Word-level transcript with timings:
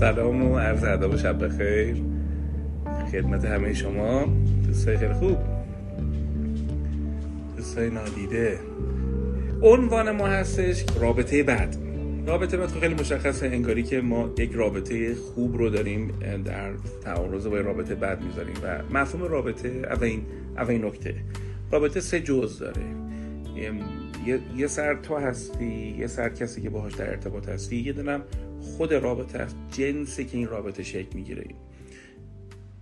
سلام 0.00 0.52
و 0.52 0.58
عرض 0.58 0.84
ادب 0.84 1.14
و 1.14 1.16
شب 1.16 1.44
بخیر. 1.44 1.96
خدمت 3.12 3.44
همه 3.44 3.74
شما. 3.74 4.26
دوستای 4.66 4.96
خیلی 4.96 5.12
خوب. 5.12 5.36
دوستای 7.56 7.90
نادیده. 7.90 8.58
عنوان 9.62 10.10
ما 10.10 10.26
هستش 10.26 10.84
رابطه 11.00 11.42
بعد. 11.42 11.76
رابطه 12.26 12.56
بعد 12.56 12.68
خیلی 12.68 12.94
مشخصه 12.94 13.46
انگاری 13.46 13.82
که 13.82 14.00
ما 14.00 14.30
یک 14.38 14.52
رابطه 14.52 15.14
خوب 15.14 15.56
رو 15.56 15.70
داریم 15.70 16.12
در 16.44 16.72
تعارض 17.04 17.46
با 17.46 17.60
رابطه 17.60 17.94
بعد 17.94 18.24
می‌ذاریم 18.24 18.54
و 18.62 18.82
مفهوم 18.98 19.22
رابطه 19.22 19.68
اولین 19.68 20.22
اولین 20.56 20.84
نکته. 20.84 21.14
رابطه 21.72 22.00
سه 22.00 22.20
جز 22.20 22.58
داره. 22.58 22.82
یه،, 24.26 24.40
یه 24.56 24.66
سر 24.66 24.94
تو 24.94 25.16
هستی 25.16 25.96
یه 25.98 26.06
سر 26.06 26.28
کسی 26.28 26.62
که 26.62 26.70
باهاش 26.70 26.94
در 26.94 27.10
ارتباط 27.10 27.48
هستی 27.48 27.76
یه 27.76 27.92
دونم 27.92 28.22
خود 28.60 28.94
رابطه 28.94 29.38
است 29.38 29.56
جنسی 29.70 30.24
که 30.24 30.38
این 30.38 30.48
رابطه 30.48 30.82
شکل 30.82 31.08
می‌گیره. 31.14 31.44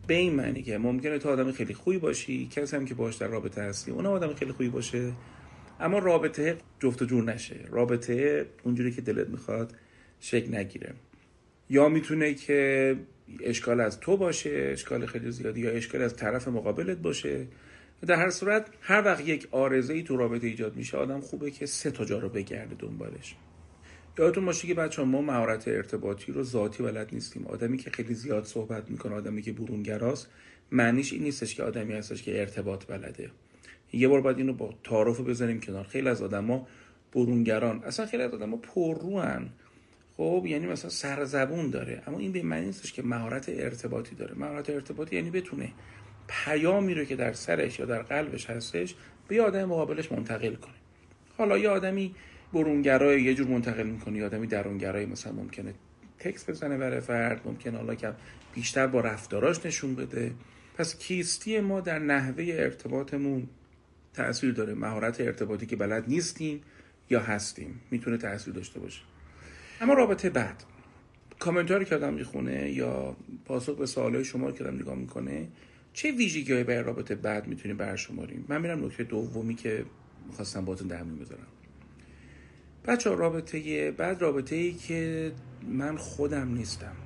به 0.07 0.15
این 0.15 0.35
معنی 0.35 0.63
که 0.63 0.79
ممکنه 0.79 1.19
تو 1.19 1.29
آدم 1.29 1.53
خیلی 1.53 1.75
خوبی 1.75 1.99
باشی 1.99 2.47
کسی 2.47 2.77
هم 2.77 2.85
که 2.85 2.95
باهاش 2.95 3.17
در 3.17 3.27
رابطه 3.27 3.63
هستی 3.63 3.91
اون 3.91 4.07
آدم 4.07 4.35
خیلی 4.35 4.53
خوبی 4.53 4.69
باشه. 4.69 5.13
اما 5.81 5.99
رابطه 5.99 6.57
جفت 6.81 7.03
و 7.03 7.05
جور 7.05 7.25
نشه. 7.25 7.57
رابطه 7.71 8.47
اونجوری 8.63 8.93
که 8.93 9.01
دلت 9.01 9.29
می‌خواد 9.29 9.75
شکل 10.21 10.55
نگیره. 10.55 10.95
یا 11.71 11.89
می‌تونه 11.89 12.35
که 12.35 12.97
اشکال 13.45 13.81
از 13.81 14.01
تو 14.01 14.17
باشه 14.17 14.71
اشکال 14.73 15.07
خیلی 15.07 15.31
زیادی 15.31 15.61
یا 15.61 15.71
اشکال 15.71 16.03
از 16.03 16.17
طرف 16.17 16.49
مقابلت 16.49 16.99
باشه. 16.99 17.47
در 18.07 18.15
هر 18.15 18.31
صورت 18.31 18.67
هر 18.81 19.05
وقت 19.05 19.29
یک 19.29 19.49
آرزه 19.51 19.95
ای 19.95 20.03
تو 20.03 20.17
رابطه 20.17 20.47
ایجاد 20.47 20.77
میشه 20.77 20.97
آدم 20.97 21.21
خوبه 21.21 21.51
که 21.51 21.67
سه 21.67 21.91
تا 21.91 22.05
جا 22.05 22.19
رو 22.19 22.29
بگرده 22.29 22.77
دنبالش. 22.79 23.37
یادتون 24.19 24.45
باشه 24.45 24.69
که 24.69 24.75
بچه 24.75 25.03
ما 25.03 25.23
مهارت 25.23 25.69
ارتباطی 25.69 26.33
رو 26.33 26.43
ذاتی 26.43 26.83
بلد 26.83 27.09
نیستیم. 27.13 27.47
آدمی 27.47 27.79
که 27.79 27.91
خیلی 27.91 28.15
زیاد 28.15 28.45
صحبت 28.45 28.91
می‌کنه 28.91 29.15
آدمی 29.15 29.43
که 29.43 29.53
برونگراست 29.53 30.29
معنیش 30.73 31.13
این 31.13 31.23
نیستش 31.23 31.55
که 31.55 31.63
آدمی 31.63 31.93
هستش 31.93 32.23
که 32.23 32.41
ارتباط 32.41 32.87
بلده. 32.87 33.31
یه 33.93 34.09
بار 34.09 34.21
باید 34.21 34.39
اینو 34.39 34.53
با 34.53 34.75
تعارف 34.85 35.21
بزنیم 35.21 35.61
کنار. 35.61 35.85
خیلی 35.85 36.09
از 36.09 36.23
آدما 36.23 36.67
برونگران 37.13 37.83
اصلا 37.85 38.07
خیلی 38.07 38.23
از 38.23 38.35
آدما 38.35 38.57
پرروان 38.57 39.51
خب 40.17 40.45
یعنی 40.47 40.67
مثلا 40.67 40.91
سرزبون 40.91 41.71
داره. 41.71 42.03
اما 42.07 42.19
این 42.19 42.33
به 42.33 42.43
معنی 42.43 42.67
نیستش 42.67 42.93
که 42.93 43.03
مهارت 43.03 43.49
ارتباطی 43.49 44.15
داره. 44.15 44.35
مهارت 44.35 44.71
ارتباطی 44.71 45.17
یعنی 45.17 45.31
بتونه 45.31 45.73
پیامی 46.29 46.95
رو 46.95 47.05
که 47.05 47.17
در 47.17 47.33
سرش 47.33 47.79
یا 47.79 47.87
در 47.87 48.03
قلبش 48.03 48.51
هستش 48.51 48.95
به 49.29 49.43
آدم 49.43 49.65
مقابلش 49.65 50.13
منتقل 50.13 50.55
کنه. 50.55 50.75
حالا 51.39 51.59
یه 51.59 51.69
آدمی 51.69 52.15
برونگرای 52.53 53.23
یه 53.23 53.35
جور 53.35 53.47
منتقل 53.47 53.87
می‌کنه 53.87 54.25
آدمی 54.25 54.47
درونگرای 54.47 55.07
مثلا 55.07 55.33
ممکنه 55.33 55.75
تکس 56.19 56.51
بزنه 56.51 56.77
برای 56.79 57.01
فرد 57.01 57.41
ممکنه 57.45 57.77
حالا 57.77 57.95
که 57.95 58.13
بیشتر 58.55 58.87
با 58.87 59.01
رفتاراش 59.01 59.67
نشون 59.67 59.95
بده. 59.95 60.33
پس 60.77 60.99
کیستی 60.99 61.61
ما 61.61 61.81
در 61.81 61.99
نحوه 61.99 62.45
ارتباطمون 62.49 63.49
تاثیر 64.15 64.53
داره. 64.53 64.75
مهارت 64.75 65.21
ارتباطی 65.21 65.67
که 65.67 65.77
بلد 65.77 66.05
نیستیم 66.09 66.61
یا 67.11 67.21
هستیم. 67.21 67.81
می‌تونه 67.91 68.17
تاثیر 68.17 68.55
داشته 68.55 68.81
باشه. 68.81 69.01
اما 69.81 69.95
رابطه 69.95 70.31
بعد. 70.31 70.65
کامنتاری 71.39 71.85
که 71.85 71.95
آدم 71.95 72.15
می‌خونه 72.15 72.71
یا 72.71 73.17
پاسخ 73.45 73.77
به 73.77 73.87
سوالای 73.87 74.25
شما 74.25 74.53
که 74.53 74.65
آدم 74.65 74.75
نگاه 74.75 74.95
می‌کنه 74.95 75.49
چه 75.93 76.13
ویژگی 76.13 76.53
های 76.53 76.65
برای 76.65 76.83
رابطه 76.83 77.15
بعد 77.15 77.47
می‌تونیم 77.47 77.77
برشماریم؟ 77.77 78.45
من 78.49 78.61
میرم 78.61 78.85
نکته 78.85 79.05
دومی 79.05 79.55
که 79.55 79.85
می‌خواستم 80.27 80.65
باتون 80.65 80.89
در 80.89 81.05
بذارم. 81.05 81.47
بچه 82.89 83.15
رابطه 83.15 83.91
بعد 83.91 84.23
رابطه 84.23 84.57
ای 84.57 84.73
که 84.73 85.33
من 85.69 85.97
خودم 85.97 86.49
نیستم. 86.49 86.97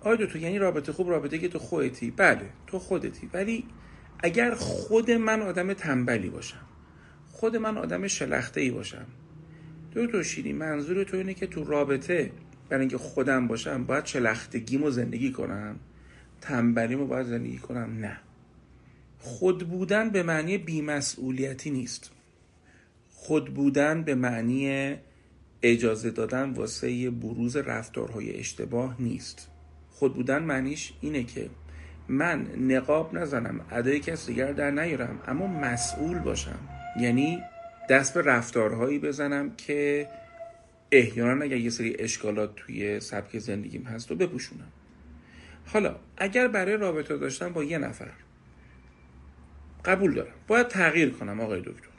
آیا 0.00 0.26
تو 0.26 0.38
یعنی 0.38 0.58
رابطه 0.58 0.92
خوب 0.92 1.10
رابطه 1.10 1.38
که 1.38 1.48
تو 1.48 1.58
خودتی. 1.58 2.10
بله 2.10 2.50
تو 2.66 2.78
خودتی. 2.78 3.30
ولی 3.32 3.64
اگر 4.18 4.54
خود 4.54 5.10
من 5.10 5.42
آدم 5.42 5.72
تنبلی 5.72 6.30
باشم 6.30 6.66
خود 7.28 7.56
من 7.56 7.78
آدم 7.78 8.06
شلخته 8.06 8.60
ای 8.60 8.70
باشم 8.70 9.06
تو 9.94 10.22
شیری 10.22 10.52
منظور 10.52 11.04
تو 11.04 11.16
اینه 11.16 11.34
که 11.34 11.46
تو 11.46 11.64
رابطه 11.64 12.32
برای 12.68 12.80
اینکه 12.80 12.98
خودم 12.98 13.48
باشم 13.48 13.84
باید 13.84 14.06
شلختگیمو 14.06 14.90
زندگی 14.90 15.32
کنم 15.32 15.76
تنبلیمو 16.40 17.06
باید 17.06 17.26
زندگی 17.26 17.58
کنم؟ 17.58 17.98
نه. 17.98 18.20
خود 19.18 19.68
بودن 19.68 20.10
به 20.10 20.22
معنی 20.22 20.58
بیمسئولیتی 20.58 21.70
نیست. 21.70 22.10
خود 23.22 23.54
بودن 23.54 24.02
به 24.02 24.14
معنی 24.14 24.94
اجازه 25.62 26.10
دادن 26.10 26.50
واسه 26.50 27.10
بروز 27.10 27.56
رفتارهای 27.56 28.38
اشتباه 28.38 28.96
نیست. 28.98 29.48
خود 29.90 30.14
بودن 30.14 30.42
معنیش 30.42 30.92
اینه 31.00 31.24
که 31.24 31.50
من 32.08 32.46
نقاب 32.56 33.14
نزنم 33.14 33.60
ادای 33.70 34.00
کسی 34.00 34.32
دیگر 34.32 34.52
در 34.52 34.70
نیارم 34.70 35.20
اما 35.26 35.46
مسئول 35.46 36.18
باشم. 36.18 36.58
یعنی 37.00 37.38
دست 37.90 38.14
به 38.14 38.22
رفتارهایی 38.22 38.98
بزنم 38.98 39.56
که 39.56 40.08
احیانا 40.92 41.44
اگر 41.44 41.56
یه 41.56 41.70
سری 41.70 41.96
اشکالات 41.98 42.56
توی 42.56 43.00
سبک 43.00 43.38
زندگیم 43.38 43.82
هست 43.82 44.12
و 44.12 44.14
بپوشونم. 44.14 44.72
حالا 45.66 45.96
اگر 46.16 46.48
برای 46.48 46.76
رابطه 46.76 47.16
داشتن 47.16 47.52
با 47.52 47.64
یه 47.64 47.78
نفر 47.78 48.10
قبول 49.84 50.14
دارم. 50.14 50.34
باید 50.46 50.68
تغییر 50.68 51.10
کنم 51.10 51.40
آقای 51.40 51.60
دکتر. 51.60 51.91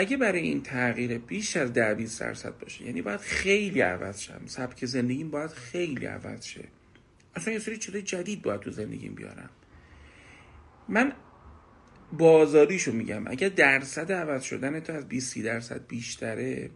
اگه 0.00 0.16
برای 0.16 0.40
این 0.40 0.62
تغییر 0.62 1.18
بیش 1.18 1.56
از 1.56 1.72
ده 1.72 1.94
20 1.94 2.20
درصد 2.20 2.58
باشه 2.58 2.84
یعنی 2.84 3.02
باید 3.02 3.20
خیلی 3.20 3.80
عوض 3.80 4.20
شم. 4.20 4.40
سبک 4.46 4.84
زندگیم 4.84 5.30
باید 5.30 5.50
خیلی 5.50 6.06
عوض 6.06 6.44
شه. 6.44 6.64
اصلا 7.34 7.52
یه 7.52 7.58
سری 7.58 7.76
چیزای 7.76 8.02
جدید 8.02 8.42
باید 8.42 8.60
تو 8.60 8.70
زندگیم 8.70 9.14
بیارم. 9.14 9.50
من 10.88 11.12
بازاریشو 12.12 12.92
میگم. 12.92 13.26
اگه 13.26 13.48
درصد 13.48 14.12
عوض 14.12 14.42
شدن 14.42 14.80
تو 14.80 14.92
از 14.92 15.08
20 15.08 15.38
درصد 15.38 15.86
بیشتره 15.86 16.70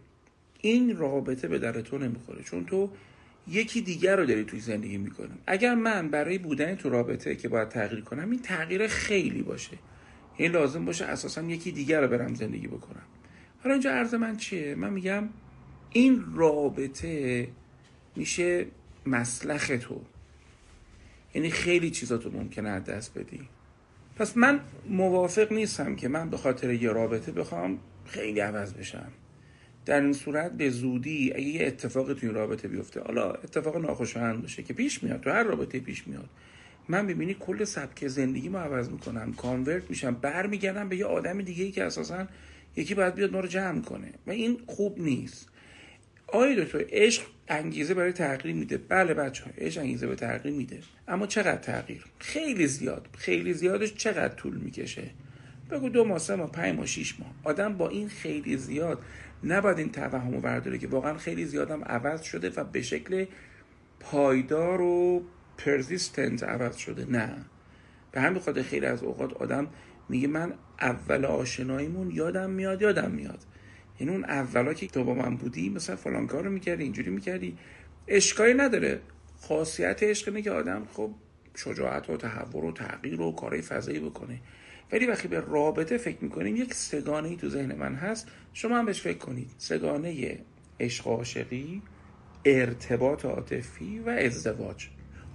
این 0.61 0.97
رابطه 0.97 1.47
به 1.47 1.59
در 1.59 1.81
تو 1.81 1.97
نمی‌خوره. 1.97 2.43
چون 2.43 2.65
تو 2.65 2.91
یکی 3.47 3.81
دیگر 3.81 4.15
رو 4.15 4.25
داری 4.25 4.43
توی 4.43 4.59
زندگی 4.59 4.97
می‌کنم 4.97 5.37
اگر 5.47 5.75
من 5.75 6.09
برای 6.09 6.37
بودن 6.37 6.75
تو 6.75 6.89
رابطه 6.89 7.35
که 7.35 7.49
باید 7.49 7.69
تغییر 7.69 8.01
کنم 8.01 8.31
این 8.31 8.41
تغییر 8.41 8.87
خیلی 8.87 9.41
باشه. 9.41 9.77
این 10.37 10.51
لازم 10.51 10.85
باشه 10.85 11.05
اساسا 11.05 11.41
یکی 11.41 11.71
دیگر 11.71 12.01
رو 12.01 12.07
برم 12.07 12.35
زندگی 12.35 12.67
بکنم. 12.67 13.05
حالا 13.65 13.73
اینجا 13.73 13.91
عرض 13.91 14.13
من 14.13 14.37
چیه؟ 14.37 14.75
من 14.75 14.93
میگم 14.93 15.29
این 15.91 16.23
رابطه 16.35 17.47
میشه 18.15 18.65
مسلخ 19.05 19.71
تو. 19.81 20.01
یعنی 21.33 21.49
خیلی 21.49 21.91
چیزاتو 21.91 22.31
ممکنه 22.31 22.69
از 22.69 22.83
دست 22.83 23.17
بدی. 23.17 23.47
پس 24.15 24.37
من 24.37 24.59
موافق 24.89 25.51
نیستم 25.51 25.95
که 25.95 26.07
من 26.07 26.29
به 26.29 26.37
خاطر 26.37 26.73
یه 26.73 26.91
رابطه 26.91 27.31
بخوام 27.31 27.79
خیلی 28.05 28.39
عوض 28.39 28.73
بشم. 28.73 29.11
در 29.85 30.01
این 30.01 30.13
صورت 30.13 30.51
به 30.51 30.69
زودی 30.69 31.33
اگه 31.35 31.43
یه 31.43 31.67
اتفاقی 31.67 32.15
این 32.21 32.33
رابطه 32.33 32.67
بیفته 32.67 33.01
حالا 33.01 33.31
اتفاق 33.31 33.77
ناخوشایند 33.77 34.41
باشه 34.41 34.63
که 34.63 34.73
پیش 34.73 35.03
میاد 35.03 35.21
تو 35.21 35.29
هر 35.29 35.43
رابطه 35.43 35.79
پیش 35.79 36.07
میاد. 36.07 36.29
من 36.89 37.07
ببینی 37.07 37.33
کل 37.39 37.63
سبک 37.63 38.07
زندگی 38.07 38.49
ما 38.49 38.59
عوض 38.59 38.89
می‌کنم 38.89 39.33
کانورت 39.33 39.89
میشم 39.89 40.13
برمیگردم 40.13 40.89
به 40.89 40.97
یه 40.97 41.05
آدم 41.05 41.41
دیگه 41.41 41.63
ای 41.63 41.71
که 41.71 41.83
اساسا 41.83 42.27
یکی 42.75 42.95
باید 42.95 43.15
بیاد 43.15 43.33
ما 43.33 43.39
رو 43.39 43.47
جمع 43.47 43.81
کنه. 43.81 44.11
و 44.27 44.31
این 44.31 44.57
خوب 44.67 44.99
نیست. 44.99 45.49
آیا 46.27 46.63
دکتر 46.63 46.85
عشق 46.89 47.23
انگیزه 47.47 47.93
برای 47.93 48.11
تغییر 48.11 48.55
میده. 48.55 48.77
بله 48.77 49.13
بچه 49.13 49.43
ها 49.43 49.51
عشق 49.57 49.81
انگیزه 49.81 50.07
به 50.07 50.15
تغییر 50.15 50.55
میده. 50.55 50.79
اما 51.07 51.27
چقدر 51.27 51.57
تغییر؟ 51.57 52.05
خیلی 52.19 52.67
زیاد. 52.67 53.07
خیلی 53.17 53.53
زیادش 53.53 53.93
چقدر 53.93 54.33
طول 54.35 54.57
می‌کشه؟ 54.57 55.09
بگو 55.71 55.89
دو 55.89 56.03
ماه 56.03 56.19
سه 56.19 56.35
ماه 56.35 56.51
پنج 56.51 56.75
ماه 56.75 56.85
شیش 56.85 57.19
ماه. 57.19 57.31
آدم 57.43 57.77
با 57.77 57.89
این 57.89 58.09
خیلی 58.09 58.57
زیاد 58.57 59.01
نباید 59.43 59.77
این 59.77 59.91
توهم 59.91 60.31
رو 60.31 60.41
برداره 60.41 60.77
که 60.77 60.87
واقعا 60.87 61.17
خیلی 61.17 61.45
زیادم 61.45 61.83
عوض 61.83 62.21
شده 62.21 62.49
و 62.49 62.63
به 62.63 62.81
شکل 62.81 63.25
پایدار 63.99 64.81
و 64.81 65.23
پرزیستنت 65.57 66.43
عوض 66.43 66.77
شده. 66.77 67.05
نه. 67.05 67.35
به 68.11 68.21
همین 68.21 68.39
خاطر 68.39 68.61
خیلی 68.61 68.85
از 68.85 69.03
اوقات 69.03 69.33
آدم 69.33 69.67
میگه 70.09 70.27
من 70.27 70.53
اول 70.81 71.25
آشناییمون 71.25 72.11
یادم 72.11 72.49
میاد 72.49 72.81
یادم 72.81 73.11
میاد. 73.11 73.39
یعنی 73.99 74.13
اون 74.13 74.25
اولا 74.25 74.73
که 74.73 74.87
تو 74.87 75.03
با 75.03 75.13
من 75.13 75.35
بودی 75.35 75.69
مثلا 75.69 75.95
فلان 75.95 76.27
کارو 76.27 76.51
می‌کردی 76.51 76.83
اینجوری 76.83 77.11
می‌کردی. 77.11 77.57
اشکالی 78.07 78.53
نداره. 78.53 78.99
خاصیت 79.41 80.03
عشق 80.03 80.27
اینه 80.27 80.41
که 80.41 80.51
آدم 80.51 80.87
خب 80.93 81.11
شجاعت 81.55 82.09
و 82.09 82.17
تحور 82.17 82.65
و 82.65 82.71
تغییر 82.71 83.21
و 83.21 83.31
کارهای 83.31 83.61
فضایی 83.61 83.99
بکنه. 83.99 84.39
ولی 84.91 85.05
وقتی 85.05 85.27
به 85.27 85.39
رابطه 85.39 85.97
فکر 85.97 86.17
می‌کنیم 86.21 86.55
یک 86.55 86.73
سگانه 86.73 87.29
ای 87.29 87.35
تو 87.35 87.49
ذهن 87.49 87.75
من 87.75 87.95
هست. 87.95 88.27
شما 88.53 88.77
هم 88.77 88.85
بهش 88.85 89.01
فکر 89.01 89.17
کنید. 89.17 89.51
سگانه 89.57 90.39
عشق 90.79 91.07
عاشقی 91.07 91.81
ارتباط 92.45 93.25
عاطفی 93.25 93.99
و 93.99 94.09
ازدواج. 94.09 94.87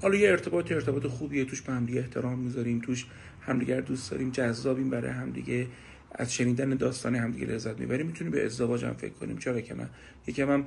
حالا 0.02 0.14
یه 0.14 0.30
ارتباط 0.30 0.72
ارتباط 0.72 1.06
خوبیه 1.06 1.44
توش 1.44 1.62
به 1.62 1.72
همدیگه 1.72 2.00
احترام 2.00 2.38
می‌ذاریم 2.38 2.80
توش 2.80 3.06
همدیگر 3.40 3.80
دوست 3.80 4.10
داریم. 4.10 4.30
جذابیم 4.30 4.90
برای 4.90 5.10
همدیگه. 5.10 5.66
از 6.12 6.34
شنیدن 6.34 6.70
داستان 6.70 7.14
همدیگه 7.14 7.46
لذت 7.46 7.80
می‌بریم. 7.80 8.06
می‌تونیم 8.06 8.32
به 8.32 8.46
ازدواج 8.46 8.84
هم 8.84 8.94
فکر 8.94 9.12
کنیم. 9.12 9.38
چرا 9.38 9.60
که 9.60 9.74
نه 9.74 9.88
یکم 10.26 10.50
هم 10.50 10.66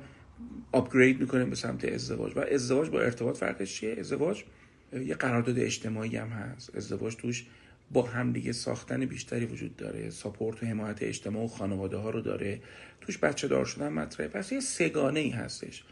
آپگرید 0.72 1.20
می‌کنیم 1.20 1.50
به 1.50 1.56
سمت 1.56 1.84
ازدواج. 1.84 2.36
و 2.36 2.40
ازدواج 2.40 2.88
با 2.88 3.00
ارتباط 3.00 3.36
فرقش 3.36 3.74
چیه؟ 3.74 3.96
ازدواج 3.98 4.44
یه 4.92 5.14
قرارداد 5.14 5.58
اجتماعی 5.58 6.16
هم 6.16 6.28
هست. 6.28 6.76
ازدواج 6.76 7.16
توش 7.16 7.44
با 7.92 8.02
همدیگه 8.02 8.52
ساختن 8.52 9.04
بیشتری 9.04 9.46
وجود 9.46 9.76
داره. 9.76 10.10
ساپورت 10.10 10.62
و 10.62 10.66
حمایت 10.66 11.02
اجتماع 11.02 11.44
و 11.44 11.48
خانواده 11.48 11.96
ها 11.96 12.10
رو 12.10 12.20
داره. 12.20 12.60
توش 13.00 13.18
بچه 13.18 13.48
دار 13.48 13.64
شدن 13.64 13.88
مطرحه. 13.88 14.28
پس 14.28 14.52
یه 14.52 14.60
سگانه 14.60 15.20
ای 15.20 15.30
هستش. 15.30 15.84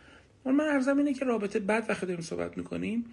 من 0.44 0.60
ارزم 0.60 0.98
اینه 0.98 1.14
که 1.14 1.24
رابطه 1.24 1.58
بعد 1.58 1.86
وقتی 1.88 2.06
داریم 2.06 2.22
صحبت 2.22 2.58
می‌کنیم. 2.58 3.04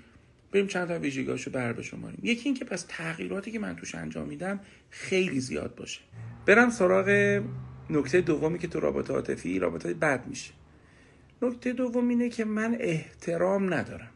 بریم 0.51 0.67
چند 0.67 0.87
تا 0.87 0.99
ویژگیاشو 0.99 1.51
بر 1.51 1.73
بشماریم. 1.73 2.19
یکی 2.23 2.49
اینکه 2.49 2.65
پس 2.65 2.85
تغییراتی 2.87 3.51
که 3.51 3.59
من 3.59 3.75
توش 3.75 3.95
انجام 3.95 4.27
میدم 4.27 4.59
خیلی 4.89 5.39
زیاد 5.39 5.75
باشه. 5.75 6.01
برم 6.45 6.69
سراغ 6.69 7.41
نکته 7.89 8.21
دومی 8.21 8.59
که 8.59 8.67
تو 8.67 8.79
رابطه 8.79 9.13
عاطفی 9.13 9.59
رابطه 9.59 9.93
بد 9.93 10.27
میشه. 10.27 10.51
نکته 11.41 11.73
دوم 11.73 12.07
اینه 12.07 12.29
که 12.29 12.45
من 12.45 12.77
احترام 12.79 13.73
ندارم. 13.73 14.11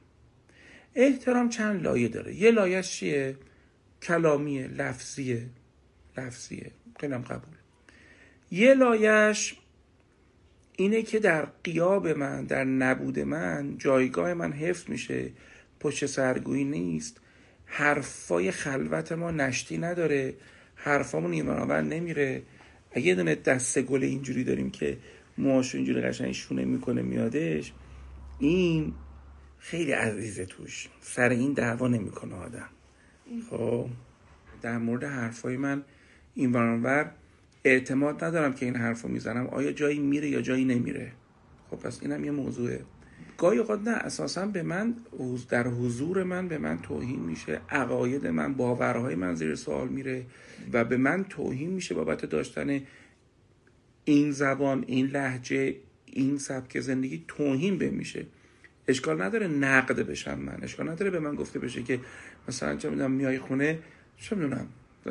احترام 0.96 1.50
چند 1.50 1.84
لایه 1.84 2.08
داره؟ 2.08 2.36
یه 2.36 2.52
لایه 2.52 2.82
چیه؟ 2.82 3.38
کلامیه 4.02 4.68
لفظیه 4.68 5.46
لفظیه 6.18 6.72
خیلی 7.00 7.14
قبول. 7.14 7.56
یه 8.52 8.74
لایش 8.74 9.56
اینه 10.78 11.02
که 11.02 11.20
در 11.20 11.48
قیاب 11.64 12.08
من 12.08 12.46
در 12.46 12.64
نبود 12.64 13.20
من 13.20 13.78
جایگاه 13.78 14.34
من 14.34 14.52
حفظ 14.52 14.90
میشه. 14.90 15.32
پشت 15.84 16.06
سرگویی 16.06 16.64
نیست. 16.64 17.22
حرفای 17.66 18.52
خلوت 18.52 19.12
ما 19.12 19.32
نشتی 19.32 19.78
نداره. 19.78 20.34
حرفامون 20.76 21.32
ایمانآور 21.32 21.82
نمیره. 21.82 22.42
یه 22.96 23.16
دونه 23.16 23.36
دسته 23.36 23.82
گل 23.82 24.04
اینجوری 24.04 24.44
داریم 24.44 24.72
که 24.72 24.98
موهاشو 25.38 25.78
اینجوری 25.78 26.02
قشنگ 26.02 26.32
شونه 26.32 26.66
می‌کنه 26.66 27.02
میادش. 27.02 27.74
این 28.40 28.94
خیلی 29.60 29.92
عزیزه 29.92 30.46
توش. 30.46 30.88
سر 31.02 31.30
این 31.30 31.54
دعوا 31.54 31.88
نمی‌کنه 31.88 32.36
آدم. 32.36 32.70
خب 33.50 33.88
در 34.62 34.78
مورد 34.78 35.04
حرفای 35.04 35.58
من 35.58 35.84
این 36.36 36.52
ور 36.52 37.12
اعتماد 37.64 38.24
ندارم 38.24 38.54
که 38.54 38.66
این 38.66 38.76
حرفو 38.76 39.08
می‌زنم. 39.08 39.48
آیا 39.48 39.72
جایی 39.72 40.00
میره 40.00 40.30
یا 40.30 40.42
جایی 40.42 40.66
نمیره؟ 40.66 41.12
خب 41.70 41.78
پس 41.78 42.00
اینم 42.02 42.24
یه 42.24 42.32
موضوعه. 42.32 42.82
گاهی 43.38 43.58
اوقات 43.58 43.82
نه 43.82 43.92
اساسا 43.92 44.46
به 44.46 44.64
من 44.64 44.96
در 45.50 45.68
حضور 45.68 46.24
من 46.24 46.48
به 46.48 46.58
من 46.58 46.80
توهین 46.80 47.20
میشه 47.20 47.62
عقاید 47.70 48.28
من 48.28 48.54
باورهای 48.54 49.16
من 49.16 49.36
زیر 49.36 49.56
سوال 49.56 49.88
میره 49.88 50.26
و 50.74 50.86
به 50.86 50.98
من 50.98 51.24
توهین 51.24 51.70
میشه 51.70 51.96
بابت 51.96 52.26
داشتن 52.26 52.82
این 54.06 54.32
زبان 54.32 54.84
این 54.88 55.08
لحجه 55.08 55.76
این 56.06 56.38
سبک 56.38 56.80
زندگی 56.80 57.26
توهین 57.28 57.78
به 57.78 57.90
میشه. 57.90 58.26
اشکال 58.88 59.22
نداره 59.22 59.48
نقد 59.48 60.00
بشم 60.00 60.40
من. 60.40 60.60
اشکال 60.62 60.90
نداره 60.90 61.12
به 61.12 61.20
من 61.20 61.36
گفته 61.36 61.60
بشه 61.60 61.84
که 61.84 62.00
مثلا 62.48 62.76
چه 62.76 62.90
می‌دونم 62.90 63.12
میای 63.12 63.40
خونه 63.40 63.80
چه 64.18 64.36
می‌دونم 64.36 64.68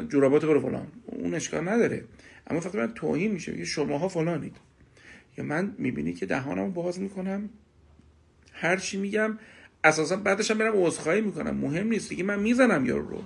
جورابات 0.09 0.45
برو 0.45 0.61
فلان. 0.61 0.87
اون 1.07 1.35
اشکال 1.35 1.69
نداره. 1.69 2.05
اما 2.47 2.61
فقط 2.61 2.75
من 2.75 2.95
توهین 2.95 3.33
میشه 3.33 3.57
که 3.57 3.65
شماها 3.65 4.09
فلانید. 4.09 4.57
یا 5.39 5.45
من 5.45 5.75
می‌بینی 5.79 6.15
که 6.15 6.27
دهانمو 6.27 6.71
باز 6.71 7.01
می‌کنم 7.01 7.51
هر 8.63 8.77
چی 8.77 8.97
میگم 8.97 9.39
اساسا 9.85 10.17
بعدش 10.17 10.51
هم 10.51 10.59
برم 10.59 10.73
عذرخواهی 10.75 11.21
می‌کنم. 11.21 11.57
مهم 11.57 11.89
نیست. 11.89 12.09
دیگه 12.09 12.25
من 12.25 12.39
می‌زنم 12.41 12.87
یارو 12.87 13.09
رو. 13.09 13.23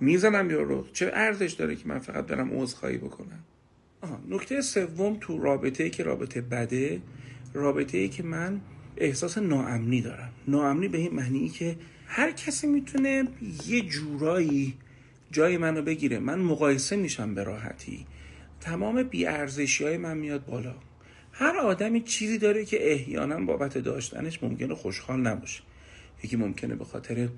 می‌زنم 0.00 0.50
یارو 0.50 0.68
رو. 0.68 0.86
چه 0.92 1.10
ارزش 1.14 1.52
داره 1.52 1.76
که 1.76 1.88
من 1.88 1.98
فقط 1.98 2.26
برم 2.26 2.50
عذرخواهی 2.60 2.98
بکنم؟ 2.98 3.44
آها 4.00 4.20
نکته 4.28 4.60
سوم 4.60 5.16
تو 5.20 5.38
رابطه 5.38 5.84
ای 5.84 5.90
که 5.90 6.02
رابطه 6.02 6.40
بده 6.40 7.02
رابطه 7.54 7.98
ای 7.98 8.08
که 8.08 8.22
من 8.22 8.60
احساس 8.96 9.38
ناامنی 9.38 10.00
دارم. 10.00 10.32
ناامنی 10.48 10.88
به 10.88 10.98
این 10.98 11.14
معنی 11.14 11.48
که 11.48 11.76
هر 12.06 12.30
کسی 12.30 12.66
می‌تونه 12.66 13.28
یه 13.66 13.80
جورایی 13.80 14.74
جای 15.32 15.56
منو 15.56 15.82
بگیره. 15.82 16.18
من 16.18 16.38
مقایسه 16.38 16.96
میشم 16.96 17.34
به 17.34 17.44
راحتی. 17.44 18.06
تمام 18.60 19.02
بیارزشی 19.02 19.84
های 19.84 19.96
من 19.96 20.18
میاد 20.18 20.46
بالا. 20.46 20.74
هر 21.38 21.56
آدمی 21.56 22.00
چیزی 22.00 22.38
داره 22.38 22.64
که 22.64 22.92
احیانا 22.92 23.40
بابت 23.40 23.78
داشتنش 23.78 24.42
ممکنه 24.42 24.74
خوشحال 24.74 25.20
نباشه. 25.20 25.62
یکی 26.24 26.36
ممکنه 26.36 26.74
به 26.74 26.84
خاطر 26.84 27.28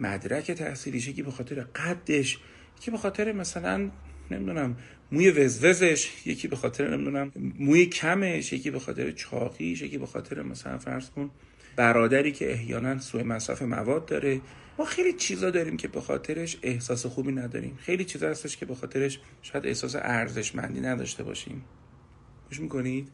مدرک 0.00 0.50
تحصیلیش 0.50 1.08
یکی 1.08 1.22
به 1.22 1.30
خاطر 1.30 1.60
قدش 1.60 2.38
یکی 2.78 2.90
به 2.90 2.98
خاطر 2.98 3.32
مثلا 3.32 3.90
نمی‌دونم 4.30 4.76
موی 5.12 5.30
وزوزش 5.30 6.26
یکی 6.26 6.48
به 6.48 6.56
خاطر 6.56 6.96
نمی‌دونم 6.96 7.32
موی 7.58 7.86
کمش 7.86 8.52
یکی 8.52 8.70
به 8.70 8.78
خاطر 8.78 9.10
چاقیش 9.10 9.82
یکی 9.82 9.98
به 9.98 10.06
خاطر 10.06 10.42
مثلا 10.42 10.78
فرض 10.78 11.10
کن 11.10 11.30
برادری 11.76 12.32
که 12.32 12.52
احیانا 12.52 12.98
سوء 12.98 13.22
مصرف 13.22 13.62
مواد 13.62 14.06
داره. 14.06 14.40
ما 14.78 14.84
خیلی 14.84 15.12
چیزا 15.12 15.50
داریم 15.50 15.76
که 15.76 15.88
به 15.88 16.00
خاطرش 16.00 16.58
احساس 16.62 17.06
خوبی 17.06 17.32
نداریم. 17.32 17.78
خیلی 17.80 18.04
چیزا 18.04 18.28
هستش 18.28 18.56
که 18.56 18.66
به 18.66 18.74
خاطرش 18.74 19.20
شاید 19.42 19.66
احساس 19.66 19.96
ارزشمندی 19.96 20.80
نداشته 20.80 21.22
باشیم. 21.22 21.64
گوش 22.48 22.60
می‌کنید؟ 22.60 23.08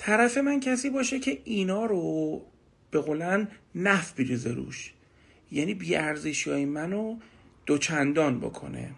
طرف 0.00 0.38
من 0.38 0.60
کسی 0.60 0.90
باشه 0.90 1.18
که 1.18 1.40
اینا 1.44 1.86
رو 1.86 2.42
به 2.90 3.00
قولن 3.00 3.48
نف 3.74 4.12
بریزه 4.12 4.52
روش. 4.52 4.94
یعنی 5.50 5.74
بیارزشی 5.74 6.50
های 6.50 6.64
منو 6.64 7.16
دوچندان 7.66 8.40
بکنه. 8.40 8.90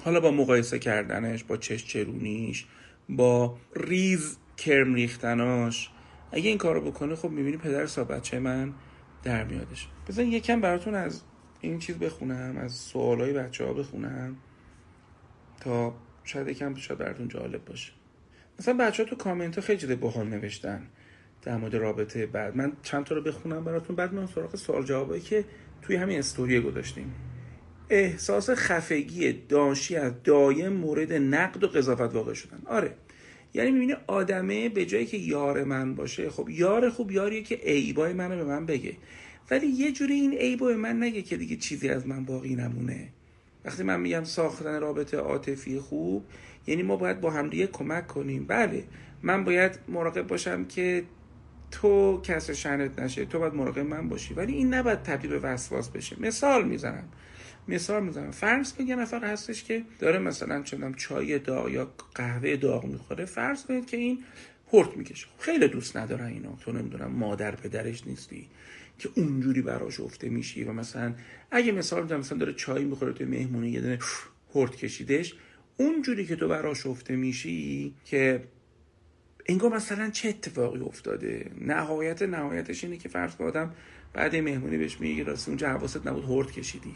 حالا 0.00 0.20
با 0.20 0.30
مقایسه 0.30 0.78
کردنش 0.78 1.44
با 1.44 1.56
چش 1.56 1.84
چرونیش 1.84 2.66
با 3.08 3.58
ریز 3.76 4.38
کرم 4.56 4.94
ریختناش. 4.94 5.90
اگه 6.32 6.48
این 6.48 6.58
کارو 6.58 6.80
بکنه 6.80 7.14
خب 7.14 7.30
می‌بینی 7.30 7.56
پدر 7.56 7.86
سا 7.86 8.04
بچه 8.04 8.38
من 8.38 8.72
در 9.22 9.44
میادش. 9.44 9.88
بزن 10.08 10.26
یکم 10.26 10.60
براتون 10.60 10.94
از 10.94 11.22
این 11.60 11.78
چیز 11.78 11.96
بخونم 11.98 12.56
از 12.56 12.72
سوالای 12.72 13.32
بچه 13.32 13.64
ها 13.64 13.72
بخونم 13.72 14.36
تا 15.60 15.94
شاید 16.24 16.48
یکم 16.48 16.74
شاید 16.74 17.00
براتون 17.00 17.28
جالب 17.28 17.64
باشه. 17.64 17.92
مثلا 18.58 18.74
بچه 18.74 19.02
ها 19.02 19.08
تو 19.08 19.16
کامنت 19.16 19.54
ها 19.54 19.62
خیلی 19.62 19.78
چیز 19.78 19.90
باحال 19.90 20.26
نوشتن 20.26 20.86
در 21.42 21.56
مورد 21.56 21.74
رابطه 21.74 22.26
بعد. 22.26 22.56
من 22.56 22.72
چند 22.82 23.04
تا 23.04 23.14
رو 23.14 23.22
بخونم 23.22 23.64
براتون. 23.64 23.96
بعد 23.96 24.14
من 24.14 24.26
سراغ 24.26 24.56
سوال 24.56 24.84
جوابایی 24.84 25.22
که 25.22 25.44
توی 25.82 25.96
همین 25.96 26.18
استوری 26.18 26.60
گذاشتیم. 26.60 27.14
احساس 27.90 28.50
خفگی 28.50 29.32
داشی 29.32 29.96
از 29.96 30.12
دایم 30.24 30.72
مورد 30.72 31.12
نقد 31.12 31.64
و 31.64 31.68
قضاوت 31.68 32.14
واقع 32.14 32.34
شدن. 32.34 32.62
آره. 32.66 32.94
یعنی 33.54 33.70
می‌بینی 33.70 33.94
آدمه 34.06 34.68
به 34.68 34.86
جایی 34.86 35.06
که 35.06 35.16
یار 35.16 35.64
من 35.64 35.94
باشه. 35.94 36.30
خب 36.30 36.48
یار 36.50 36.90
خوب 36.90 37.10
یاریه 37.10 37.42
که 37.42 37.54
عیبای 37.54 38.12
منو 38.12 38.36
به 38.36 38.44
من 38.44 38.66
بگه. 38.66 38.96
ولی 39.50 39.66
یه 39.66 39.92
جوری 39.92 40.14
این 40.14 40.32
عیبو 40.32 40.66
به 40.66 40.76
من 40.76 41.02
نگه 41.02 41.22
که 41.22 41.36
دیگه 41.36 41.56
چیزی 41.56 41.88
از 41.88 42.06
من 42.06 42.24
باقی 42.24 42.54
نمونه. 42.54 43.08
وقتی 43.64 43.82
من 43.82 44.00
میگم 44.00 44.24
ساختن 44.24 44.80
رابطه 44.80 45.16
عاطفی 45.16 45.78
خوب 45.78 46.24
یعنی 46.66 46.82
ما 46.82 46.96
باید 46.96 47.20
با 47.20 47.30
همدیگه 47.30 47.66
کمک 47.66 48.06
کنیم. 48.06 48.46
بله 48.46 48.84
من 49.22 49.44
باید 49.44 49.78
مراقب 49.88 50.26
باشم 50.26 50.64
که 50.64 51.04
تو 51.70 52.20
کس 52.20 52.50
شنت 52.50 52.98
نشه. 52.98 53.24
تو 53.24 53.38
باید 53.38 53.54
مراقب 53.54 53.78
من 53.78 54.08
باشی. 54.08 54.34
ولی 54.34 54.52
این 54.52 54.74
نباید 54.74 55.02
تبدیل 55.02 55.30
به 55.30 55.38
وسواس 55.38 55.88
بشه. 55.88 56.16
مثال 56.20 56.64
می‌زنم. 56.64 57.04
مثال 57.68 58.02
می‌زنم. 58.04 58.30
فرض 58.30 58.72
کن 58.72 58.86
یه 58.86 58.96
نفر 58.96 59.24
هستش 59.24 59.64
که 59.64 59.82
داره 59.98 60.18
مثلا 60.18 60.62
چه 60.62 60.78
چای 60.96 61.38
داغ 61.38 61.68
یا 61.68 61.90
قهوه 62.14 62.56
داغ 62.56 62.84
می‌خوره. 62.84 63.24
فرض 63.24 63.64
کنید 63.64 63.86
که 63.86 63.96
این 63.96 64.24
هرت 64.72 64.96
می‌کشه. 64.96 65.26
خیلی 65.38 65.68
دوست 65.68 65.96
ندارن 65.96 66.26
اینو. 66.26 66.56
تو 66.56 66.72
نمی‌دونم 66.72 67.10
مادر 67.10 67.54
پدرش 67.54 68.06
نیستی. 68.06 68.48
که 68.98 69.08
اونجوری 69.14 69.62
براش 69.62 70.00
افته 70.00 70.28
میشی 70.28 70.64
و 70.64 70.72
مثلا 70.72 71.14
اگه 71.50 71.72
مثال 71.72 72.02
می‌زنم 72.02 72.20
مثلا 72.20 72.38
داره 72.38 72.52
چای 72.52 72.84
می‌خوره 72.84 73.12
تو 73.12 73.24
مهمونی 73.24 73.70
یه 73.70 73.80
دونه 73.80 73.98
هرت 74.54 74.76
کشیدش 74.76 75.34
اونجوری 75.76 76.26
که 76.26 76.36
تو 76.36 76.48
براش 76.48 76.86
افته 76.86 77.16
میشی 77.16 77.94
که 78.04 78.44
انگار 79.46 79.74
مثلا 79.74 80.10
چه 80.10 80.28
اتفاقی 80.28 80.80
افتاده؟ 80.80 81.50
نهایت 81.60 82.22
نهایتش 82.22 82.84
اینه 82.84 82.96
که 82.96 83.08
فرض 83.08 83.40
آدم 83.40 83.74
بعد 84.12 84.36
مهمونی 84.36 84.76
بهش 84.76 85.00
میگه 85.00 85.24
راستی 85.24 85.50
اونجا 85.50 85.68
حواست 85.68 86.06
نبود 86.06 86.24
هرت 86.24 86.52
کشیدی. 86.52 86.94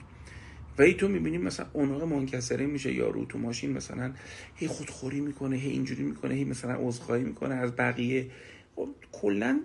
و 0.78 0.82
ای 0.82 0.94
تو 0.94 1.08
می‌بینیم 1.08 1.42
مثلا 1.42 1.66
اوناق 1.72 2.02
منکسره 2.02 2.66
میشه 2.66 2.94
یا 2.94 3.08
رو 3.08 3.24
تو 3.24 3.38
ماشین 3.38 3.72
مثلا 3.72 4.12
هی 4.54 4.66
خودخوری 4.66 5.20
می‌کنه 5.20 5.56
هی 5.56 5.70
اینجوری 5.70 6.02
می‌کنه 6.02 6.34
هی 6.34 6.44
مثلا 6.44 6.76
عذرخواهی 6.78 7.24
می‌کنه 7.24 7.54
از 7.54 7.76
بقیه. 7.76 8.30
خب 8.76 8.88
کلا 9.12 9.60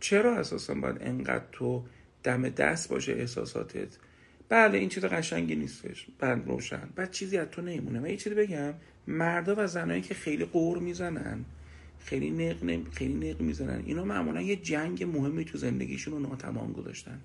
چرا 0.00 0.36
اساسا 0.36 0.74
باید 0.74 0.96
انقدر 1.00 1.44
تو 1.52 1.84
دم 2.22 2.48
دست 2.48 2.88
باشه 2.88 3.12
احساساتت؟ 3.12 3.96
بله 4.48 4.78
این 4.78 4.88
چیز 4.88 5.04
قشنگی 5.04 5.54
نیستش. 5.54 6.06
بعد 6.18 6.46
روشن. 6.46 6.88
بعد 6.96 7.10
چیزی 7.10 7.36
از 7.36 7.48
تو 7.50 7.62
نمیمونه. 7.62 8.00
و 8.00 8.06
یه 8.06 8.16
چیزی 8.16 8.34
بگم. 8.34 8.74
مردا 9.06 9.54
و 9.58 9.66
زنایی 9.66 10.02
که 10.02 10.14
خیلی 10.14 10.44
قور 10.44 10.78
می‌زنن 10.78 11.44
خیلی 11.98 12.30
نق 12.30 12.90
خیلی 12.92 13.14
نق 13.14 13.40
می‌زنن 13.40 13.82
اینا 13.86 14.04
معمولا 14.04 14.42
یه 14.42 14.56
جنگ 14.56 15.04
مهمی 15.04 15.44
تو 15.44 15.58
زندگیشون 15.58 16.14
رو 16.14 16.20
ناتمام 16.20 16.72
گذاشتن. 16.72 17.20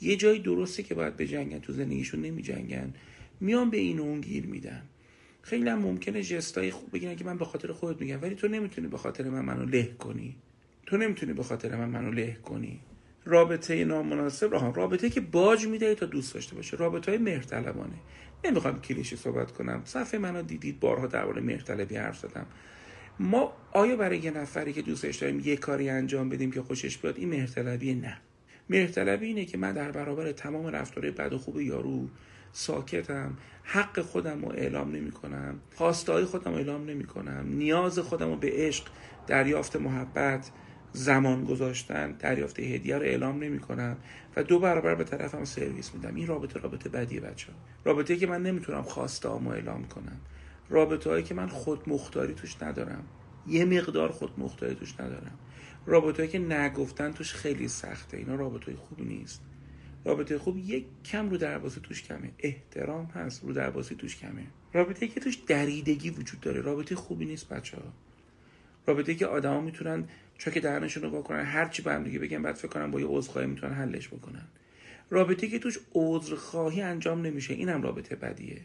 یه 0.00 0.16
جایی 0.16 0.38
درسته 0.38 0.82
که 0.82 0.94
باید 0.94 1.16
به 1.16 1.26
جنگن 1.26 1.58
تو 1.58 1.72
زندگیشون 1.72 2.22
نمی 2.22 2.42
جنگن 2.42 2.94
میان 3.40 3.70
به 3.70 3.76
این 3.76 3.98
اون 3.98 4.20
گیر 4.20 4.46
میدن. 4.46 4.82
خیلی 5.42 5.68
هم 5.68 5.78
ممکنه 5.78 6.22
جستای 6.22 6.70
خوب 6.70 6.92
بگیرن 6.92 7.16
که 7.16 7.24
من 7.24 7.38
به 7.38 7.44
خاطر 7.44 7.72
خودت 7.72 8.00
میگم 8.00 8.22
ولی 8.22 8.34
تو 8.34 8.48
نمی‌تونی 8.48 8.88
به 8.88 8.98
خاطر 8.98 9.28
من 9.28 9.44
منو 9.44 9.64
له 9.64 9.94
کنی. 9.98 10.36
تو 10.86 10.96
نمی‌تونی 10.96 11.32
به 11.32 11.42
خاطر 11.42 11.76
من 11.76 11.88
منو 11.88 12.10
له 12.10 12.36
کنی. 12.42 12.80
رابطه 13.24 13.84
نامناسب 13.84 14.52
راه 14.52 14.74
رابطه 14.74 15.10
که 15.10 15.20
باج 15.20 15.66
میده 15.66 15.94
تا 15.94 16.06
دوست 16.06 16.34
داشته 16.34 16.54
باشه. 16.54 16.76
رابطه 16.76 17.10
های 17.10 17.18
مهرطلبانه. 17.18 17.94
نمی‌خوام 18.44 18.80
کلیشی 18.80 19.16
صحبت 19.16 19.52
کنم. 19.52 19.82
صفحه 19.84 20.20
منو 20.20 20.42
دیدید 20.42 20.80
بارها 20.80 21.06
درباره 21.06 21.42
مهرطلبی 21.42 21.96
حرف 21.96 22.18
زدم. 22.18 22.46
ما 23.20 23.52
آیا 23.72 23.96
برای 23.96 24.18
یه 24.18 24.30
نفری 24.30 24.72
که 24.72 24.82
دوستش 24.82 25.16
داریم 25.16 25.40
یه 25.40 25.56
کاری 25.56 25.90
انجام 25.90 26.28
بدیم 26.28 26.50
که 26.50 26.62
خوشش 26.62 26.98
بیاد؟ 26.98 27.18
این 27.18 27.28
مهرطلبی 27.28 27.94
نه. 27.94 28.18
مهرطلبی 28.70 29.26
اینه 29.26 29.44
که 29.44 29.58
من 29.58 29.72
در 29.72 29.90
برابر 29.90 30.32
تمام 30.32 30.66
رفتارهای 30.66 31.10
بد 31.10 31.32
و 31.32 31.38
خوب 31.38 31.60
یارو 31.60 32.08
ساکتم. 32.52 33.36
حق 33.62 34.00
خودم 34.00 34.44
رو 34.44 34.48
اعلام 34.48 34.92
نمی 34.92 35.10
کنم 35.10 35.60
خواستای 35.74 36.24
خودم 36.24 36.50
رو 36.50 36.56
اعلام 36.56 36.84
نمی 36.84 37.04
کنم 37.04 37.46
نیاز 37.48 37.98
خودم 37.98 38.28
رو 38.28 38.36
به 38.36 38.50
عشق 38.52 38.84
دریافت 39.26 39.76
محبت 39.76 40.50
زمان 40.92 41.44
گذاشتن 41.44 42.12
دریافت 42.12 42.60
هدیه 42.60 42.96
رو 42.96 43.02
اعلام 43.02 43.38
نمی 43.38 43.58
کنم 43.58 43.96
و 44.36 44.42
دو 44.42 44.58
برابر 44.58 44.94
به 44.94 45.04
طرفم 45.04 45.44
سرویس 45.44 45.94
میدم. 45.94 46.14
این 46.14 46.26
رابطه 46.26 46.60
رابطه 46.60 46.88
بدیه 46.88 47.20
بچه 47.20 47.52
ها 47.52 47.58
رابطه 47.84 48.16
که 48.16 48.26
من 48.26 48.42
نمی‌تونم 48.42 48.82
خواستهامو 48.82 49.50
اعلام 49.50 49.84
کنم. 49.84 50.20
رابطه 50.68 51.10
هایی 51.10 51.22
که 51.24 51.34
من 51.34 51.46
خود 51.46 51.88
مختاری 51.88 52.34
توش 52.34 52.62
ندارم. 52.62 53.04
یه 53.46 53.64
مقدار 53.64 54.08
خود 54.08 54.30
مختاری 54.38 54.74
توش 54.74 55.00
ندارم. 55.00 55.38
رابطه 55.86 56.16
هایی 56.16 56.28
که 56.28 56.38
نگفتن 56.38 57.12
توش 57.12 57.34
خیلی 57.34 57.68
سخته. 57.68 58.16
اینا 58.16 58.34
رابطه 58.34 58.76
خوب 58.76 59.00
نیست. 59.00 59.42
رابطه 60.04 60.38
خوب 60.38 60.58
یک 60.58 60.86
کم 61.04 61.30
رو 61.30 61.36
دربازی 61.36 61.80
توش 61.80 62.02
کمه. 62.02 62.30
احترام 62.38 63.04
هست 63.04 63.44
رو 63.44 63.52
دربازی 63.52 63.94
توش 63.94 64.16
کمه. 64.16 64.46
رابطه 64.72 65.08
که 65.08 65.20
توش 65.20 65.34
دریدگی 65.46 66.10
وجود 66.10 66.40
داره. 66.40 66.60
رابطه 66.60 66.94
خوبی 66.94 67.24
نیست 67.24 67.48
بچه 67.48 67.76
ها 67.76 67.82
رابطه 68.86 69.14
که 69.14 69.26
آدما 69.26 69.60
می‌تونن 69.60 70.04
چون 70.38 70.52
که 70.54 70.60
درنشون 70.60 71.02
رو 71.02 71.10
واکنن 71.10 71.44
هر 71.44 71.68
چی 71.68 71.82
به 71.82 71.92
هم 71.92 72.04
دیگه 72.04 72.18
بگن 72.18 72.42
بعد 72.42 72.54
فکر 72.54 72.68
کنن 72.68 72.90
با 72.90 73.00
یه 73.00 73.06
عذرخواهی 73.06 73.46
می‌تونن 73.46 73.72
حلش 73.72 74.08
بکنن. 74.08 74.46
رابطه 75.10 75.48
که 75.48 75.58
توش 75.58 75.78
عذرخواهی 75.94 76.82
انجام 76.82 77.26
نمیشه 77.26 77.54
اینم 77.54 77.82
رابطه 77.82 78.16
بدیه. 78.16 78.60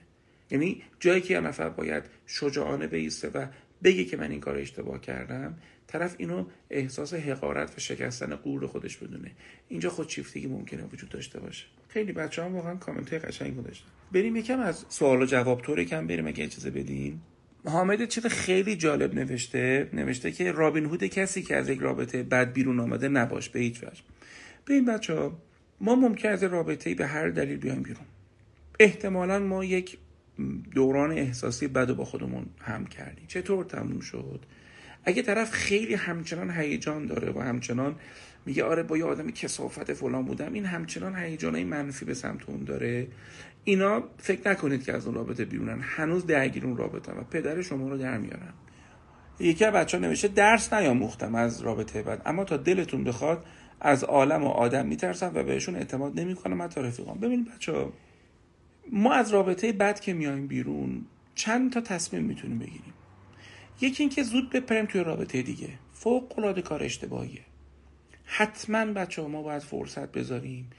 یعنی 0.51 0.83
جایی 0.99 1.21
که 1.21 1.33
یه 1.33 1.39
نفر 1.39 1.69
باید 1.69 2.03
شجاعانه 2.27 2.87
بیسته 2.87 3.29
و 3.29 3.47
بگه 3.83 4.05
که 4.05 4.17
من 4.17 4.31
این 4.31 4.39
کار 4.39 4.57
اشتباه 4.57 5.01
کردم 5.01 5.57
طرف 5.87 6.15
اینو 6.17 6.45
احساس 6.69 7.13
حقارت 7.13 7.77
و 7.77 7.79
شکستن 7.79 8.35
غرور 8.35 8.67
خودش 8.67 8.97
بدونه. 8.97 9.31
اینجا 9.67 9.89
خودشیفتگی 9.89 10.47
ممکنه 10.47 10.83
وجود 10.83 11.09
داشته 11.09 11.39
باشه. 11.39 11.65
خیلی 11.89 12.11
بچه 12.11 12.43
هم 12.43 12.55
واقعا 12.55 12.75
کامنت 12.75 13.09
های 13.09 13.19
قشنگ 13.19 13.63
داشتن 13.63 13.87
بریم 14.11 14.35
یکم 14.35 14.59
از 14.59 14.85
سوال 14.89 15.21
و 15.21 15.25
جواب 15.25 15.61
طور 15.61 15.83
کم 15.83 16.07
بریم 16.07 16.27
اگه 16.27 16.43
اجازه 16.43 16.71
بدین. 16.71 17.21
حامد 17.67 18.05
چیز 18.05 18.25
خیلی 18.25 18.75
جالب 18.75 19.15
نوشته 19.15 19.89
نوشته 19.93 20.31
که 20.31 20.51
رابین 20.51 20.85
هود 20.85 21.03
کسی 21.03 21.41
که 21.41 21.55
از 21.55 21.69
یک 21.69 21.79
رابطه 21.79 22.23
بد 22.23 22.53
بیرون 22.53 22.79
آمده 22.79 23.07
نباش 23.07 23.49
به 23.49 23.59
هیچ 23.59 23.83
وجه. 23.83 24.01
به 24.65 24.73
این 24.73 24.85
بچه 24.85 25.13
ها 25.13 25.37
ما 25.81 25.95
ممکن 25.95 26.29
از 26.29 26.43
رابطه 26.43 26.95
به 26.95 27.07
هر 27.07 27.29
دلیل 27.29 27.57
بیایم 27.57 27.81
بیرون. 27.81 28.05
احتمالا 28.79 29.39
ما 29.39 29.63
یک 29.63 29.97
دوران 30.75 31.11
احساسی 31.11 31.67
بد 31.67 31.91
با 31.91 32.05
خودمون 32.05 32.45
هم 32.59 32.85
کردیم. 32.85 33.25
چطور 33.27 33.65
تموم 33.65 33.99
شد؟ 33.99 34.45
اگه 35.03 35.21
طرف 35.21 35.51
خیلی 35.51 35.93
همچنان 35.93 36.51
هیجان 36.51 37.05
داره 37.05 37.31
و 37.31 37.39
همچنان 37.39 37.95
میگه 38.45 38.63
آره 38.63 38.83
با 38.83 38.97
یه 38.97 39.05
آدم 39.05 39.31
کسافت 39.31 39.93
فلان 39.93 40.25
بودم 40.25 40.53
این 40.53 40.65
همچنان 40.65 41.15
هیجانای 41.15 41.63
منفی 41.63 42.05
به 42.05 42.13
سمت 42.13 42.49
اون 42.49 42.63
داره. 42.63 43.07
اینا 43.67 44.03
فکر 44.17 44.49
نکنید 44.49 44.83
که 44.83 44.93
از 44.93 45.05
اون 45.05 45.15
رابطه 45.15 45.45
بیرونن. 45.45 45.79
هنوز 45.81 46.25
درگیر 46.25 46.65
اون 46.65 46.77
رابطه 46.77 47.11
و 47.11 47.23
پدر 47.23 47.61
شما 47.61 47.89
رو 47.89 47.97
در 47.97 48.17
میارن. 48.17 48.53
یکی 49.39 49.65
از 49.65 49.73
بچه 49.73 49.97
ها 49.97 50.03
نوشته 50.03 50.27
درس 50.27 50.73
نیاموختم 50.73 51.35
از 51.35 51.61
رابطه 51.61 52.03
بعد. 52.03 52.21
اما 52.25 52.43
تا 52.43 52.57
دلتون 52.57 53.03
بخواد 53.03 53.45
از 53.79 54.03
عالم 54.03 54.43
و 54.43 54.47
آدم 54.47 54.85
میترسم 54.85 55.31
و 55.35 55.43
بهشون 55.43 55.75
اعتماد 55.75 56.19
نمی‌کنم. 56.19 56.61
حتی 56.61 56.81
رفیقام. 56.81 57.19
ببینید 57.19 57.55
بچه 57.55 57.71
ها 57.71 57.93
ما 58.91 59.13
از 59.13 59.31
رابطه 59.31 59.71
بد 59.71 59.99
که 59.99 60.13
میایم 60.13 60.47
بیرون 60.47 61.05
چند 61.35 61.73
تا 61.73 61.81
تصمیم 61.81 62.23
می‌تونیم 62.23 62.59
بگیریم. 62.59 62.93
یکی 63.81 64.03
اینکه 64.03 64.23
زود 64.23 64.49
بپریم 64.49 64.85
توی 64.85 65.03
رابطه 65.03 65.41
دیگه. 65.41 65.69
فوق 65.93 66.39
العاده 66.39 66.61
کار 66.61 66.83
اشتباهیه. 66.83 67.41
حتما 68.25 68.85
بچه 68.85 69.21
ها 69.21 69.27
ما 69.27 69.41
باید 69.41 69.61
فرصت 69.61 70.11
بذاریم. 70.11 70.69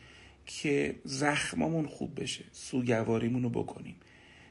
که 0.51 0.95
زخممون 1.05 1.87
خوب 1.87 2.21
بشه 2.21 2.45
سوگواریمون 2.53 3.43
رو 3.43 3.49
بکنیم. 3.49 3.97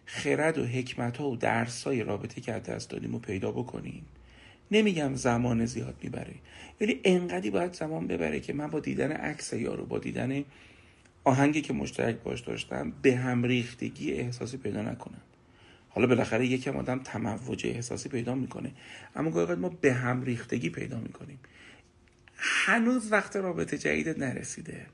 خرد 0.05 0.57
و 0.57 0.65
حکمت 0.65 1.17
ها 1.17 1.29
و 1.29 1.35
درس 1.35 1.83
های 1.83 2.03
رابطه 2.03 2.41
که 2.41 2.51
دست 2.51 2.89
دادیم 2.89 3.11
رو 3.11 3.19
پیدا 3.19 3.51
بکنیم. 3.51 4.05
نمیگم 4.71 5.15
زمان 5.15 5.65
زیاد 5.65 5.95
می‌بره 6.03 6.33
ولی 6.81 7.01
انقدی 7.03 7.49
باید 7.49 7.73
زمان 7.73 8.07
ببره 8.07 8.39
که 8.39 8.53
من 8.53 8.67
با 8.67 8.79
دیدن 8.79 9.11
عکس 9.11 9.53
یارو 9.53 9.85
با 9.85 9.99
دیدن 9.99 10.43
آهنگی 11.23 11.61
که 11.61 11.73
مشترک 11.73 12.15
باش 12.15 12.41
داشتم 12.41 12.93
به 13.01 13.15
هم 13.15 13.43
ریختگی 13.43 14.13
احساسی 14.13 14.57
پیدا 14.57 14.81
نکنم. 14.81 15.21
حالا 15.89 16.07
بالاخره 16.07 16.47
یکم 16.47 16.77
آدم 16.77 16.99
تموج 16.99 17.67
احساسی 17.67 18.09
پیدا 18.09 18.35
می‌کنه 18.35 18.71
اما 19.15 19.29
گاهی 19.29 19.55
ما 19.55 19.69
به 19.69 19.93
هم 19.93 20.23
ریختگی 20.23 20.69
پیدا 20.69 20.99
می‌کنیم. 20.99 21.39
هنوز 22.37 23.11
وقت 23.11 23.35
رابطه 23.35 23.77
جدیدت 23.77 24.19
نرسیده. 24.19 24.85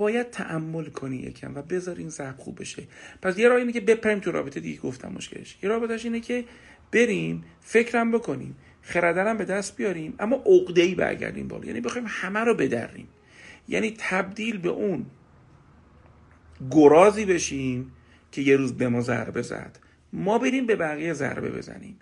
باید 0.00 0.30
تعمل 0.30 0.84
کنی 0.84 1.16
یکم 1.16 1.54
و 1.54 1.62
بذار 1.62 1.96
این 1.96 2.08
ضعف 2.08 2.36
خوب 2.36 2.60
بشه. 2.60 2.82
پس 3.22 3.38
یه 3.38 3.48
راه 3.48 3.58
اینه 3.58 3.72
که 3.72 3.80
بپریم 3.80 4.18
تو 4.18 4.32
رابطه 4.32 4.60
دیگه 4.60 4.80
گفتم 4.80 5.12
مشکلش. 5.12 5.58
یه 5.62 5.68
رابطهش 5.68 6.04
اینه 6.04 6.20
که 6.20 6.44
بریم 6.92 7.44
فکرم 7.60 8.10
بکنیم 8.10 8.56
خردرم 8.82 9.36
به 9.36 9.44
دست 9.44 9.76
بیاریم 9.76 10.14
اما 10.18 10.36
عقده 10.46 10.82
ای 10.82 10.94
برگردیم 10.94 11.48
بالا. 11.48 11.64
یعنی 11.64 11.80
بخوایم 11.80 12.06
همه 12.08 12.40
رو 12.40 12.54
بدریم. 12.54 13.08
یعنی 13.68 13.94
تبدیل 13.98 14.58
به 14.58 14.68
اون 14.68 15.06
گرازی 16.70 17.24
بشیم 17.24 17.92
که 18.32 18.42
یه 18.42 18.56
روز 18.56 18.72
به 18.72 18.88
ما 18.88 19.00
ضربه 19.00 19.42
زد. 19.42 19.78
ما 20.12 20.38
بریم 20.38 20.66
به 20.66 20.76
بقیه 20.76 21.12
ضربه 21.12 21.50
بزنیم. 21.50 21.98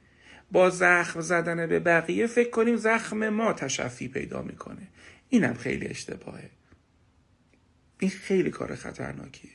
با 0.52 0.70
زخم 0.70 1.20
زدن 1.20 1.66
به 1.66 1.80
بقیه 1.80 2.26
فکر 2.26 2.50
کنیم 2.50 2.76
زخم 2.76 3.28
ما 3.28 3.52
تشفی 3.52 4.08
پیدا 4.08 4.42
می‌کنه. 4.42 4.88
اینم 5.28 5.54
خیلی 5.54 5.86
اشتباهه. 5.86 6.57
این 7.98 8.10
خیلی 8.10 8.50
کار 8.50 8.74
خطرناکیه. 8.74 9.50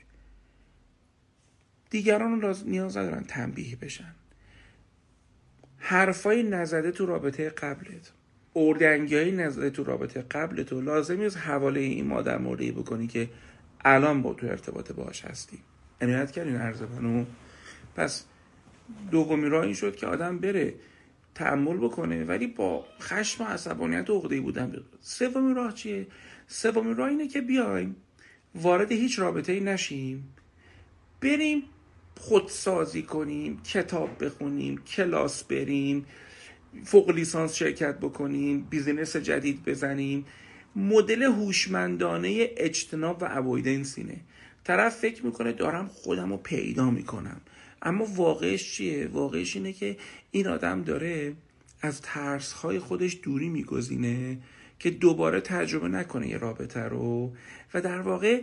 دیگران 1.90 2.42
رو 2.42 2.56
نیاز 2.66 2.98
ندارن 2.98 3.24
تنبیه 3.24 3.76
بشن. 3.76 4.16
حرفای 5.78 6.44
نزده 6.44 6.92
تو 6.92 7.06
رابطه 7.06 7.50
قبلت. 7.50 8.12
اردنگی 8.56 9.16
های 9.16 9.32
نزده 9.32 9.70
تو 9.70 9.84
رابطه 9.84 10.22
قبلت 10.22 10.74
و 10.74 10.82
لازمی 10.82 11.26
از 11.26 11.38
حواله 11.38 11.80
این 11.80 12.08
مادر 12.08 12.38
موردی 12.38 12.72
بکنی 12.72 13.08
که 13.08 13.30
الان 13.86 14.22
با 14.22 14.34
تو 14.34 14.48
ارتباط 14.48 14.92
باش 14.92 15.26
هستی. 15.26 15.60
عنایت 16.02 16.32
کردین 16.32 16.56
عرض 16.56 16.82
بنو 16.82 17.26
پس 17.96 18.26
دومی 19.12 19.50
راه 19.50 19.64
این 19.64 19.74
شد 19.74 19.96
که 19.96 20.08
آدم 20.08 20.40
بره 20.40 20.74
تحمل 21.36 21.78
بکنه 21.78 22.24
ولی 22.24 22.48
با 22.48 22.86
خشم 23.02 23.44
و 23.44 23.48
عصبانیت 23.48 24.10
و 24.10 24.20
عقده‌ای 24.20 24.42
بودن 24.42 24.84
سومی 25.02 25.54
راه 25.54 25.74
چیه؟ 25.74 26.08
سومی 26.48 26.94
راه 26.94 27.10
اینه 27.10 27.28
که 27.28 27.42
بیایم 27.42 27.96
وارد 28.56 28.92
هیچ 28.92 29.20
رابطه 29.20 29.52
ای 29.52 29.60
نشیم. 29.60 30.34
بریم 31.22 31.64
خودسازی 32.20 33.02
کنیم 33.02 33.62
کتاب 33.64 34.26
بخونیم 34.26 34.78
کلاس 34.78 35.44
بریم 35.44 36.06
فوق 36.86 37.10
لیسانس 37.10 37.56
شرکت 37.56 38.00
بکنیم 38.00 38.68
بیزینس 38.70 39.16
جدید 39.16 39.66
بزنیم. 39.66 40.26
مدل 40.76 41.24
هوشمندانه 41.24 42.50
اجتناب 42.58 43.22
و 43.22 43.26
اوایدنس 43.26 43.98
اینه. 43.98 44.22
طرف 44.64 44.96
فکر 44.96 45.26
می‌کنه 45.26 45.52
دارم 45.52 45.88
خودم 45.88 46.30
رو 46.30 46.38
پیدا 46.38 46.90
می‌کنم. 46.90 47.42
اما 47.82 48.06
واقعش 48.06 48.74
چیه؟ 48.74 49.08
واقعش 49.08 49.56
اینه 49.56 49.74
که 49.74 49.98
این 50.32 50.48
آدم 50.48 50.84
داره 50.84 51.34
از 51.82 52.02
ترسهای 52.02 52.80
خودش 52.80 53.20
دوری 53.24 53.50
میگزینه. 53.50 54.38
که 54.84 54.90
دوباره 54.90 55.42
تجربه 55.42 55.88
نکنه 55.88 56.28
یه 56.28 56.38
رابطه 56.38 56.80
رو. 56.80 57.34
و 57.74 57.82
در 57.82 58.02
واقع 58.02 58.42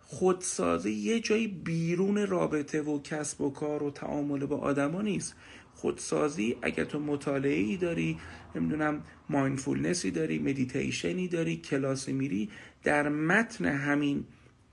خودسازی 0.00 0.92
یه 0.92 1.20
جایی 1.20 1.48
بیرون 1.48 2.26
رابطه 2.26 2.82
و 2.82 3.02
کسب 3.02 3.40
و 3.40 3.50
کار 3.50 3.82
و 3.82 3.90
تعامل 3.90 4.46
با 4.46 4.56
آدما 4.56 5.02
نیست. 5.02 5.34
خودسازی 5.74 6.56
اگر 6.62 6.84
تو 6.84 7.00
مطالعه 7.00 7.58
ای 7.58 7.76
داری 7.76 8.18
نمی‌دونم 8.54 9.02
mindfulness 9.28 10.03
ی 10.03 10.10
داری 10.10 10.38
مدیتیشنی 10.38 11.28
داری 11.28 11.56
کلاسی 11.56 12.12
میری 12.12 12.50
در 12.84 13.08
متن 13.08 13.64
همین 13.64 14.24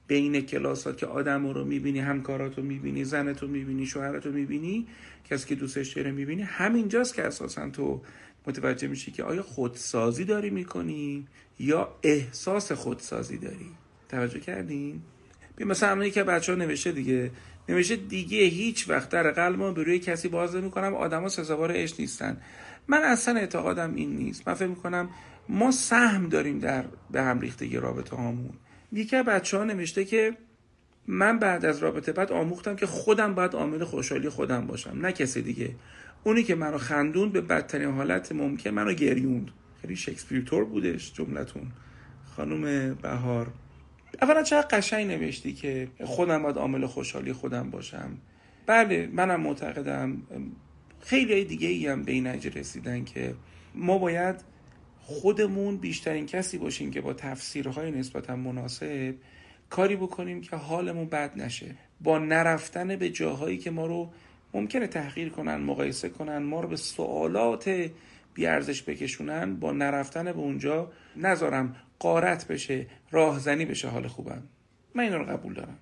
بین 0.08 0.42
کلاسات 0.42 0.98
که 0.98 1.06
آدم 1.06 1.48
رو 1.48 1.66
می‌بینی 1.66 2.00
همکارات 2.00 2.58
رو 2.58 2.64
می‌بینی 2.64 3.04
زنت 3.04 3.42
رو 3.42 3.48
می‌بینی 3.48 3.86
شوهرت 3.86 4.26
رو 4.26 4.32
می‌بینی 4.32 4.88
کسی 5.30 5.48
که 5.48 5.56
دوستش 5.56 5.94
داره 5.94 6.12
می‌بینی 6.12 6.42
همینجاست 6.42 7.16
که 7.16 7.24
اساسا 7.24 7.70
تو 7.70 8.02
متوجه 8.48 8.88
میشی 8.88 9.12
که 9.12 9.24
آیا 9.24 9.44
خودسازی 9.44 10.26
داری 10.26 10.50
می‌کنی 10.50 11.28
یا 11.60 11.96
احساس 12.04 12.72
خودسازی 12.72 13.38
داری؟ 13.38 13.70
توجه 14.10 14.40
کردین 14.40 15.02
مثلا 15.60 16.10
که 16.10 16.24
بچه 16.24 16.52
ها 16.52 16.58
نوشته 16.58 16.92
دیگه. 16.92 17.32
نوشته 17.70 17.96
دیگه 17.96 18.38
هیچ 18.38 18.90
وقت 18.90 19.10
در 19.10 19.32
قلبم 19.32 19.74
به 19.74 19.84
روی 19.84 20.00
کسی 20.00 20.28
باز 20.28 20.56
نمی‌کنم. 20.56 20.94
آدما 20.94 21.30
سزاوار 21.30 21.72
عشق 21.72 22.00
نیستن. 22.00 22.38
من 22.88 23.02
اصلا 23.04 23.40
اعتقادم 23.40 23.96
این 23.96 24.16
نیست. 24.16 24.48
من 24.48 24.54
فکر 24.54 24.68
می‌کنم 24.68 25.10
ما 25.50 25.72
سهم 25.72 26.30
داریم 26.30 26.60
در 26.60 26.86
به 27.12 27.22
هم 27.22 27.40
ریختگی 27.40 27.78
رابطه 27.78 28.16
هامون. 28.16 28.54
یکی 28.92 29.24
بچه 29.24 29.58
ها 29.58 29.64
نوشته 29.64 30.06
که 30.06 30.38
من 31.08 31.40
بعد 31.40 31.66
از 31.66 31.80
رابطه 31.80 32.12
بعد 32.12 32.32
آموختم 32.32 32.76
که 32.76 32.86
خودم 32.86 33.36
باید 33.36 33.54
عامل 33.54 33.84
خوشحالی 33.84 34.30
خودم 34.30 34.68
باشم. 34.68 34.98
نه 35.02 35.12
کسی 35.12 35.42
دیگه. 35.42 35.76
اونی 36.24 36.44
که 36.44 36.56
منو 36.56 36.78
خندون 36.78 37.30
به 37.30 37.42
بدترین 37.42 37.92
حالت 37.92 38.32
ممکن 38.32 38.70
منو 38.70 38.94
گریوند. 38.94 39.52
خیلی 39.82 39.96
شکسپیر 39.96 40.42
تور 40.42 40.66
بودش 40.66 41.14
جملتون. 41.14 41.72
خانم 42.36 42.94
بهار. 42.94 43.54
اولا 44.22 44.44
چقدر 44.44 44.68
قشنگ 44.78 45.08
نوشتی 45.08 45.54
که 45.54 45.88
خودم 46.04 46.44
باید 46.44 46.58
عامل 46.58 46.86
خوشحالی 46.86 47.34
خودم 47.34 47.70
باشم. 47.70 48.18
بله 48.66 49.10
منم 49.14 49.42
معتقدم. 49.42 50.22
خیلی 51.00 51.46
دیگه 51.46 51.68
ای 51.68 51.88
هم 51.88 52.04
به 52.04 52.12
این 52.12 52.28
رسیدن 52.28 53.04
که 53.04 53.36
ما 53.76 53.98
باید 53.98 54.36
خودمون 55.00 55.78
بیشترین 55.78 56.26
کسی 56.26 56.58
باشیم 56.58 56.92
که 56.92 57.02
با 57.02 57.14
تفسیرهای 57.14 57.92
نسبتا 57.92 58.36
مناسب 58.36 59.16
کاری 59.70 59.96
بکنیم 59.96 60.42
که 60.42 60.56
حالمون 60.56 61.06
بد 61.06 61.38
نشه. 61.38 61.76
با 62.02 62.20
نرفتن 62.20 62.96
به 62.96 63.10
جاهایی 63.10 63.58
که 63.58 63.72
ما 63.72 63.86
رو 63.86 64.12
ممکنه 64.54 64.88
تحقیر 64.88 65.30
کنن 65.30 65.56
مقایسه 65.56 66.10
کنن 66.10 66.38
ما 66.38 66.62
رو 66.62 66.68
به 66.68 66.76
سوالات 66.76 67.90
بیارزش 68.34 68.84
بکشونن 68.84 69.56
با 69.56 69.72
نرفتن 69.72 70.24
به 70.24 70.40
اونجا 70.40 70.92
نذارم 71.16 71.76
قارت 72.00 72.48
بشه 72.48 72.88
راهزنی 73.12 73.66
بشه 73.66 73.88
حال 73.88 74.08
خوبم. 74.08 74.44
من 74.96 75.04
این 75.04 75.14
رو 75.14 75.26
قبول 75.26 75.54
دارم. 75.54 75.78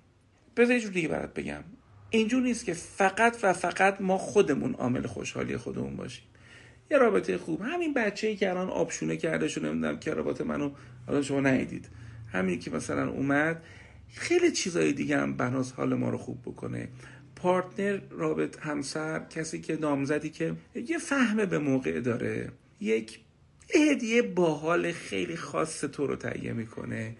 بذار 0.56 0.76
یه 0.76 0.80
جور 0.80 0.92
دیگه 0.92 1.08
برات 1.08 1.34
بگم. 1.34 1.64
اینجور 2.10 2.42
نیست 2.42 2.64
که 2.64 2.74
فقط 2.74 3.36
و 3.42 3.52
فقط 3.52 4.00
ما 4.00 4.18
خودمون 4.18 4.74
عامل 4.74 5.06
خوشحالی 5.06 5.56
خودمون 5.56 5.96
باشیم. 5.96 6.24
یه 6.90 6.98
رابطه 6.98 7.38
خوب. 7.38 7.62
همین 7.62 7.94
بچه 7.94 8.26
ای 8.26 8.36
که 8.36 8.50
الان 8.50 8.68
آبشونه 8.68 9.16
کرده 9.16 9.48
شو 9.48 9.60
نمی‌دونم 9.60 9.98
رابطه 10.06 10.44
منو 10.44 10.70
الان 11.08 11.22
شما 11.22 11.40
ندیدید. 11.40 11.88
همین 12.32 12.58
که 12.58 12.70
مثلا 12.70 13.10
اومد 13.10 13.62
خیلی 14.08 14.50
چیزای 14.50 14.92
دیگه 14.92 15.18
هم 15.18 15.36
بناس 15.36 15.72
حال 15.72 15.94
ما 15.94 16.10
رو 16.10 16.18
خوب 16.18 16.42
بکنه. 16.42 16.88
پارتنر 17.42 18.00
رابط 18.10 18.58
همسر 18.58 19.18
کسی 19.30 19.60
که 19.60 19.76
نامزدی 19.76 20.30
که 20.30 20.54
یه 20.74 20.98
فهم 20.98 21.44
به 21.44 21.58
موقع 21.58 22.00
داره 22.00 22.48
یک 22.80 23.20
هدیه 23.74 24.22
باحال 24.22 24.92
خیلی 24.92 25.36
خاص 25.36 25.80
تو 25.80 26.06
رو 26.06 26.16
تهیه 26.16 26.52
می‌کنه. 26.52 27.16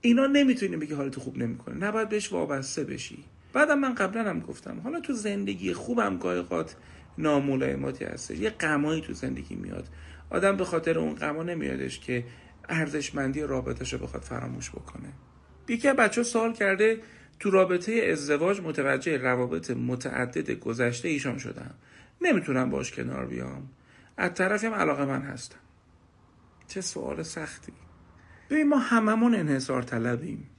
اینا 0.00 0.26
نمی‌تونی 0.26 0.76
بگی 0.76 0.94
حالتو 0.94 1.20
خوب 1.20 1.38
نمی‌کنه. 1.38 1.74
نباید 1.74 2.08
بهش 2.08 2.32
وابسته 2.32 2.84
بشی. 2.84 3.24
بعدم 3.52 3.78
من 3.78 3.94
قبلا 3.94 4.30
هم 4.30 4.40
گفتم 4.40 4.80
حالا 4.84 5.00
تو 5.00 5.12
زندگی 5.12 5.72
خوبم 5.72 6.16
قایقات 6.16 6.76
ناملایماتی 7.18 8.04
هست 8.04 8.30
یه 8.30 8.50
غمایی 8.50 9.00
تو 9.00 9.12
زندگی 9.12 9.54
میاد. 9.54 9.88
آدم 10.30 10.56
به 10.56 10.64
خاطر 10.64 10.98
اون 10.98 11.14
غما 11.14 11.42
نمیادش 11.42 12.00
که 12.00 12.24
ارزشمندی 12.68 13.40
رابطش 13.40 13.92
رو 13.92 13.98
بخواد 13.98 14.22
فراموش 14.22 14.70
بکنه. 14.70 15.08
یکی 15.68 15.92
بچه 15.92 16.22
سوال 16.22 16.52
کرده 16.52 16.98
تو 17.40 17.50
رابطه 17.50 17.92
ازدواج 17.92 18.60
متوجه 18.60 19.16
روابط 19.16 19.70
متعدد 19.70 20.50
گذشته 20.50 21.08
ایشان 21.08 21.38
شدم. 21.38 21.74
نمی‌تونم 22.20 22.70
باش 22.70 22.92
کنار 22.92 23.26
بیام. 23.26 23.68
از 24.16 24.34
طرفی 24.34 24.66
هم 24.66 24.74
علاقه 24.74 25.04
من 25.04 25.22
هستم. 25.22 25.58
چه 26.68 26.80
سوال 26.80 27.22
سختی. 27.22 27.72
ببین 28.50 28.68
ما 28.68 28.78
هممون 28.78 29.34
انحصار 29.34 29.82
طلبیم. 29.82 30.50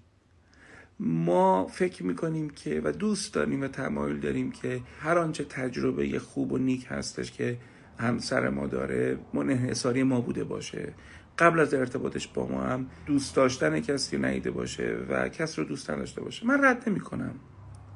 ما 1.00 1.68
فکر 1.68 2.04
می‌کنیم 2.04 2.50
که 2.50 2.82
و 2.84 2.92
دوست 2.92 3.34
داریم 3.34 3.62
و 3.62 3.68
تمایل 3.68 4.20
داریم 4.20 4.52
که 4.52 4.82
هر 5.00 5.18
آنچه 5.18 5.44
تجربه 5.44 6.20
خوب 6.20 6.52
و 6.52 6.58
نیک 6.58 6.88
هستش 6.90 7.32
که 7.32 7.58
همسر 8.00 8.50
ما 8.50 8.68
داره 8.68 9.18
انحصاری 9.34 10.04
ما 10.04 10.22
بوده 10.22 10.44
باشه. 10.44 10.94
قبل 11.40 11.60
از 11.60 11.74
ارتباطش 11.74 12.28
با 12.28 12.48
ما 12.48 12.62
هم 12.62 12.90
دوست 13.06 13.36
داشتن 13.36 13.80
کسی 13.80 14.18
نیده 14.18 14.52
باشه 14.52 14.98
و 15.10 15.30
کس 15.30 15.60
رو 15.60 15.66
دوست 15.66 15.88
داشته 15.88 16.22
باشه. 16.22 16.46
من 16.46 16.66
رد 16.66 16.90
نمی 16.90 17.00
کنم 17.00 17.36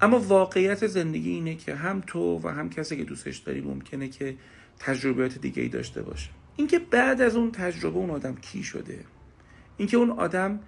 اما 0.01 0.19
واقعیت 0.19 0.87
زندگی 0.87 1.29
اینه 1.29 1.55
که 1.55 1.75
هم 1.75 2.01
تو 2.07 2.39
و 2.43 2.47
هم 2.47 2.69
کسی 2.69 2.97
که 2.97 3.03
دوستش 3.03 3.37
داری 3.37 3.61
ممکنه 3.61 4.07
که 4.07 4.35
تجربیات 4.79 5.37
دیگه 5.37 5.61
ای 5.61 5.69
داشته 5.69 6.01
باشه. 6.01 6.29
اینکه 6.55 6.79
بعد 6.79 7.21
از 7.21 7.35
اون 7.35 7.51
تجربه 7.51 7.97
اون 7.97 8.09
آدم 8.09 8.35
کی 8.35 8.63
شده؟ 8.63 8.99
اینکه 9.77 9.97
اون 9.97 10.09
آدم 10.09 10.59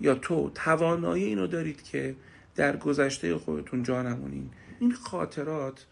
یا 0.00 0.14
تو 0.14 0.50
توانایی 0.54 1.24
اینو 1.24 1.46
دارید 1.46 1.82
که 1.82 2.16
در 2.56 2.76
گذشته 2.76 3.38
خودتون 3.38 3.82
جا 3.82 4.02
نمونین 4.02 4.50
این 4.80 4.92
خاطرات 4.92 5.86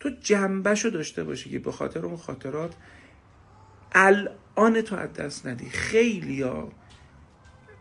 تو 0.00 0.10
جنبشو 0.20 0.88
داشته 0.88 1.24
باشی 1.24 1.50
که 1.50 1.58
به 1.58 1.72
خاطر 1.72 2.06
اون 2.06 2.16
خاطرات 2.16 2.74
الان 3.92 4.80
تو 4.80 4.96
از 4.96 5.12
دست 5.12 5.46
ندی. 5.46 5.70
خیلی 5.70 6.42
ها 6.42 6.72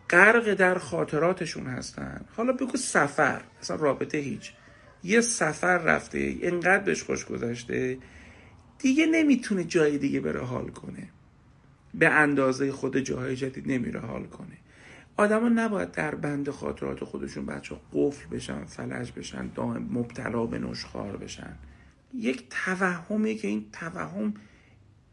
غرق 0.09 0.53
در 0.53 0.77
خاطراتشون 0.77 1.67
هستن. 1.67 2.25
حالا 2.35 2.53
بگو 2.53 2.77
سفر. 2.77 3.41
اصلا 3.61 3.75
رابطه 3.75 4.17
هیچ. 4.17 4.53
یه 5.03 5.21
سفر 5.21 5.77
رفته 5.77 6.17
اینقدر 6.17 6.83
بهش 6.83 7.03
خوش 7.03 7.25
گذشته 7.25 7.97
دیگه 8.79 9.05
نمی‌تونه 9.05 9.63
جای 9.63 9.97
دیگه 9.97 10.19
بره 10.19 10.45
حال 10.45 10.69
کنه. 10.69 11.09
به 11.93 12.09
اندازه 12.09 12.71
خود 12.71 12.97
جاهای 12.97 13.35
جدید 13.35 13.71
نمیره 13.71 13.99
حال 13.99 14.23
کنه. 14.23 14.57
آدما 15.17 15.49
نباید 15.49 15.91
در 15.91 16.15
بند 16.15 16.49
خاطرات 16.49 17.03
خودشون 17.03 17.45
بچه 17.45 17.75
قفل 17.93 18.35
بشن 18.35 18.65
فلج 18.65 19.11
بشن 19.11 19.47
دائم 19.55 19.89
مبتلا 19.91 20.45
به 20.45 20.59
نشخار 20.59 21.17
بشن. 21.17 21.55
یک 22.13 22.43
توهمی 22.49 23.35
که 23.35 23.47
این 23.47 23.65
توهم 23.71 24.33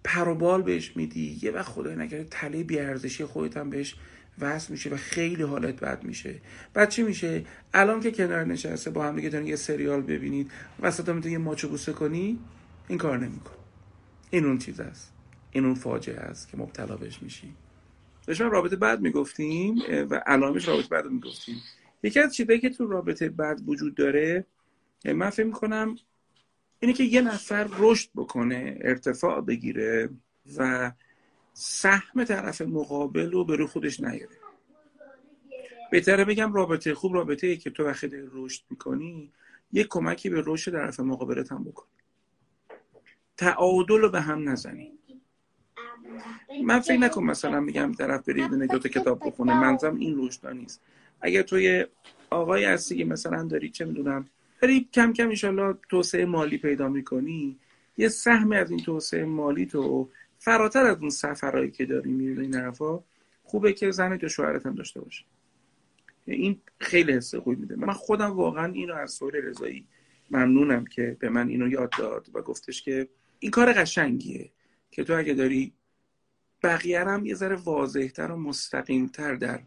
پروبال 0.07 0.63
بهش 0.63 0.97
میدی. 0.97 1.39
یه 1.43 1.51
وقت 1.51 1.69
خدای 1.69 1.97
نکرده 1.97 2.27
تله 2.31 2.63
بیارزشی 2.63 3.25
خودت 3.25 3.57
هم 3.57 3.71
بهش 3.71 3.97
وصل 4.39 4.73
میشه 4.73 4.91
و 4.91 4.97
خیلی 4.97 5.43
حالت 5.43 5.81
بد 5.81 6.05
میشه. 6.05 6.35
بعد 6.75 6.89
چی 6.89 7.03
میشه؟ 7.03 7.45
الان 7.75 8.01
که 8.01 8.11
کنار 8.11 8.45
نشسته 8.45 8.91
با 8.91 9.05
هم 9.05 9.17
دیگه 9.17 9.45
یه 9.45 9.57
سریال 9.57 10.03
ببینید 10.03 10.51
وسط 10.81 11.09
هم 11.09 11.23
یه 11.29 11.39
ماچو 11.39 11.69
بوسه 11.69 11.93
کنی 11.93 12.39
این 12.89 12.99
کار 12.99 13.19
نمیکن 13.19 13.55
این 14.31 14.45
اون 14.45 14.59
چیز 14.59 14.81
است 14.81 15.13
این 15.51 15.65
اون 15.65 15.75
فاجعه 15.75 16.21
است 16.21 16.49
که 16.49 16.57
مبتلا 16.57 16.97
بهش 16.97 17.23
میشی. 17.23 17.55
داشتم 18.27 18.51
رابطه 18.51 18.77
بعد 18.77 19.01
می‌گفتیم 19.01 19.79
و 20.11 20.15
علامش 20.27 20.69
رابطه 20.69 20.89
بعد 20.89 21.07
می‌گفتیم. 21.07 21.57
یکی 22.03 22.21
از 22.21 22.35
چیزایی 22.35 22.61
که 22.61 22.71
تو 22.71 22.87
رابطه 22.87 23.29
بعد 23.29 23.69
وجود 23.69 23.95
داره 23.95 24.47
من 25.05 25.31
فکر 25.31 25.47
می‌کنم 25.47 25.97
اینه 26.81 26.93
که 26.93 27.05
یه 27.05 27.21
نفر 27.21 27.69
رشد 27.79 28.11
بکنه 28.17 28.79
ارتفاع 28.81 29.41
بگیره 29.41 30.09
و 30.57 30.93
سهم 31.53 32.25
طرف 32.25 32.61
مقابل 32.61 33.31
رو 33.31 33.45
به 33.45 33.57
روی 33.57 33.67
خودش 33.67 34.01
نیاره. 34.01 34.37
بهتره 35.91 36.25
بگم 36.25 36.53
رابطه 36.53 36.95
خوب 36.95 37.15
رابطه 37.15 37.47
ای 37.47 37.57
که 37.57 37.71
تو 37.71 37.85
وقتی 37.85 38.11
رشد 38.33 38.63
می‌کنی 38.71 39.33
یه 39.73 39.85
کمکی 39.85 40.31
به 40.31 40.43
رشد 40.47 40.73
طرف 40.73 41.01
مقابلت 41.01 41.53
هم 41.53 41.65
بکنی 41.65 41.89
تعادل 43.37 43.99
رو 43.99 44.11
به 44.11 44.21
هم 44.21 44.49
نزنی. 44.49 44.93
من 46.65 46.81
فکر 46.81 46.97
نکن 46.97 47.25
مثلا 47.25 47.61
میگم 47.61 47.93
طرف 47.93 48.29
برید 48.29 48.51
دو 48.51 48.79
تا 48.79 48.89
کتاب 48.89 49.27
بخونه 49.27 49.61
منظم 49.61 49.97
این 49.97 50.27
رشد 50.27 50.47
نیست. 50.47 50.81
اگر 51.21 51.43
توی 51.43 51.87
آقای 52.31 52.65
هستی 52.65 52.97
که 52.97 53.05
مثلا 53.05 53.43
داری 53.43 53.71
چه 53.71 53.85
می‌دونم 53.85 54.29
داری 54.61 54.89
کم 54.93 55.13
کم 55.13 55.29
انشالله 55.29 55.75
توسعه 55.89 56.25
مالی 56.25 56.59
پیدا 56.59 56.89
می‌کنی. 56.89 57.59
یه 57.97 58.09
سهمی 58.09 58.57
از 58.57 58.71
این 58.71 58.81
توسعه 58.81 59.25
مالی 59.25 59.67
تو 59.67 60.11
فراتر 60.39 60.85
از 60.85 61.01
اون 61.01 61.11
سفرهایی 61.11 61.71
که 61.71 61.87
داری 61.87 62.11
میری 62.11 62.43
این 62.43 62.55
حرفا 62.55 63.01
خوبه 63.43 63.73
که 63.73 63.91
زن 63.91 64.17
تو 64.17 64.29
شوهرت 64.29 64.67
هم 64.67 64.75
داشته 64.75 65.01
باشه. 65.01 65.25
این 66.25 66.61
خیلی 66.81 67.13
حس 67.13 67.35
خوبی 67.35 67.57
میده. 67.57 67.77
من 67.77 67.93
خودم 67.93 68.31
واقعا 68.31 68.73
اینو 68.73 68.95
از 68.95 69.11
سوره 69.13 69.41
رضایی 69.41 69.85
ممنونم 70.31 70.85
که 70.85 71.17
به 71.21 71.29
من 71.29 71.49
اینو 71.49 71.69
یاد 71.69 71.93
داد 71.99 72.29
و 72.35 72.43
گفتش 72.43 72.83
که 72.83 73.09
این 73.39 73.51
کار 73.51 73.73
قشنگیه 73.73 74.51
که 74.91 75.05
تو 75.05 75.19
اگه 75.19 75.35
داری 75.35 75.73
بقیه 76.63 77.05
هم 77.05 77.27
یه 77.27 77.35
ذره 77.35 77.57
واضحتر 77.57 78.33
و 78.33 78.37
مستقیمتر 78.37 79.35
در 79.35 79.61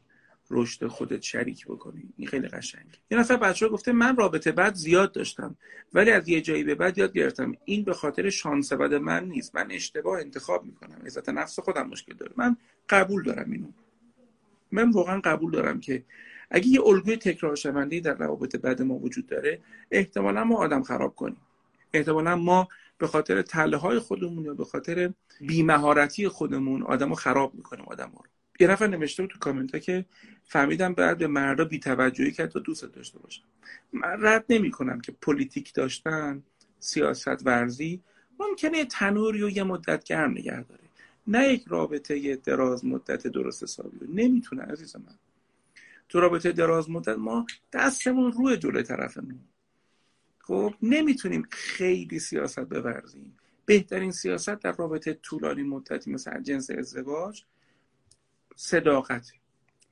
رشد 0.52 0.88
خودت 0.88 1.22
شریک 1.22 1.66
بکنی. 1.66 2.14
این 2.18 2.28
خیلی 2.28 2.48
قشنگه. 2.48 2.98
یه 3.12 3.18
نفر 3.18 3.38
بچه 3.38 3.66
ها 3.66 3.72
گفته 3.72 3.92
من 3.92 4.16
رابطه 4.16 4.52
بعد 4.52 4.74
زیاد 4.74 5.12
داشتم 5.12 5.56
ولی 5.94 6.12
از 6.12 6.30
یه 6.30 6.42
جایی 6.42 6.64
به 6.64 6.76
بعد 6.76 6.98
یاد 6.98 7.14
گرفتم. 7.14 7.56
این 7.66 7.84
به 7.84 7.94
خاطر 7.94 8.30
شانس 8.30 8.74
بد 8.74 8.94
من 8.94 9.26
نیست. 9.26 9.56
من 9.56 9.72
اشتباه 9.72 10.20
انتخاب 10.20 10.66
می‌کنم. 10.66 11.02
عزت 11.06 11.30
نفس 11.30 11.60
خودم 11.60 11.88
مشکل 11.88 12.14
داره. 12.14 12.32
من 12.36 12.58
قبول 12.90 13.24
دارم 13.24 13.52
اینو. 13.52 13.68
من 14.72 14.92
واقعا 14.92 15.20
قبول 15.20 15.52
دارم 15.52 15.80
که 15.80 16.04
اگه 16.52 16.68
یه 16.68 16.82
الگوی 16.82 17.18
تکرار 17.18 17.56
شونده 17.56 18.00
در 18.00 18.14
روابط 18.14 18.56
بعد 18.56 18.82
ما 18.82 18.94
وجود 18.94 19.28
داره 19.28 19.62
احتمالا 19.92 20.44
ما 20.44 20.58
آدم 20.58 20.84
خراب 20.84 21.16
کنیم. 21.16 21.42
احتمالا 21.94 22.36
ما 22.36 22.68
به 22.98 23.08
خاطر 23.08 23.42
تله 23.42 23.78
های 23.78 24.00
خودمون 24.00 24.46
یا 24.46 24.54
به 24.54 24.66
خاطر 24.66 25.14
بیمهارتی 25.42 26.28
خودمون 26.28 26.84
آدم 26.84 27.10
رو 27.10 27.16
خراب 27.16 27.56
می‌کنیم 27.56 27.86
آدم 27.86 28.12
رو. 28.16 28.24
یه 28.60 28.68
نفر 28.68 28.88
نوشته 28.88 29.28
تو 29.28 29.40
کامنت 29.40 29.74
ها 29.74 29.80
که 29.80 30.06
فهمیدم 30.44 30.94
بعد 30.94 31.18
به 31.18 31.28
مردا 31.28 31.66
بیتوجهی 31.66 32.32
کرد 32.32 32.50
تا 32.50 32.60
دوست 32.60 32.86
داشته 32.86 33.20
باشم. 33.20 33.44
من 33.94 34.18
رد 34.20 34.46
نمی 34.50 34.72
کنم 34.72 35.02
که 35.02 35.12
پلیتیک 35.22 35.74
داشتن 35.74 36.44
سیاست 36.80 37.48
ورزی 37.48 38.02
ممکنه 38.40 38.86
تنوری 38.86 39.44
و 39.44 39.50
یه 39.50 39.64
مدت 39.64 40.04
گرم 40.04 40.32
نگه 40.32 40.64
داره. 40.64 40.84
نه 41.28 41.54
یک 41.54 41.64
رابطه 41.68 42.18
یه 42.18 42.36
دراز 42.36 42.86
مدت 42.86 43.28
درست 43.28 43.64
حسابی. 43.64 43.98
نمی‌تونه 44.14 44.62
عزیز 44.62 44.96
من. 44.96 45.16
تو 46.10 46.20
رابطه 46.20 46.52
دراز 46.52 46.90
مدت 46.90 47.18
ما 47.18 47.46
دستمون 47.74 48.32
روی 48.32 48.58
جلوی 48.58 48.84
طرفمون. 48.84 49.40
خب 50.40 50.74
نمی‌تونیم 50.82 51.48
خیلی 51.52 52.20
سیاست 52.20 52.60
بورزیم. 52.60 53.38
بهترین 53.66 54.12
سیاست 54.12 54.50
در 54.50 54.72
رابطه 54.72 55.14
طولانی 55.14 55.64
مدتی 55.64 56.12
مثل 56.12 56.42
جنس 56.42 56.70
ازدواج 56.72 57.44
صداقت 58.62 59.32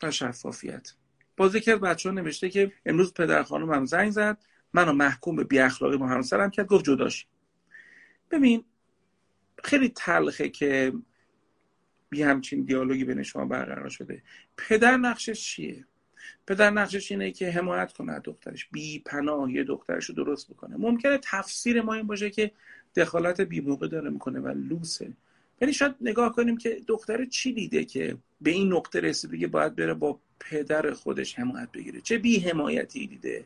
و 0.04 0.12
شفافیت. 0.12 0.94
باز 1.38 1.56
یکی 1.56 1.72
از 1.72 1.80
بچه 1.80 2.10
ها 2.10 2.16
نوشته 2.16 2.50
که 2.50 2.72
امروز 2.86 3.14
پدر 3.14 3.44
خانم 3.44 3.74
هم 3.74 3.86
زنگ 3.86 4.12
زد 4.12 4.38
منو 4.74 4.94
محکوم 4.94 5.36
به 5.36 5.44
بی 5.44 5.60
اخلاقی 5.60 5.98
با 5.98 6.08
همسرم 6.08 6.50
کرد 6.50 6.68
گفت 6.68 6.86
جداشی 6.86 7.26
ببین 8.32 8.66
خیلی 9.64 9.90
تلخه 9.90 10.50
که 10.50 10.94
بی 12.10 12.24
همچین 12.24 12.64
دیالوگی 12.64 13.04
بین 13.04 13.24
شما 13.24 13.46
برقرار 13.46 13.90
شده. 13.90 14.24
پدر 14.58 14.98
نقشش 14.98 15.42
چیه؟ 15.42 15.86
پدر 16.48 16.70
نقشش 16.70 17.12
اینه 17.12 17.32
که 17.32 17.52
حمایت 17.52 17.94
کنه 17.94 18.20
دخترش. 18.20 18.68
بی 18.72 19.00
پناه 19.00 19.52
یه 19.52 19.64
دخترش 19.64 20.06
رو 20.06 20.16
درست 20.16 20.50
بکنه. 20.50 20.78
ممکنه 20.78 21.20
تفسیر 21.24 21.82
ما 21.82 21.94
این 21.94 22.08
باشه 22.08 22.30
که 22.30 22.52
دخالت 22.96 23.42
بی 23.42 23.60
موقع 23.60 23.88
داره 23.88 24.10
می‌کنه 24.10 24.40
و 24.40 24.48
لوسه. 24.48 25.14
یعنی 25.62 25.74
شاید 25.74 25.96
نگاه 26.02 26.34
کنیم 26.36 26.58
که 26.58 26.82
دختر 26.88 27.26
چی 27.26 27.54
دیده 27.54 27.86
که 27.86 28.17
به 28.41 28.52
این 28.52 28.74
نقطه 28.74 29.00
رسیده 29.00 29.38
که 29.38 29.48
باید 29.48 29.76
بره 29.76 29.93
با 29.93 30.20
پدر 30.39 30.93
خودش 30.93 31.39
حمایت 31.39 31.72
بگیره؟ 31.72 32.02
چه 32.02 32.17
بی 32.17 32.39
حمایتی 32.39 33.08
دیده؟ 33.08 33.46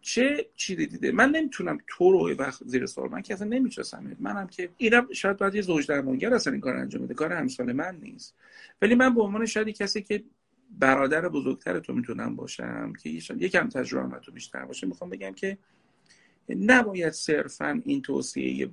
چه 0.00 0.46
چیزی 0.56 0.86
دیده؟ 0.86 1.12
من 1.12 1.30
نمی‌تونم 1.30 1.78
تو 1.86 2.12
رو 2.12 2.34
وقت 2.34 2.62
زیر 2.66 2.86
سوال 2.86 3.10
من 3.10 3.22
که 3.22 3.34
اصلا 3.34 3.48
نمی‌شناسم 3.48 4.16
منم 4.20 4.46
که 4.46 4.68
اینم 4.76 5.12
شاید 5.12 5.36
باید 5.36 5.54
یه 5.54 5.62
زوج 5.62 5.86
درمانگر 5.86 6.34
اصلا 6.34 6.52
این 6.52 6.60
کار 6.60 6.76
انجام 6.76 7.02
بده. 7.02 7.14
کار 7.14 7.32
همسال 7.32 7.72
من 7.72 7.98
نیست. 8.02 8.34
ولی 8.82 8.94
من 8.94 9.14
به 9.14 9.22
عنوان 9.22 9.46
شاید 9.46 9.68
کسی 9.68 10.02
که 10.02 10.24
برادر 10.70 11.28
بزرگتر 11.28 11.78
تو 11.80 11.92
می‌تونم 11.92 12.36
باشم 12.36 12.92
که 13.02 13.10
یکم 13.38 13.68
تجربه 13.68 14.18
تو 14.18 14.32
بیشتر 14.32 14.64
باشه 14.64 14.86
می‌خوام 14.86 15.10
بگم 15.10 15.32
که 15.32 15.58
نباید 16.48 17.12
صرفا 17.12 17.82
این 17.84 18.02
توصیه 18.02 18.68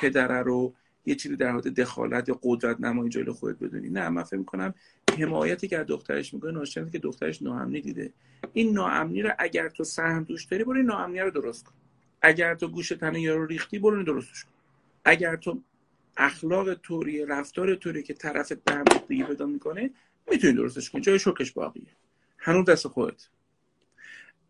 پدره 0.00 0.42
رو 0.42 0.74
یه 1.06 1.14
چیزی 1.14 1.36
در 1.36 1.52
حد 1.52 1.68
دخالت 1.80 2.28
یا 2.28 2.40
قدرت 2.42 2.80
نمایی 2.80 3.10
جلو 3.10 3.32
خودت 3.32 3.58
بدونی. 3.58 3.88
نه 3.88 4.08
من 4.08 4.22
فکر 4.22 4.36
می‌کنم 4.36 4.74
حمایتی 5.18 5.68
که 5.68 5.78
از 5.78 5.86
دخترش 5.86 6.34
می‌کنه 6.34 6.52
ناشی 6.52 6.90
که 6.90 6.98
دخترش 6.98 7.42
ناامنی 7.42 7.80
دیده. 7.80 8.12
این 8.52 8.72
ناامنی 8.72 9.22
رو 9.22 9.30
اگر 9.38 9.68
تو 9.68 9.84
سهم 9.84 10.24
دوش 10.24 10.44
داری 10.44 10.64
برو 10.64 10.76
این 10.76 10.86
ناامنی 10.86 11.20
رو 11.20 11.30
درست 11.30 11.64
کن. 11.64 11.72
اگر 12.22 12.54
تو 12.54 12.68
گوش 12.68 12.88
تنه 12.88 13.20
یارو 13.20 13.46
ریختی 13.46 13.78
برو 13.78 14.02
درستش 14.02 14.44
کن. 14.44 14.50
اگر 15.04 15.36
تو 15.36 15.62
اخلاق 16.16 16.74
طوری 16.74 17.26
رفتار 17.26 17.74
طوری 17.74 18.02
که 18.02 18.14
طرفت 18.14 18.64
به 18.64 18.72
هم 18.72 18.84
دیگه 19.08 19.24
پیدا 19.24 19.46
می‌کنه 19.46 19.90
می‌تونی 20.30 20.52
درستش 20.52 20.90
کنی. 20.90 21.00
جای 21.00 21.18
شکش 21.18 21.52
باقیه. 21.52 21.86
هنوز 22.38 22.64
دست 22.64 22.88
خودت. 22.88 23.28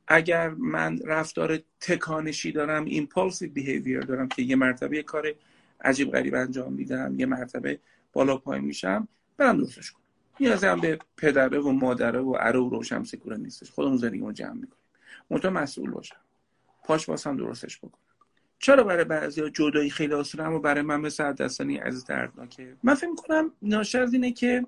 اگر 0.09 0.49
من 0.49 0.99
رفتار 1.05 1.59
تکانشی 1.81 2.53
دارم 2.53 2.85
ایمپالسیو 2.85 3.51
بیهیویر 3.51 4.01
دارم 4.01 4.29
که 4.29 4.43
یه 4.43 4.57
مرتبه 4.57 4.97
یه 4.97 5.03
کار 5.03 5.33
عجیب 5.81 6.13
غریب 6.13 6.35
انجام 6.35 6.73
میدم 6.73 7.21
یه 7.21 7.27
مرتبه 7.27 7.79
بالا 8.13 8.37
پایین 8.37 8.65
میشم 8.65 9.09
برم 9.37 9.57
درستش 9.59 9.91
کنم. 9.91 10.03
نیازی 10.41 10.67
هم 10.67 10.81
به 10.81 10.99
پدره 11.17 11.59
و 11.59 11.73
مادره 11.73 12.21
و 12.21 12.37
اره 12.41 12.61
و 12.61 12.69
روشم 12.69 13.05
سکوره 13.05 13.37
نیستش. 13.37 13.71
خودمون 13.71 13.97
زندگیمون 13.97 14.35
جمع 14.35 14.53
می‌کنیم. 14.53 14.83
منتها 15.31 15.51
مسئول 15.51 15.91
باشم. 15.91 16.17
پاش 16.85 17.09
واسم 17.09 17.37
درستش 17.37 17.79
بکنم. 17.79 18.01
چرا 18.59 18.85
برای 18.85 19.05
بعضی 19.05 19.41
ها 19.41 19.49
جدایی 19.49 19.91
خیلی 19.91 20.15
آسونه 20.15 20.45
اما 20.45 20.59
برای 20.59 20.83
من 20.83 21.01
مثل 21.01 21.33
دستانی 21.33 21.79
از 21.79 22.05
دردناکه؟ 22.05 22.77
من 22.83 22.95
فکر 22.95 23.11
می‌کنم 23.11 23.53
ناشر 23.63 24.03
از 24.03 24.13
اینه 24.13 24.33
که 24.33 24.67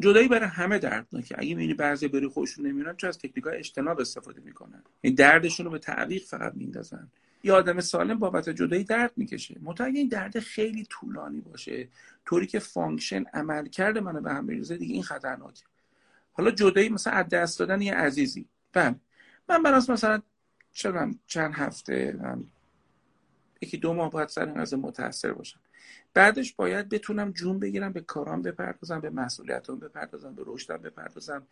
جدایی 0.00 0.28
برای 0.28 0.48
همه 0.48 0.78
دردناکه. 0.78 1.34
اگه 1.38 1.48
می‌بینی 1.48 1.74
بعضی 1.74 2.08
بری 2.08 2.28
خوششون 2.28 2.66
نمیرن 2.66 2.96
چه 2.96 3.06
از 3.06 3.18
تکنیک 3.18 3.44
های 3.44 3.56
اجتناب 3.56 4.00
استفاده 4.00 4.40
می‌کنن. 4.44 4.82
این 5.00 5.14
دردشون 5.14 5.66
رو 5.66 5.72
به 5.72 5.78
تعویق 5.78 6.24
فقط 6.24 6.52
میندازن 6.54 7.08
یه 7.42 7.52
آدم 7.52 7.80
سالم 7.80 8.18
بابت 8.18 8.48
جدایی 8.48 8.84
درد 8.84 9.12
می‌کشه. 9.16 9.56
اگه 9.66 9.98
این 9.98 10.08
درد 10.08 10.38
خیلی 10.38 10.86
طولانی 10.90 11.40
باشه. 11.40 11.88
طوری 12.24 12.46
که 12.46 12.58
function 12.58 13.24
عمل 13.34 13.68
کرده 13.68 14.00
منو 14.00 14.20
به 14.20 14.30
هم 14.30 14.46
بریزه 14.46 14.76
دیگه 14.76 14.94
این 14.94 15.02
خطرناکه. 15.02 15.64
حالا 16.32 16.50
جدایی 16.50 16.88
مثلا 16.88 17.12
از 17.12 17.28
دست 17.28 17.58
دادن 17.58 17.82
یه 17.82 17.94
عزیزی. 17.94 18.46
بله. 18.72 18.94
من 19.48 19.62
براس 19.62 19.90
مثلا 19.90 20.22
چند 20.72 21.18
چند 21.26 21.54
هفته 21.54 22.16
من 22.22 22.44
یکی 23.60 23.76
دو 23.76 23.94
ماه 23.94 24.10
باید 24.10 24.28
سر 24.28 24.48
این 24.48 24.80
متاثر 24.80 25.32
باشم. 25.32 25.60
بعدش 26.14 26.52
باید 26.52 26.88
بتونم 26.88 27.30
جون 27.30 27.58
بگیرم 27.58 27.92
به 27.92 28.00
کارام 28.00 28.42
بپردازم 28.42 29.00
به 29.00 29.10
مسئولیتام 29.10 29.78
بپردازم 29.78 30.34
به 30.34 30.42
رشدم 30.46 30.76
بپردازم. 30.76 31.46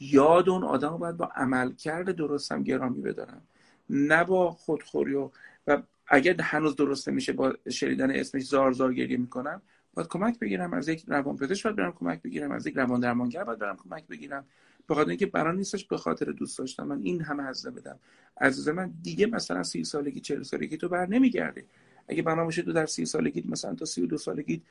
یاد 0.00 0.48
اون 0.48 0.64
آدم 0.64 0.96
باید 0.96 1.16
با 1.16 1.26
عمل 1.26 1.72
کرده 1.72 2.12
درستم 2.12 2.62
گرامی 2.62 3.02
بدارم. 3.02 3.42
نه 3.90 4.24
با 4.24 4.50
خودخوری 4.50 5.14
و 5.14 5.30
و 5.66 5.82
اگر 6.06 6.40
هنوز 6.40 6.76
درست 6.76 7.08
نمیشه 7.08 7.32
با 7.32 7.54
شنیدن 7.70 8.10
اسمش 8.10 8.42
زار 8.42 8.72
زار 8.72 8.94
گریه 8.94 9.16
می‌کنم 9.16 9.62
باید 9.94 10.08
کمک 10.08 10.38
بگیرم 10.38 10.72
از 10.74 10.88
یک 10.88 11.04
روان 11.08 11.36
پزشک 11.36 11.64
باید 11.64 11.76
برم 11.76 11.92
کمک 11.92 12.22
بگیرم 12.22 12.50
از 12.50 12.66
یک 12.66 12.76
روان 12.76 13.00
درمانگر 13.00 13.44
باید 13.44 13.58
برم 13.58 13.76
کمک 13.76 14.06
بگیرم. 14.06 14.44
به 14.86 14.94
خاطر 14.94 15.08
اینکه 15.08 15.26
برای 15.26 15.56
نیستش 15.56 15.84
به 15.84 15.96
خاطر 15.96 16.24
دوست 16.24 16.58
داشتم 16.58 16.86
من 16.86 17.00
این 17.02 17.22
همه 17.22 17.44
هزینه 17.44 17.74
بدم. 17.74 17.98
عزیز 18.40 18.68
من 18.68 18.92
دیگه 19.02 19.26
مثلا 19.26 19.62
سی 19.62 19.84
سالگی 19.84 20.20
چهل 20.20 20.42
سالگی 20.42 20.76
تو 20.76 20.88
بر 20.88 21.06
نمیگرده 21.06 21.64
اگه 22.08 22.22
بنا 22.22 22.44
باشه 22.44 22.62
تو 22.62 22.72
در 22.72 22.86
سی 22.86 23.06
سالگی 23.06 23.44
مثلا 23.48 23.74
تا 23.74 23.84
سی 23.84 24.02
و 24.02 24.06
دو 24.06 24.18
سالگی 24.18 24.62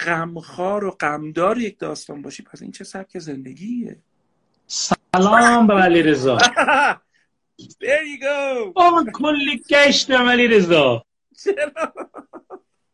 غمخوار 0.00 0.84
و 0.84 0.90
غمدار 0.90 1.58
یک 1.58 1.78
داستان 1.78 2.22
باشی 2.22 2.42
پس 2.42 2.62
این 2.62 2.70
چه 2.70 2.84
سبک 2.84 3.18
زندگیه؟ 3.18 3.96
سلام 4.66 5.66
به 5.66 5.74
ولی 5.74 6.02
رضا 6.02 6.38
There 7.68 8.04
you 8.12 8.18
go. 8.22 8.72
آه 8.76 9.04
کلی 9.14 9.62
گشتم 9.70 10.28
علی 10.28 10.48
رضا. 10.48 11.04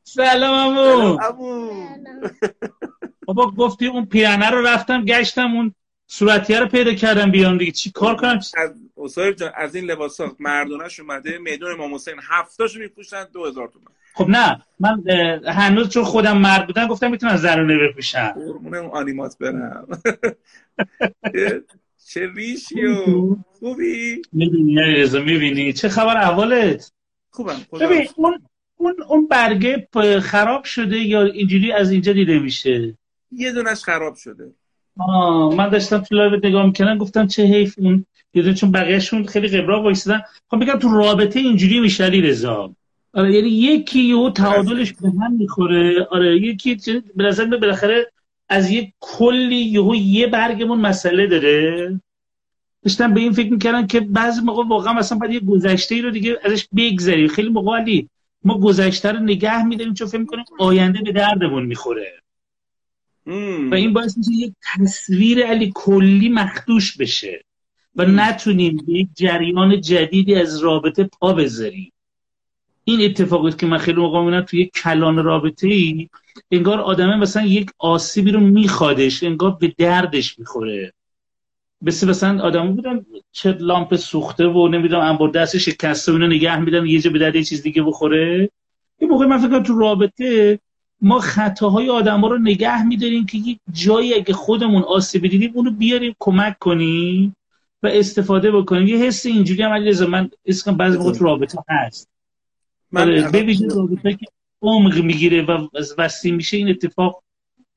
سلام 0.05 0.79
امو 0.79 1.19
بابا 3.27 3.51
گفتی 3.51 3.87
اون 3.87 4.07
پیرنه 4.07 4.51
رو 4.51 4.67
رفتم 4.67 5.05
گشتم 5.05 5.55
اون 5.55 5.75
صورتیه 6.07 6.61
رو 6.61 6.67
پیدا 6.67 6.95
کردم 6.95 7.31
بیان 7.31 7.57
دیگه. 7.57 7.73
چی 7.73 7.91
کار 7.91 8.17
کنم؟ 8.17 8.41
از 8.57 9.15
جان 9.37 9.53
از 9.57 9.75
این 9.75 9.85
لباس 9.85 10.21
ها 10.21 10.37
مردونش 10.39 11.01
اومده 11.01 11.39
میدون 11.39 11.73
امام 11.73 11.95
حسین 11.95 12.15
هفتاشو 12.29 12.81
میپوشن 12.81 13.25
دو 13.33 13.45
هزار 13.47 13.69
تومن. 13.69 13.85
خب 14.15 14.29
نه 14.29 14.63
من 14.81 15.03
هنوز 15.47 15.89
چون 15.89 16.05
خودم 16.05 16.39
مرد 16.39 16.67
بودم 16.67 16.87
گفتم 16.87 17.11
می‌تونم 17.11 17.37
زرانه 17.37 17.79
بپوشم 17.79 18.33
قرمونه 18.33 18.79
اون 18.79 18.91
آنیمات 18.91 19.39
برم. 19.39 19.89
چه 22.09 22.33
ریشی 22.35 22.85
و 22.85 23.37
خوبی؟ 23.59 24.23
می‌بینی 24.33 24.75
رضا 24.75 25.21
می‌بینی. 25.21 25.73
چه 25.73 25.89
خبر 25.89 26.17
احوالت؟ 26.17 26.93
خوبم 27.31 27.57
ببین 27.81 28.09
اون 28.17 28.43
اون 28.77 28.95
اون 29.09 29.27
برگه 29.27 29.89
خراب 30.23 30.65
شده 30.65 30.99
یا 30.99 31.23
اینجوری 31.23 31.73
از 31.73 31.91
اینجا 31.91 32.13
دیده 32.13 32.39
میشه؟ 32.39 32.95
یه 33.33 33.53
دونش 33.53 33.83
خراب 33.83 34.15
شده. 34.15 34.53
آه 34.99 35.55
من 35.55 35.69
داشتم 35.69 35.99
تو 35.99 36.15
live 36.15 36.41
نگاه 36.45 36.67
می‌کنم 36.67 36.99
گفتم 36.99 37.27
چه 37.27 37.43
حیف 37.43 37.75
اون. 37.79 38.07
یه 38.35 38.55
چون 38.55 38.71
بقیهشون 38.73 39.27
خیلی 39.27 39.49
قبرا 39.49 39.83
وایسیدن. 39.83 40.21
خب 40.51 40.61
بگم 40.61 40.79
تو 40.79 40.89
رابطه 40.89 41.41
اینجوری 41.41 41.81
میشه 41.81 42.05
علی 42.05 42.21
رضا 42.21 42.75
آره 43.13 43.35
یعنی 43.35 43.49
یکی 43.49 44.01
یهو 44.01 44.31
تعادلش 44.31 44.93
به 44.93 45.09
هم 45.09 45.33
می‌خوره. 45.33 46.07
آره 46.11 46.37
یکی 46.37 47.03
به 47.17 47.25
نظر 47.25 47.45
بالاخره 47.45 48.13
از 48.49 48.71
یه 48.71 48.93
کلی 49.01 49.57
یهو 49.57 49.95
یه 49.95 50.27
برگمون 50.27 50.81
مسئله 50.81 51.27
داره. 51.27 52.01
داشتم 52.83 53.15
به 53.15 53.21
این 53.21 53.33
فکر 53.33 53.51
می‌کردم 53.51 53.87
که 53.87 54.01
بعضی 54.01 54.41
موقع 54.41 54.65
واقعا 54.69 54.93
مثلا 54.93 55.19
باید 55.19 55.33
یه 55.33 55.41
گذشته 55.41 55.95
ای 55.95 56.03
رو 56.03 56.11
دیگه 56.11 56.39
ازش 56.45 56.67
بگذری 56.77 57.29
خیلی 57.29 57.49
موقع 57.49 57.79
علی 57.79 58.09
ما 58.45 58.59
گذشته 58.59 59.13
رو 59.13 59.19
نگه 59.19 59.65
میداریم 59.65 59.95
چون 59.95 60.07
فکر 60.09 60.19
می‌کنیم 60.19 60.45
آینده 60.59 61.03
به 61.03 61.13
دردمون 61.13 61.67
می‌خوره. 61.67 62.13
و 63.71 63.75
این 63.75 63.93
باعث 63.93 64.19
میشه 64.19 64.31
یک 64.33 64.53
تصویر 64.75 65.47
علی 65.47 65.73
کلی 65.75 66.29
مخدوش 66.29 66.97
بشه 66.97 67.45
و 67.97 68.05
نتونیم 68.05 68.77
به 68.87 68.93
یک 68.93 69.09
جریان 69.15 69.81
جدیدی 69.81 70.35
از 70.35 70.59
رابطه 70.59 71.05
پا 71.05 71.33
بذاریم. 71.33 71.93
این 72.89 73.05
اتفاقات 73.05 73.59
که 73.59 73.67
من 73.67 73.79
خیلی 73.79 74.01
موقع 74.01 74.21
می‌بینم 74.21 74.41
توی 74.41 74.67
کلان 74.67 75.25
رابطه 75.25 75.69
ای 75.69 76.09
انگار 76.51 76.81
آدمه 76.81 77.17
مثلا 77.17 77.47
یک 77.47 77.71
آسیبی 77.79 78.33
رو 78.33 78.41
میخوادش 78.41 79.23
انگار 79.23 79.51
به 79.61 79.75
دردش 79.79 80.39
می‌خوره. 80.39 80.93
مثل 81.83 82.09
مثلا 82.09 82.43
آدم 82.43 82.75
بودن 82.75 83.07
چه 83.33 83.53
لامپ 83.53 83.97
سوخته 83.97 84.47
و 84.47 84.69
نمی‌دونم 84.69 85.03
انبار 85.03 85.29
دست 85.31 85.59
شکسته 85.59 86.13
و 86.13 86.19
نگه 86.19 86.61
میدن 86.61 86.87
یه 86.87 87.01
جا 87.01 87.11
به 87.11 87.19
درد 87.19 87.37
یه 87.37 87.45
چیز 87.45 87.63
دیگه 87.63 87.83
بخوره. 87.83 88.51
یه 89.01 89.09
موقع 89.09 89.27
من 89.27 89.39
فکر 89.39 89.63
تو 89.63 89.79
رابطه 89.79 90.59
ما 91.01 91.19
خطاهای 91.19 91.91
آدم 91.91 92.21
ها 92.21 92.29
رو 92.29 92.39
نگه 92.39 92.87
میداریم 92.87 93.27
که 93.27 93.39
یک 93.39 93.59
جایی 93.73 94.15
اگه 94.15 94.35
خودمون 94.35 94.83
آسیب 94.83 95.27
دیدیم 95.27 95.53
اونو 95.55 95.71
بیاریم 95.71 96.15
کمک 96.19 96.59
کنیم 96.59 97.37
و 97.83 97.87
استفاده 97.87 98.51
بکنیم. 98.51 98.89
یه 98.89 98.97
حس 98.97 99.27
اینجوری 99.27 99.63
هم 99.63 99.73
علی 99.73 100.07
من 100.07 100.31
اسم 100.47 100.77
بعضی 100.77 100.99
موقع 100.99 101.19
رابطه 101.19 101.59
هست. 101.69 102.16
من 102.93 103.03
آره، 103.03 103.31
ببینید 103.31 103.73
رابطه 103.73 104.13
که 104.13 104.27
عمق 104.63 104.99
می‌گیره 104.99 105.43
و 105.43 105.69
وسیع 105.99 106.33
میشه 106.33 106.57
این 106.57 106.69
اتفاق 106.69 107.23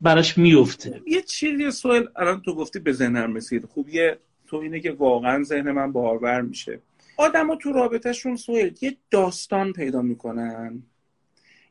براش 0.01 0.37
میفته 0.37 1.01
یه 1.07 1.21
چیزی 1.21 1.71
سوال 1.71 2.09
الان 2.15 2.41
تو 2.41 2.55
گفتی 2.55 2.79
به 2.79 2.93
ذهنم 2.93 3.35
رسید. 3.35 3.65
خوب 3.65 3.89
یه 3.89 4.17
تو 4.47 4.57
اینه 4.57 4.79
که 4.79 4.91
واقعا 4.91 5.43
ذهن 5.43 5.71
من 5.71 5.91
بارور 5.91 6.41
میشه. 6.41 6.79
آدم 7.17 7.55
تو 7.55 7.71
رابطهشون 7.71 8.35
سوال 8.35 8.71
یه 8.81 8.97
داستان 9.11 9.73
پیدا 9.73 10.01
می‌کنن. 10.01 10.83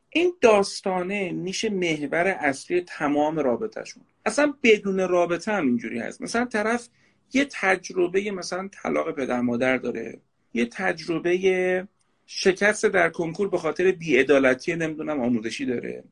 این 0.09 0.33
داستانه 0.41 1.31
میشه 1.31 1.69
محور 1.69 2.27
اصلی 2.27 2.81
تمام 2.81 3.39
رابطهشون. 3.39 4.03
اصلا 4.25 4.53
بدون 4.63 5.09
رابطه 5.09 5.51
هم 5.51 5.67
اینجوری 5.67 5.99
هست. 5.99 6.21
مثلا 6.21 6.45
طرف 6.45 6.89
یه 7.33 7.47
تجربه 7.51 8.31
مثلا 8.31 8.69
طلاق 8.83 9.11
پدر 9.11 9.41
مادر 9.41 9.77
داره. 9.77 10.19
یه 10.53 10.65
تجربه 10.65 11.87
شکست 12.31 12.85
در 12.85 13.09
کنکور 13.09 13.49
به 13.49 13.57
خاطر 13.57 13.91
بیعدالتی 13.91 14.75
نمی‌دونم 14.75 15.21
آموزشی 15.21 15.65
داره. 15.65 16.03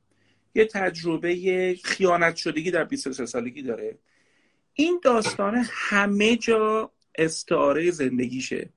یه 0.56 0.66
تجربه 0.66 1.76
خیانت 1.84 2.36
شدگی 2.36 2.72
در 2.72 2.84
23 2.84 3.26
سالگی 3.26 3.62
داره. 3.62 3.98
این 4.74 5.00
داستانه 5.04 5.66
همه 5.72 6.36
جا 6.36 6.92
استعاره 7.16 7.92
زندگیشه. 7.92 8.70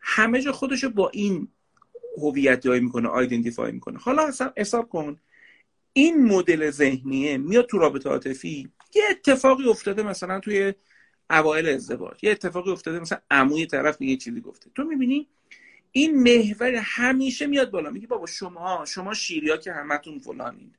همه 0.00 0.42
جا 0.42 0.52
خودشو 0.52 0.90
با 0.90 1.08
این 1.08 1.48
هویت 2.18 2.60
جای 2.60 2.80
می‌کنه 2.80 3.08
آیدنتیفای 3.08 3.72
می‌کنه. 3.72 3.98
حالا 3.98 4.26
اصلا 4.26 4.52
حساب 4.56 4.88
کن. 4.88 5.16
این 5.92 6.24
مدل 6.24 6.70
ذهنیه 6.70 7.36
میاد 7.36 7.66
تو 7.66 7.78
رابطه 7.78 8.08
عاطفی. 8.08 8.68
یه 8.94 9.02
اتفاقی 9.10 9.68
افتاده 9.68 10.02
مثلا 10.02 10.40
توی 10.40 10.74
اوایل 11.30 11.68
ازدواج. 11.68 12.24
یه 12.24 12.30
اتفاقی 12.30 12.70
افتاده 12.70 13.00
مثلا 13.00 13.18
عموی 13.30 13.66
طرف 13.66 14.00
یه 14.00 14.16
چیزی 14.16 14.40
گفته. 14.40 14.70
تو 14.74 14.84
می‌بینی 14.84 15.28
این 15.92 16.22
محور 16.22 16.74
همیشه 16.74 17.46
میاد 17.46 17.70
بالا. 17.70 17.90
میگه 17.90 18.06
بابا 18.06 18.26
شما 18.26 18.84
شما 18.86 19.14
شیریا 19.14 19.56
که 19.56 19.72
همتون 19.72 20.18
فلانین 20.18 20.72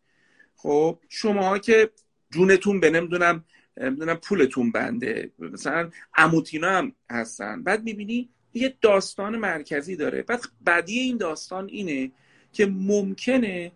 خب 0.55 0.99
شما 1.09 1.57
که 1.57 1.89
جونتون 2.31 2.79
به 2.79 2.89
نمی‌دونم 2.89 3.45
نمی‌دونم 3.77 4.15
پولتون 4.15 4.71
بنده. 4.71 5.31
مثلا 5.39 5.89
اموتینا 6.17 6.69
هم 6.69 6.91
هستن. 7.09 7.63
بعد 7.63 7.83
می‌بینی 7.83 8.29
یه 8.53 8.77
داستان 8.81 9.37
مرکزی 9.37 9.95
داره. 9.95 10.23
بعد 10.23 10.41
بعدی 10.61 10.99
این 10.99 11.17
داستان 11.17 11.67
اینه 11.67 12.11
که 12.53 12.65
ممکنه 12.65 13.71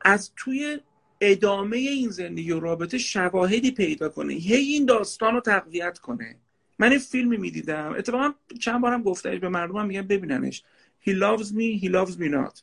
از 0.00 0.32
توی 0.36 0.78
ادامه 1.20 1.76
این 1.76 2.10
زندگی 2.10 2.52
و 2.52 2.60
رابطه 2.60 2.98
شواهدی 2.98 3.70
پیدا 3.70 4.08
کنه. 4.08 4.34
هی 4.34 4.54
این 4.54 4.86
داستان 4.86 5.34
رو 5.34 5.40
تقویت 5.40 5.98
کنه. 5.98 6.36
من 6.82 6.90
این 6.90 6.98
فیلمی 6.98 7.36
می‌دیدم. 7.36 7.94
اتفاقا 7.98 8.34
چند 8.60 8.80
بارم 8.80 9.02
گفتهش 9.02 9.38
به 9.38 9.48
مردمم 9.48 9.86
میگم 9.86 10.02
ببیننش 10.02 10.62
He 11.06 11.10
loves 11.10 11.46
me, 11.46 11.82
he 11.82 11.88
loves 11.88 12.14
me 12.18 12.28
not. 12.34 12.62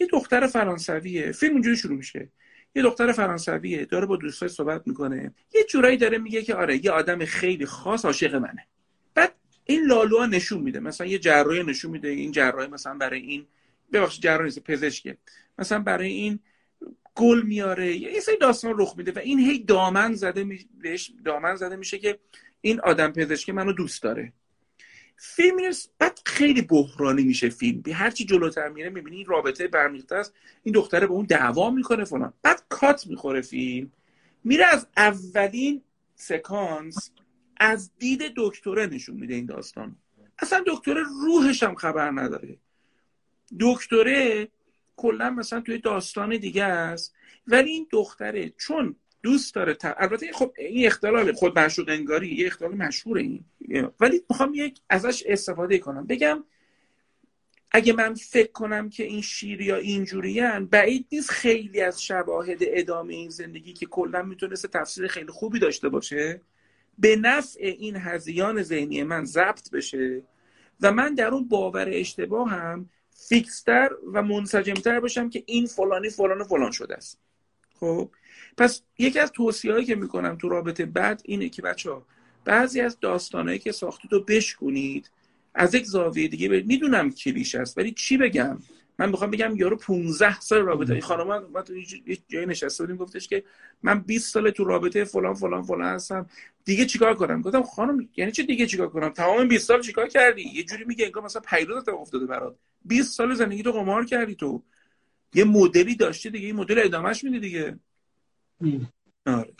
یه 0.00 0.06
دختر 0.12 0.46
فرانسویه. 0.46 1.32
فیلم 1.32 1.52
اونجوری 1.52 1.76
شروع 1.76 1.96
میشه. 1.96 2.28
یه 2.74 2.82
دختر 2.82 3.12
فرانسویه 3.12 3.84
داره 3.84 4.06
با 4.06 4.16
دوستای 4.16 4.48
صحبت 4.48 4.82
می‌کنه. 4.86 5.34
یه 5.54 5.64
جورایی 5.64 5.96
داره 5.96 6.18
میگه 6.18 6.42
که 6.42 6.54
آره 6.54 6.84
یه 6.84 6.90
آدم 6.90 7.24
خیلی 7.24 7.66
خاص 7.66 8.04
عاشق 8.04 8.34
منه. 8.34 8.66
بعد 9.14 9.34
این 9.64 9.86
لالوها 9.86 10.26
نشون 10.26 10.62
میده. 10.62 10.80
مثلا 10.80 11.06
یه 11.06 11.18
جراحی 11.18 11.62
نشون 11.62 11.90
میده. 11.90 12.08
این 12.08 12.32
جراحی 12.32 12.68
مثلا 12.68 12.94
برای 12.94 13.20
این 13.20 13.46
ببخشید 13.92 14.22
جراحی 14.22 14.50
پزشکه. 14.50 15.16
مثلا 15.58 15.78
برای 15.78 16.08
این 16.08 16.38
گل 17.14 17.42
میاره. 17.42 17.96
یه 17.96 18.20
سری 18.20 18.36
داستان 18.36 18.74
رخ 18.76 18.94
میده 18.96 19.12
و 19.12 19.18
این 19.18 19.38
هی 19.40 19.58
دامن 19.58 20.14
زده 20.14 20.44
می... 20.44 20.58
بهش 20.80 21.12
دامن 21.24 21.56
زده 21.56 21.76
میشه 21.76 21.98
که 21.98 22.18
این 22.66 22.80
آدم 22.80 23.12
پزشک 23.12 23.50
منو 23.50 23.72
دوست 23.72 24.02
داره. 24.02 24.32
فیلم 25.16 25.56
بعد 25.98 26.20
خیلی 26.26 26.62
بحرانی 26.62 27.22
میشه 27.22 27.48
فیلم. 27.48 27.82
هرچی 27.92 28.24
جلوتر 28.24 28.68
میره 28.68 28.90
می‌بینی 28.90 29.16
این 29.16 29.26
رابطه 29.26 29.68
برمیخته 29.68 30.14
است. 30.14 30.34
این 30.62 30.74
دختره 30.74 31.06
به 31.06 31.12
اون 31.12 31.26
دعوا 31.26 31.70
می‌کنه 31.70 32.04
فلان. 32.04 32.32
بعد 32.42 32.62
کات 32.68 33.06
می‌خوره 33.06 33.40
فیلم. 33.40 33.92
میره 34.44 34.66
از 34.66 34.86
اولین 34.96 35.82
سکانس 36.14 37.10
از 37.56 37.90
دید 37.98 38.22
دکتره 38.36 38.86
نشون 38.86 39.16
میده 39.16 39.34
این 39.34 39.46
داستان. 39.46 39.96
اصلا 40.38 40.64
دکتره 40.66 41.02
روحش 41.02 41.62
هم 41.62 41.74
خبر 41.74 42.10
نداره. 42.10 42.56
دکتره 43.60 44.48
کلا 44.96 45.30
مثلا 45.30 45.60
توی 45.60 45.78
داستان 45.78 46.36
دیگه 46.36 46.64
است. 46.64 47.14
ولی 47.46 47.70
این 47.70 47.86
دختره 47.90 48.48
چون 48.48 48.96
دوست 49.22 49.54
داره 49.54 49.76
البته 49.82 50.32
خب 50.32 50.54
این 50.58 50.86
اختلال 50.86 51.32
خود 51.32 51.58
مشهور 51.58 51.90
انگاری 51.90 52.34
یه 52.34 52.46
اختلال 52.46 52.74
مشهور 52.74 53.18
این. 53.18 53.44
ولی 54.00 54.22
می‌خوام 54.30 54.52
یک 54.54 54.80
ازش 54.88 55.22
استفاده 55.26 55.78
کنم. 55.78 56.06
بگم 56.06 56.44
اگه 57.70 57.92
من 57.92 58.14
فکر 58.14 58.52
کنم 58.52 58.90
که 58.90 59.04
این 59.04 59.22
شیریا 59.22 59.76
اینجوریان 59.76 60.66
بعید 60.66 61.06
نیست 61.12 61.30
خیلی 61.30 61.80
از 61.80 62.02
شواهد 62.02 62.58
ادامه 62.60 63.14
این 63.14 63.30
زندگی 63.30 63.72
که 63.72 63.86
کلا 63.86 64.22
می‌تونست 64.22 64.66
تفسیر 64.66 65.06
خیلی 65.06 65.32
خوبی 65.32 65.58
داشته 65.58 65.88
باشه 65.88 66.40
به 66.98 67.16
نفع 67.16 67.60
این 67.60 67.96
هزیان 67.96 68.62
ذهنی 68.62 69.02
من 69.02 69.24
ضبط 69.24 69.70
بشه 69.70 70.22
و 70.80 70.92
من 70.92 71.14
در 71.14 71.28
اون 71.28 71.48
باور 71.48 71.88
اشتباه 71.92 72.50
هم 72.50 72.90
فیکستر 73.28 73.90
و 74.12 74.22
منسجمتر 74.22 75.00
باشم 75.00 75.30
که 75.30 75.42
این 75.46 75.66
فلانی 75.66 76.10
فلان 76.10 76.44
فلان 76.44 76.70
شده 76.70 76.94
است. 76.94 77.18
خب؟ 77.80 78.10
پس 78.56 78.82
یکی 78.98 79.18
از 79.18 79.32
توصیه 79.32 79.72
هایی 79.72 79.84
که 79.84 79.94
می‌کنم 79.94 80.36
تو 80.36 80.48
رابطه 80.48 80.86
بعد 80.86 81.22
اینه 81.24 81.48
که 81.48 81.62
بچه 81.62 81.90
ها 81.90 82.06
بعضی 82.44 82.80
از 82.80 83.00
داستانهایی 83.00 83.58
که 83.58 83.72
ساختید 83.72 84.12
رو 84.12 84.20
بشکنید 84.20 85.10
از 85.54 85.74
یک 85.74 85.84
زاویه 85.84 86.28
دیگه 86.28 86.48
برید. 86.48 86.66
می‌دونم 86.66 87.10
کلیش 87.10 87.54
است 87.54 87.78
ولی 87.78 87.92
چی 87.92 88.16
بگم؟ 88.16 88.58
من 88.98 89.10
می‌خوام 89.10 89.30
بگم 89.30 89.56
یارو 89.56 89.76
15 89.76 90.40
سال 90.40 90.62
رابطه. 90.62 90.92
این 90.92 91.02
خانم 91.02 91.46
ما 91.52 91.62
تو 91.62 91.74
جای 92.28 92.46
نشسته 92.46 92.84
بودیم 92.84 92.96
گفتش 92.96 93.28
که 93.28 93.44
من 93.82 94.00
20 94.00 94.32
سال 94.32 94.50
تو 94.50 94.64
رابطه 94.64 95.04
فلان 95.04 95.34
فلان 95.34 95.62
فلان 95.62 95.94
هستم. 95.94 96.26
دیگه 96.64 96.84
چیکار 96.84 97.14
کنم؟ 97.14 97.42
گفتم 97.42 97.62
خانم 97.62 98.08
یعنی 98.16 98.32
چه 98.32 98.42
دیگه 98.42 98.66
چیکار 98.66 98.88
کنم؟ 98.88 99.08
تمام 99.08 99.48
20 99.48 99.68
سال 99.68 99.82
چیکار 99.82 100.08
کردی؟ 100.08 100.42
یه 100.42 100.62
جوری 100.62 100.84
میگه 100.84 101.04
انگار 101.04 101.24
مثلا 101.24 101.42
پیروز 101.50 101.88
افتاده 101.88 102.26
برات. 102.26 102.56
20 102.84 103.12
سال 103.12 103.34
زندگی 103.34 103.62
تو 103.62 103.72
قمار 103.72 104.04
کردی 104.04 104.34
تو. 104.34 104.62
یه 105.34 105.44
مدلی 105.44 105.94
داشتی 105.94 106.30
دیگه 106.30 106.46
این 106.46 106.56
مدل 106.56 106.80
ادامهش 106.84 107.24
میدی 107.24 107.40
دیگه. 107.40 107.78
آره. 109.26 109.52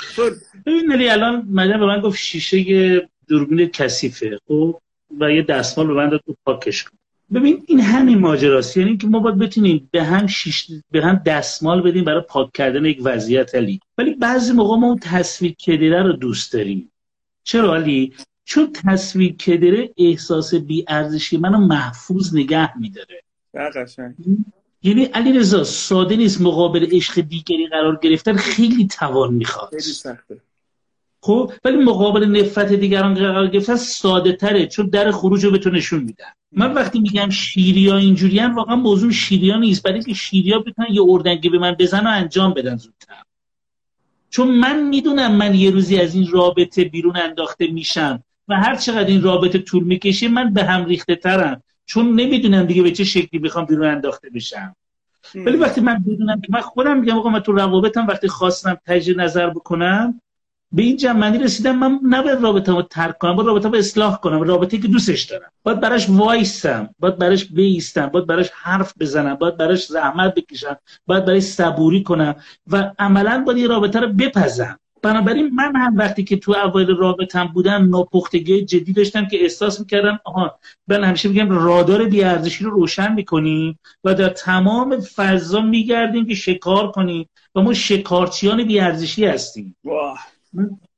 ببین 0.66 1.10
الان 1.10 1.46
مدن 1.50 1.78
به 1.78 1.86
من 1.86 2.00
گفت 2.00 2.18
شیشه 2.18 3.08
دوربین 3.28 3.66
کثیفه 3.66 4.38
خب؟ 4.48 4.80
و 5.20 5.32
یه 5.32 5.42
دستمال 5.42 5.86
به 5.86 5.94
من 5.94 6.08
داد 6.08 6.20
پاکش 6.44 6.84
کن. 6.84 6.96
ببین 7.34 7.64
این 7.66 7.80
همین 7.80 8.18
ماجراست. 8.18 8.76
یعنی 8.76 8.96
که 8.96 9.06
ما 9.06 9.18
باید 9.18 9.38
بتونیم 9.38 9.88
به 9.90 10.04
هم 10.04 10.26
شیش 10.26 10.70
به 10.90 11.02
هم 11.02 11.22
دستمال 11.26 11.82
بدیم 11.82 12.04
برای 12.04 12.22
پاک 12.28 12.52
کردن 12.52 12.84
یک 12.84 12.98
وضعیت 13.04 13.54
علی. 13.54 13.80
ولی 13.98 14.14
بعضی 14.14 14.52
موقع 14.52 14.76
ما 14.76 14.86
اون 14.86 14.98
تصویر 14.98 15.52
کدره 15.52 16.02
رو 16.02 16.12
دوست 16.12 16.52
داریم. 16.52 16.92
چرا 17.44 17.74
علی؟ 17.74 18.14
چون 18.44 18.72
تصویر 18.72 19.32
کدره 19.32 19.90
احساس 19.98 20.54
بی 20.54 20.84
ارزشی 20.88 21.36
منو 21.36 21.58
محفوظ 21.58 22.34
نگه 22.34 22.78
میداره. 22.78 23.22
یعنی 24.86 25.04
علی 25.04 25.32
رضا 25.32 25.64
ساده 25.64 26.16
نیست 26.16 26.40
مقابل 26.40 26.86
عشق 26.92 27.20
دیگری 27.20 27.66
قرار 27.66 27.98
گرفتن 28.02 28.36
خیلی 28.36 28.86
توان 28.86 29.34
می‌خواد 29.34 29.70
خیلی 29.70 29.82
سخته. 29.82 30.40
خب 31.20 31.52
ولی 31.64 31.76
مقابل 31.76 32.24
نفرت 32.24 32.72
دیگران 32.72 33.14
قرار 33.14 33.46
گرفتن 33.46 33.76
ساده 33.76 34.32
تره 34.32 34.66
چون 34.66 34.86
در 34.86 35.10
خروج 35.10 35.44
رو 35.44 35.50
به 35.50 35.58
تو 35.58 35.70
نشون 35.70 36.02
میدن. 36.02 36.32
من 36.52 36.72
وقتی 36.74 37.00
میگم 37.00 37.30
شیریا 37.30 37.96
اینجوریان 37.96 38.54
واقعا 38.54 38.76
موضوع 38.76 39.12
شیریا 39.12 39.58
نیست. 39.58 39.82
برای 39.82 39.94
اینکه 39.94 40.14
شیریا 40.14 40.58
بتونن 40.58 40.88
یه 40.90 41.02
اردنگی 41.04 41.48
به 41.48 41.58
من 41.58 41.72
بزن 41.78 42.06
و 42.06 42.10
انجام 42.10 42.54
بدن 42.54 42.76
زودتر. 42.76 43.22
چون 44.30 44.50
من 44.50 44.88
می‌دونم 44.88 45.34
من 45.34 45.54
یه 45.54 45.70
روزی 45.70 46.00
از 46.00 46.14
این 46.14 46.30
رابطه 46.30 46.84
بیرون 46.84 47.16
انداخته 47.16 47.66
میشم 47.66 48.22
و 48.48 48.54
هر 48.54 48.76
چقدر 48.76 49.06
این 49.06 49.22
رابطه 49.22 49.58
طول 49.58 49.84
می‌کشه 49.84 50.28
من 50.28 50.52
به 50.52 50.64
هم 50.64 50.84
ریخته 50.84 51.16
ترم. 51.16 51.62
چون 51.86 52.20
نمی‌دونم 52.20 52.64
دیگه 52.64 52.82
به 52.82 52.90
چه 52.90 53.04
شکلی 53.04 53.40
بخوام 53.40 53.64
بیرون 53.64 53.86
انداخته 53.86 54.30
بشم. 54.30 54.76
ولی 55.34 55.56
وقتی 55.56 55.80
من 55.80 55.98
بدونم 56.06 56.40
که 56.40 56.46
من 56.50 56.60
خودم 56.60 56.98
میگم 56.98 57.18
آقا 57.18 57.30
من 57.30 57.40
تو 57.40 57.52
روابطم 57.52 58.06
وقتی 58.06 58.28
خواستم 58.28 58.78
تجدید 58.86 59.20
نظر 59.20 59.50
بکنم 59.50 60.20
به 60.72 60.82
این 60.82 60.96
جمعنی 60.96 61.38
رسیدم 61.38 61.76
من 61.76 62.00
نباید 62.02 62.40
رابطه 62.40 62.72
رو 62.72 62.82
ترک 62.82 63.18
کنم 63.18 63.36
باید 63.36 63.46
رابطه 63.46 63.68
رو 63.68 63.76
اصلاح 63.76 64.20
کنم 64.20 64.42
رابطه 64.42 64.78
که 64.78 64.88
دوستش 64.88 65.22
دارم. 65.22 65.50
باید 65.62 65.80
براش 65.80 66.10
وایسم 66.10 66.94
باید 66.98 67.18
براش 67.18 67.44
بیستم 67.44 68.06
باید 68.06 68.26
براش 68.26 68.50
حرف 68.54 68.94
بزنم 69.00 69.34
باید 69.34 69.56
براش 69.56 69.86
زحمت 69.86 70.34
بکشم 70.34 70.76
باید 71.06 71.24
براش 71.24 71.42
صبوری 71.42 72.02
کنم 72.02 72.34
و 72.66 72.92
عملا 72.98 73.44
باید 73.46 73.58
یه 73.58 73.68
رابطه 73.68 74.00
رو 74.00 74.08
بپزم. 74.08 74.78
بنابراین 75.06 75.50
من 75.54 75.76
هم 75.76 75.96
وقتی 75.96 76.24
که 76.24 76.36
تو 76.36 76.52
اول 76.52 76.96
رابطم 76.96 77.44
بودم 77.44 77.90
ناپختگی 77.90 78.64
جدی 78.64 78.92
داشتم 78.92 79.28
که 79.28 79.42
احساس 79.42 79.80
می‌کردم 79.80 80.20
آها 80.24 80.58
من 80.88 81.04
همیشه 81.04 81.28
میگم 81.28 81.50
رادار 81.50 82.04
بیارزشی 82.04 82.64
رو 82.64 82.70
روشن 82.70 83.12
می‌کنیم 83.12 83.78
و 84.04 84.14
در 84.14 84.28
تمام 84.28 85.00
فضا 85.00 85.60
میگردیم 85.60 86.26
که 86.26 86.34
شکار 86.34 86.90
کنیم 86.92 87.28
و 87.54 87.60
ما 87.60 87.72
شکارچیان 87.74 88.64
بیارزشی 88.64 89.26
هستیم. 89.26 89.76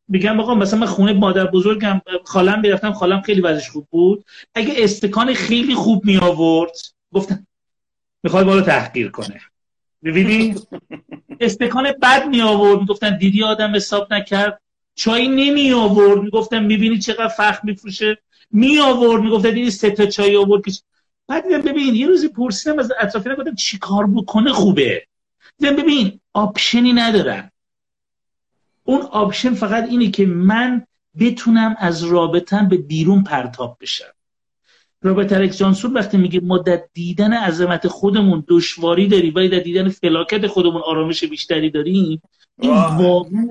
میگم 0.08 0.40
آقا 0.40 0.54
مثلا 0.54 0.80
من 0.80 0.86
خونه 0.86 1.12
مادر 1.12 1.46
بزرگم 1.46 2.00
خالم 2.24 2.62
بیرفتم 2.62 2.92
خالم 2.92 3.20
خیلی 3.20 3.40
وضعش 3.40 3.70
خوب 3.70 3.86
بود. 3.90 4.24
اگه 4.54 4.74
استکان 4.76 5.34
خیلی 5.34 5.74
خوب 5.74 6.04
می 6.04 6.16
آورد 6.16 6.72
گفتم 7.12 7.46
می‌خواد 8.22 8.46
بالا 8.46 8.62
تحقیر 8.62 9.10
کنه. 9.10 9.40
ببینی 10.04 10.54
استکان 11.40 11.92
بد 12.02 12.28
می 12.28 12.40
آورد. 12.40 12.80
می‌گفتن 12.80 13.18
دیدی 13.18 13.42
آدم 13.44 13.74
حساب 13.74 14.14
نکرد. 14.14 14.60
چای 14.94 15.28
نمی 15.28 15.72
آورد. 15.72 16.22
می‌گفتن 16.22 16.62
می‌بینی 16.64 16.98
چقدر 16.98 17.28
فخر 17.28 17.60
میفروشه. 17.62 18.18
می 18.50 18.78
آورد. 18.78 19.22
می‌گفتن 19.22 19.50
دیدی 19.50 19.70
سه 19.70 19.90
تا 19.90 20.06
چای 20.06 20.36
آورد 20.36 20.64
که 20.64 20.72
بعد 21.28 21.44
دیدم 21.44 21.62
ببین 21.62 21.94
یه 21.94 22.06
روزی 22.06 22.28
پرسیدم 22.28 22.78
از 22.78 22.92
اطرافیان 23.00 23.34
گفتم 23.34 23.54
چی 23.54 23.78
کار 23.78 24.06
بکنه؟ 24.06 24.52
خوبه. 24.52 25.06
دیدم 25.58 25.76
ببین 25.76 26.20
option 26.34 26.84
ی 26.84 26.92
ندارن. 26.92 27.50
اون 28.84 29.02
option 29.02 29.54
فقط 29.54 29.88
اینه 29.88 30.10
که 30.10 30.26
من 30.26 30.86
بتونم 31.20 31.76
از 31.78 32.04
رابطم 32.04 32.68
به 32.68 32.76
بیرون 32.76 33.24
پرتاب 33.24 33.78
بشم. 33.80 34.12
رابرت 35.02 35.56
جانسون 35.56 35.92
وقتی 35.92 36.16
میگه 36.16 36.40
ما 36.40 36.58
در 36.58 36.82
دیدن 36.94 37.32
عظمت 37.32 37.88
خودمون 37.88 38.44
دشواری 38.48 39.06
داریم 39.08 39.32
ولی 39.34 39.48
در 39.48 39.58
دیدن 39.58 39.88
فلاکت 39.88 40.46
خودمون 40.46 40.82
آرامش 40.84 41.24
بیشتری 41.24 41.70
داریم 41.70 42.22
این 42.60 42.72
واقعا 42.72 43.46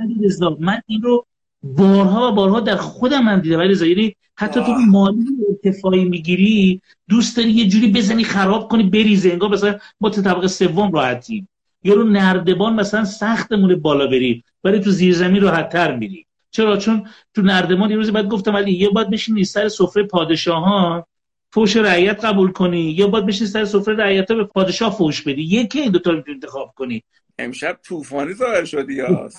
من 0.60 0.82
این 0.88 1.02
رو 1.02 1.26
بارها 1.64 2.32
و 2.32 2.36
بارها 2.36 2.60
در 2.60 2.76
خودم 2.76 3.24
من 3.24 3.40
دیدم. 3.40 3.60
ولی 3.60 3.90
یعنی 3.90 4.16
حتی 4.36 4.60
تو 4.60 4.72
مالی 4.72 5.26
ارتفاعی 5.50 6.06
می‌گیری 6.06 6.82
دوست 7.10 7.38
داری 7.38 7.52
یه 7.52 7.68
جوری 7.68 7.92
بزنی 7.92 8.24
خراب 8.24 8.68
کنی 8.68 8.84
بریزه 8.84 9.30
انگار 9.30 9.50
مثلا 9.50 9.80
ما 10.02 10.10
تو 10.10 10.22
طبقه 10.22 10.48
سوم 10.48 10.92
راحتیم. 10.92 11.48
یا 11.84 11.94
رو 11.94 12.04
نردبان 12.04 12.74
مثلا 12.74 13.06
سختمون 13.06 13.76
بالا 13.76 14.08
بریم 14.08 14.44
ولی 14.64 14.80
تو 14.80 14.92
زیر 14.92 15.14
زمین 15.14 15.42
راحت 15.42 15.70
تر 15.70 15.96
میری 15.96 16.26
چرا؟ 16.52 16.78
چون 16.78 17.08
تو 17.36 17.42
نردبان 17.42 17.90
یه 17.90 17.96
روزی 17.96 18.12
بعد 18.12 18.28
گفتم 18.28 18.54
ولی 18.54 18.72
یه 18.72 18.90
باید 18.90 19.10
بشینی 19.10 19.44
سر 19.44 19.68
سفره 19.68 20.04
پادشاهان 20.04 21.04
فوش 21.52 21.78
رعیت 21.78 22.26
قبول 22.26 22.52
کنی 22.52 22.82
یا 22.82 23.08
باید 23.08 23.26
بشین 23.26 23.48
سر 23.48 23.66
سفره 23.66 23.96
رعیت 23.96 24.32
به 24.32 24.44
پادشاه 24.44 24.98
فوش 24.98 25.22
بدی؟ 25.22 25.42
یکی 25.42 25.80
این 25.80 25.92
دوتا 25.92 26.12
رو 26.12 26.24
انتخاب 26.28 26.74
کنی. 26.76 27.04
امشب 27.40 27.80
طوفانی 27.84 28.34
ظاهر 28.34 28.66
شدی 28.66 28.94
یا؟ 28.94 29.30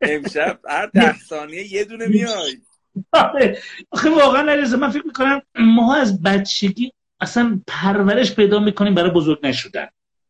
امشب 0.00 0.60
هر 0.68 0.86
ده 0.86 1.18
ثانیه 1.18 1.72
یه 1.72 1.84
دونه 1.84 2.06
میای. 2.06 2.56
آخه 3.90 4.10
واقعا 4.10 4.42
نریزه 4.42 4.76
من 4.76 4.90
فکر 4.90 5.06
می‌کنم 5.06 5.42
ما 5.58 5.94
از 5.94 6.22
بچگی 6.22 6.92
اصلا 7.20 7.60
پرورش 7.66 8.34
پیدا 8.34 8.58
می‌کنیم 8.60 8.94
برای 8.94 9.10
بزرگ 9.10 9.38
نشدن. 9.42 9.88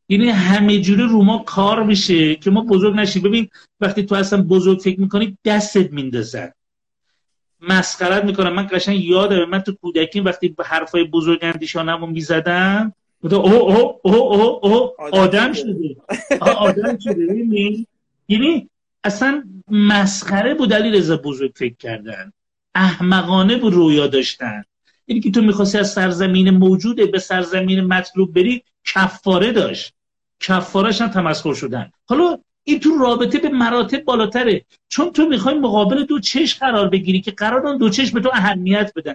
یعنی 0.08 0.28
همه 0.28 0.80
جوری 0.80 1.02
رو 1.02 1.22
ما 1.22 1.38
کار 1.38 1.82
میشه 1.82 2.34
که 2.34 2.50
ما 2.50 2.60
بزرگ 2.60 2.94
نشیم. 2.94 3.22
ببین 3.22 3.48
وقتی 3.80 4.02
تو 4.02 4.14
اصلا 4.14 4.42
بزرگ 4.42 4.78
فکر 4.78 5.00
می‌کنی 5.00 5.38
دستت 5.44 5.92
میندازن. 5.92 6.52
مسخرت 7.68 8.24
می‌کنم. 8.24 8.52
من 8.52 8.66
قشنگ 8.72 9.04
یادم 9.04 9.44
من 9.44 9.60
تو 9.60 9.72
کودکی 9.72 10.20
وقتی 10.20 10.48
به 10.48 10.64
حرفای 10.64 11.04
بزرگ 11.04 11.38
اندیشانمو 11.42 12.06
می‌زدم 12.06 12.92
او 13.22 13.34
او 13.34 13.98
او 14.02 14.12
او 14.32 14.66
او 14.66 14.90
آدم 15.12 15.52
شده. 15.52 15.96
آدم 16.40 16.98
شده. 16.98 17.86
یعنی 18.28 18.68
اصلا 19.04 19.44
مسخره 19.68 20.54
بود 20.54 20.72
علی 20.74 20.90
رضا 20.90 21.16
بزرگ 21.16 21.52
فکر 21.54 21.74
کردن. 21.76 22.32
احمقانه 22.74 23.56
بود 23.56 23.72
رویا 23.72 24.06
داشتن. 24.06 24.62
یعنی 25.08 25.20
که 25.20 25.30
تو 25.30 25.42
می‌خواستی 25.42 25.78
از 25.78 25.92
سرزمین 25.92 26.50
موجوده 26.50 27.06
به 27.06 27.18
سرزمین 27.18 27.80
مطلوب 27.80 28.34
بری 28.34 28.62
کفاره 28.84 29.52
داشت. 29.52 29.94
کفارش 30.40 31.00
هم 31.00 31.08
تمسخر 31.08 31.54
شدن. 31.54 31.90
حالا 32.06 32.38
این 32.64 32.80
تو 32.80 32.98
رابطه 32.98 33.38
به 33.38 33.48
مراتب 33.48 34.04
بالاتره. 34.04 34.64
چون 34.88 35.10
تو 35.10 35.28
می‌خوای 35.28 35.58
مقابل 35.58 36.04
دو 36.04 36.20
چشم 36.20 36.58
قرار 36.66 36.88
بگیری 36.88 37.20
که 37.20 37.30
قرار 37.30 37.76
دو 37.76 37.90
چشم 37.90 38.14
به 38.14 38.20
تو 38.20 38.30
اهمیت 38.32 38.92
بدن. 38.96 39.14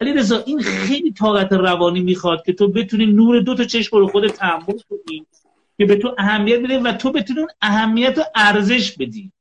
ولی 0.00 0.12
رضا 0.12 0.42
این 0.46 0.62
خیلی 0.62 1.12
طاقت 1.12 1.52
روانی 1.52 2.00
می‌خواد 2.00 2.42
که 2.46 2.52
تو 2.52 2.68
بتونی 2.68 3.06
نور 3.06 3.40
دو 3.40 3.54
تا 3.54 3.64
چشم 3.64 3.96
رو 3.96 4.08
خود 4.08 4.28
تحمل 4.28 4.78
کنی 4.90 5.26
که 5.78 5.84
به 5.84 5.96
تو 5.96 6.14
اهمیت 6.18 6.60
بده 6.60 6.78
و 6.78 6.92
تو 6.92 7.12
بتونی 7.12 7.40
اون 7.40 7.48
اهمیت 7.60 8.18
رو 8.18 8.24
ارزش 8.34 8.92
بدی. 8.92 9.32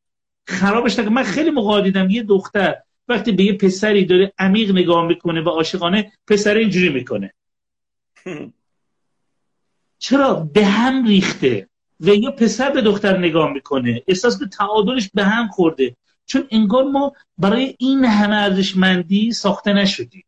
خرابش 0.48 1.00
نکن. 1.00 1.13
من 1.13 1.24
خیلی 1.24 1.50
موقع 1.50 1.82
دیدم 1.82 2.10
یه 2.10 2.24
دختر 2.24 2.76
وقتی 3.08 3.32
به 3.32 3.44
یه 3.44 3.54
پسری 3.54 4.06
داره 4.06 4.34
عمیق 4.39 4.72
نگاه 4.72 5.08
می‌کنه 5.08 5.41
و 5.41 5.50
عاشقانه 5.50 6.12
پسر 6.28 6.56
اینجوری 6.56 6.89
می‌کنه. 6.89 7.34
چرا؟ 10.00 10.34
به 10.34 10.65
هم 10.65 11.08
ریخته. 11.08 11.68
و 12.00 12.16
یا 12.16 12.32
پسر 12.32 12.70
به 12.70 12.82
دختر 12.82 13.18
نگاه 13.18 13.54
می‌کنه 13.54 14.04
احساس 14.08 14.40
به 14.40 14.48
تعادلش 14.48 15.10
به 15.14 15.24
هم 15.24 15.48
خورده. 15.48 15.96
چون 16.26 16.44
انگار 16.52 16.84
ما 16.84 17.14
برای 17.38 17.76
این 17.80 18.06
همه 18.06 18.36
ارزشمندی 18.36 19.32
ساخته 19.32 19.74
نشدیم. 19.74 20.24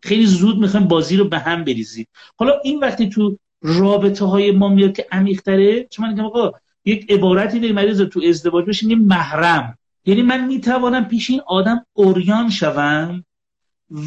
خیلی 0.00 0.26
زود 0.26 0.58
می‌خوایم 0.58 0.88
بازی 0.88 1.16
رو 1.16 1.24
به 1.24 1.38
هم 1.38 1.64
بریزیم. 1.64 2.06
حالا 2.36 2.52
این 2.64 2.78
وقتی 2.78 3.08
تو 3.08 3.38
رابطه 3.62 4.24
های 4.24 4.50
ما 4.50 4.68
میاد 4.68 4.92
که 4.92 5.06
عمیق‌تره 5.12 5.84
چون 5.84 6.06
من 6.06 6.12
میگم 6.12 6.24
آقا 6.24 6.52
یک 6.84 7.10
عبارتی 7.10 7.60
داریم 7.60 7.74
مریض 7.74 8.00
تو 8.00 8.20
ازدواج 8.28 8.64
بشین 8.64 8.94
محرم. 8.94 9.78
یعنی 10.06 10.22
من 10.22 10.46
می‌توانم 10.46 11.04
پیش 11.04 11.30
این 11.30 11.40
آدم 11.46 11.86
اوریان 11.92 12.50
شوم 12.50 13.24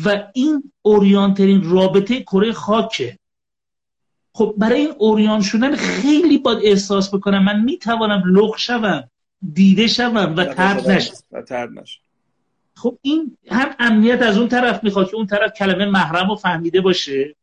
و 0.06 0.24
این 0.34 0.72
اوریان 0.82 1.34
ترین 1.34 1.70
رابطه 1.70 2.22
کره 2.22 2.52
خاکه. 2.52 3.18
خب 4.34 4.54
برای 4.58 4.80
این 4.80 4.94
اوریان 4.98 5.42
شدن 5.42 5.76
خیلی 5.76 6.38
باید 6.38 6.60
احساس 6.64 7.14
بکنم. 7.16 7.44
من 7.44 7.62
می‌توانم 7.62 8.24
لغ 8.26 8.58
شوم 8.58 9.04
دیده 9.54 9.88
شوم 9.88 10.34
و 10.38 10.46
ترد 10.46 10.90
نشم. 10.90 12.02
خب 12.76 12.98
این 13.02 13.38
هم 13.50 13.76
امنیت 13.80 14.22
از 14.22 14.38
اون 14.38 14.48
طرف 14.48 14.84
می‌خواد 14.84 15.10
که 15.10 15.16
اون 15.16 15.28
طرف 15.28 15.54
کلمه 15.54 15.86
محرم 15.86 16.30
رو 16.30 16.36
فهمیده 16.36 16.82
باشه. 16.82 17.36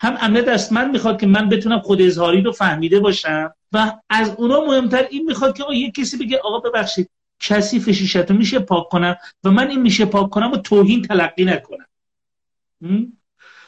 هم 0.00 0.16
امنیت 0.20 0.48
از 0.48 0.72
من 0.72 0.90
می‌خواد 0.90 1.20
که 1.20 1.26
من 1.26 1.48
بتونم 1.48 1.78
خود 1.78 2.02
اظهاری 2.02 2.40
رو 2.40 2.52
فهمیده 2.52 3.00
باشم. 3.00 3.54
و 3.72 3.92
از 4.10 4.30
اونا 4.30 4.64
مهمتر 4.64 5.06
این 5.10 5.24
می‌خواد 5.24 5.56
که 5.56 5.64
یه 5.74 5.90
کسی 5.90 6.16
بگه 6.16 6.38
آقا 6.38 6.58
ببخشید 6.58 7.10
کسی 7.40 7.80
فشیشت 7.80 8.30
رو 8.30 8.36
میشه 8.36 8.58
پاک 8.58 8.88
کنم 8.88 9.16
و 9.44 9.50
من 9.50 9.70
این 9.70 9.80
میشه 9.80 10.04
پاک 10.04 10.30
کنم 10.30 10.52
و 10.52 10.56
توهین 10.56 11.02
تلقی 11.02 11.44
نکنم. 11.44 11.86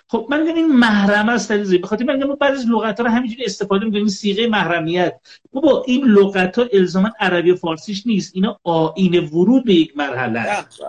خب 0.08 0.26
من 0.30 0.42
میگم 0.42 0.54
این 0.54 0.76
محرم 0.76 1.28
است 1.28 1.50
عزیزی 1.50 1.78
بخاطر 1.78 2.04
من 2.04 2.16
میگم 2.16 2.34
بعضی 2.34 2.56
از 2.56 2.70
لغت 2.70 3.00
ها 3.00 3.06
رو 3.06 3.12
همینجوری 3.12 3.44
استفاده 3.44 3.84
می‌کنیم 3.84 4.08
سیغه 4.08 4.46
محرمیت. 4.46 5.20
بابا 5.52 5.84
این 5.86 6.04
لغت 6.04 6.58
ها 6.58 6.64
الزاما 6.72 7.10
عربی 7.20 7.50
و 7.50 7.56
فارسیش 7.56 8.06
نیست. 8.06 8.32
اینا 8.34 8.58
آین 8.64 9.18
ورود 9.18 9.64
به 9.64 9.74
یک 9.74 9.96
مرحله 9.96 10.40
است. 10.40 10.80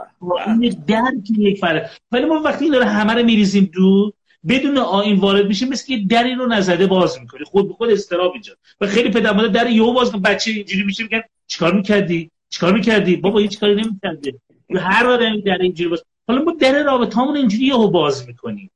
آین 0.47 0.84
درک 0.88 1.38
یک 1.38 1.60
فرق 1.60 1.89
ولی 2.12 2.25
ما 2.25 2.41
وقتی 2.41 2.65
این 2.65 2.73
رو 2.73 2.84
همه 2.84 3.13
رو 3.13 3.23
میریزیم 3.23 3.71
دو 3.73 4.13
بدون 4.47 4.78
آین 4.78 5.19
وارد 5.19 5.47
میشه 5.47 5.65
مثل 5.65 5.88
که 5.88 6.04
دری 6.10 6.36
رو 6.36 6.47
نزده 6.47 6.88
باز 6.88 7.19
می‌کنی. 7.21 7.43
خود 7.43 7.67
به 7.67 7.73
خود 7.73 7.89
استراب 7.89 8.34
ایجاد. 8.34 8.58
و 8.82 8.88
خیلی 8.88 9.10
پدر 9.10 9.34
مادر 9.34 9.47
در 9.47 9.69
یهو 9.69 9.93
باز 9.93 10.12
بچه 10.12 10.51
اینجوری 10.51 10.84
میشه 10.84 11.04
میگن 11.04 11.21
چیکار 11.47 11.73
می‌کردی؟ 11.73 12.32
چیکار 12.49 12.73
می‌کردی؟ 12.73 13.15
بابا 13.15 13.39
هیچ 13.39 13.60
کاری 13.60 13.75
نمی‌کردی. 13.75 14.34
هر 14.75 15.08
وقت 15.08 15.43
در 15.45 15.58
اینجوری 15.58 15.89
باز. 15.89 16.04
حالا 16.28 16.41
ما 16.41 16.51
در 16.60 16.84
رابطه‌مون 16.84 17.38
اینجوری 17.38 17.65
یهو 17.65 17.88
باز 17.88 18.28
می‌کنیم. 18.28 18.58
این 18.58 18.69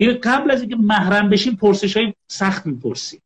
قبل 0.00 0.50
از 0.50 0.60
اینکه 0.60 0.76
محرم 0.76 1.30
بشیم 1.30 1.56
پرسش 1.56 1.96
های 1.96 2.12
سخت 2.28 2.66
می‌پرسیم. 2.66 3.20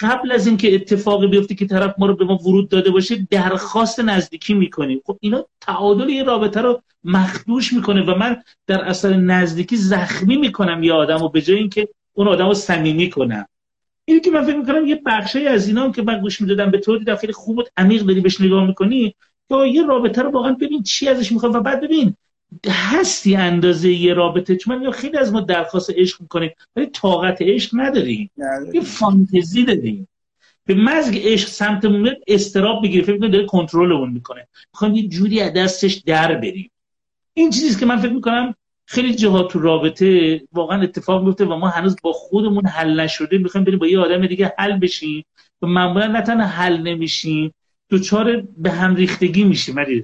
قبل 0.00 0.32
از 0.32 0.46
اینکه 0.46 0.74
اتفاقی 0.74 1.26
بیفته 1.26 1.54
که 1.54 1.66
طرف 1.66 1.94
ما 1.98 2.06
رو 2.06 2.16
به 2.16 2.24
ما 2.24 2.36
ورود 2.36 2.68
داده 2.68 2.90
باشه 2.90 3.26
درخواست 3.30 4.00
نزدیکی 4.00 4.54
می‌کنیم. 4.54 5.00
خب 5.06 5.18
اینا 5.20 5.44
تعادل 5.60 6.08
یه 6.08 6.22
رابطه 6.22 6.60
رو 6.60 6.82
مخدوش 7.04 7.72
می‌کنه 7.72 8.02
و 8.02 8.14
من 8.14 8.42
در 8.66 8.84
اثر 8.84 9.14
نزدیکی 9.14 9.76
زخمی 9.76 10.36
می‌کنم 10.36 10.82
یه 10.82 10.92
آدم 10.92 11.22
و 11.22 11.28
به 11.28 11.42
جای 11.42 11.58
اینکه 11.58 11.88
اون 12.12 12.28
آدم 12.28 12.46
رو 12.46 12.54
صمیمی 12.54 13.10
کنم. 13.10 13.46
اینی 14.04 14.20
که 14.20 14.30
من 14.30 14.44
فکر 14.44 14.56
می‌کنم 14.56 14.86
یه 14.86 15.02
بخشی 15.06 15.46
از 15.46 15.68
اینا 15.68 15.84
هم 15.84 15.92
که 15.92 16.02
من 16.02 16.20
گوش 16.20 16.40
می‌دادم 16.40 16.70
به 16.70 16.78
طوری 16.78 17.04
داخل 17.04 17.32
خوب 17.32 17.62
عمیق 17.76 18.02
داری 18.02 18.20
بهش 18.20 18.40
نگاه 18.40 18.66
می‌کنی 18.66 19.14
که 19.48 19.54
یه 19.54 19.86
رابطه 19.86 20.22
رو 20.22 20.30
واقعا 20.30 20.52
ببین 20.52 20.82
چی 20.82 21.08
ازش 21.08 21.32
می‌خواد 21.32 21.54
و 21.54 21.60
بعد 21.60 21.80
ببین 21.80 22.16
هستی 22.68 23.36
اندازه 23.36 23.92
یه 23.92 24.14
رابطه؟ 24.14 24.56
چون 24.56 24.76
من 24.76 24.90
خیلی 24.90 25.18
از 25.18 25.32
ما 25.32 25.40
درخواست 25.40 25.90
عشق 25.90 26.22
می‌کنیم 26.22 26.50
ولی 26.76 26.86
طاقت 26.86 27.42
عشق 27.42 27.70
نداریم. 27.72 28.30
یه 28.74 28.80
فانتزی 28.80 29.64
داریم. 29.64 30.08
به 30.66 30.74
مزگ 30.74 31.18
عشق 31.22 31.48
سمتمون 31.48 32.14
استراب 32.26 32.82
بگیره 32.82 33.04
فکر 33.04 33.16
داره 33.16 33.46
کنترلمون 33.46 34.10
می‌کنه. 34.10 34.48
می‌خوام 34.72 34.94
یه 34.94 35.08
جوری 35.08 35.40
از 35.40 35.52
دستش 35.52 35.94
در 35.94 36.34
بریم. 36.34 36.70
این 37.34 37.50
چیزیست 37.50 37.80
که 37.80 37.86
من 37.86 37.96
فکر 37.96 38.12
می‌کنم 38.12 38.54
خیلی 38.86 39.14
جاها 39.14 39.42
تو 39.42 39.58
رابطه 39.60 40.40
واقعا 40.52 40.82
اتفاق 40.82 41.24
میفته 41.24 41.44
و 41.44 41.56
ما 41.56 41.68
هنوز 41.68 41.96
با 42.02 42.12
خودمون 42.12 42.66
حل 42.66 43.00
نشده. 43.00 43.38
می‌خوایم 43.38 43.64
بریم 43.64 43.78
با 43.78 43.86
یه 43.86 43.98
آدم 43.98 44.26
دیگه 44.26 44.52
حل 44.58 44.78
بشیم. 44.78 45.24
و 45.62 45.66
معمولا 45.66 46.06
نه 46.06 46.22
تنها 46.22 46.46
حل 46.46 46.76
نمیشیم 46.76 47.54
دوچار 47.88 48.40
به 48.56 48.70
هم 48.70 48.94
ریختگی 48.94 49.44
میشیم 49.44 49.76
ولی 49.76 50.02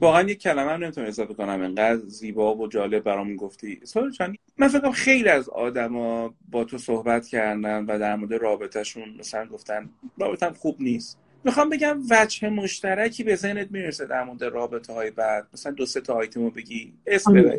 واقعا 0.00 0.22
یک 0.22 0.38
کلمه 0.38 0.72
هم 0.72 0.82
نمی‌تونم 0.82 1.06
اضافه 1.06 1.34
کنم. 1.34 1.62
انقدر 1.62 1.96
زیبا 2.06 2.54
و 2.54 2.68
جالب 2.68 3.02
برام 3.02 3.36
گفتی. 3.36 3.80
سوال 3.84 4.12
من 4.56 4.68
فکر 4.68 4.90
خیلی 4.90 5.28
از 5.28 5.48
آدما 5.48 6.34
با 6.50 6.64
تو 6.64 6.78
صحبت 6.78 7.26
کردن 7.26 7.84
و 7.84 7.98
در 7.98 8.16
مورد 8.16 8.32
رابطهشون 8.32 9.14
مثلا 9.18 9.46
گفتن 9.46 9.90
رابطم 10.18 10.52
خوب 10.52 10.76
نیست. 10.80 11.18
می‌خوام 11.44 11.70
بگم 11.70 12.00
وجه 12.10 12.48
مشترکی 12.48 13.24
به 13.24 13.36
ذهنت 13.36 13.70
می‌رسه 13.70 14.06
در 14.06 14.24
مورد 14.24 14.44
رابطه 14.44 14.92
های 14.92 15.10
بعد. 15.10 15.46
مثلا 15.52 15.72
دو 15.72 15.86
سه 15.86 16.00
تا 16.00 16.14
آیتمو 16.14 16.50
بگی. 16.50 16.92
اسم. 17.06 17.32
ببری. 17.32 17.58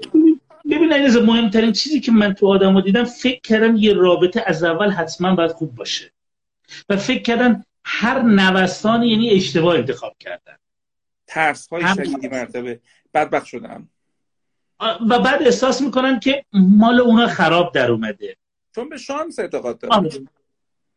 ببین 0.72 0.94
علیرضا 0.94 1.22
مهمترین 1.22 1.72
چیزی 1.72 2.00
که 2.00 2.12
من 2.12 2.34
تو 2.34 2.48
آدمو 2.48 2.82
دیدم 2.82 3.04
فکر 3.04 3.40
کردم 3.42 3.76
یه 3.76 3.94
رابطه 3.94 4.44
از 4.46 4.64
اول 4.64 4.90
حتما 4.90 5.36
باید 5.36 5.52
خوب 5.52 5.76
باشه. 5.76 6.12
و 6.90 6.98
فکر 6.98 7.22
کردن 7.22 7.64
هر 7.84 8.22
نوستان 8.22 9.04
یعنی 9.04 9.30
اشتباه 9.30 9.76
انتخاب 9.76 10.16
کردن. 10.20 10.56
ترس 11.28 11.68
های 11.68 11.84
شدیدی 11.96 12.28
مرتبه. 12.28 12.80
بدبخت 13.14 13.46
شدم. 13.46 13.90
و 15.10 15.20
بعد 15.20 15.44
احساس 15.44 15.82
می‌کنن 15.82 16.20
که 16.20 16.46
مال 16.54 17.00
اونا 17.00 17.28
خراب 17.28 17.74
در 17.74 17.92
اومده. 17.92 18.38
چون 18.76 18.90
به 18.90 18.98
شانس 18.98 19.40
اعتقاد 19.40 19.80
دارن 19.80 19.94
آره, 19.94 20.10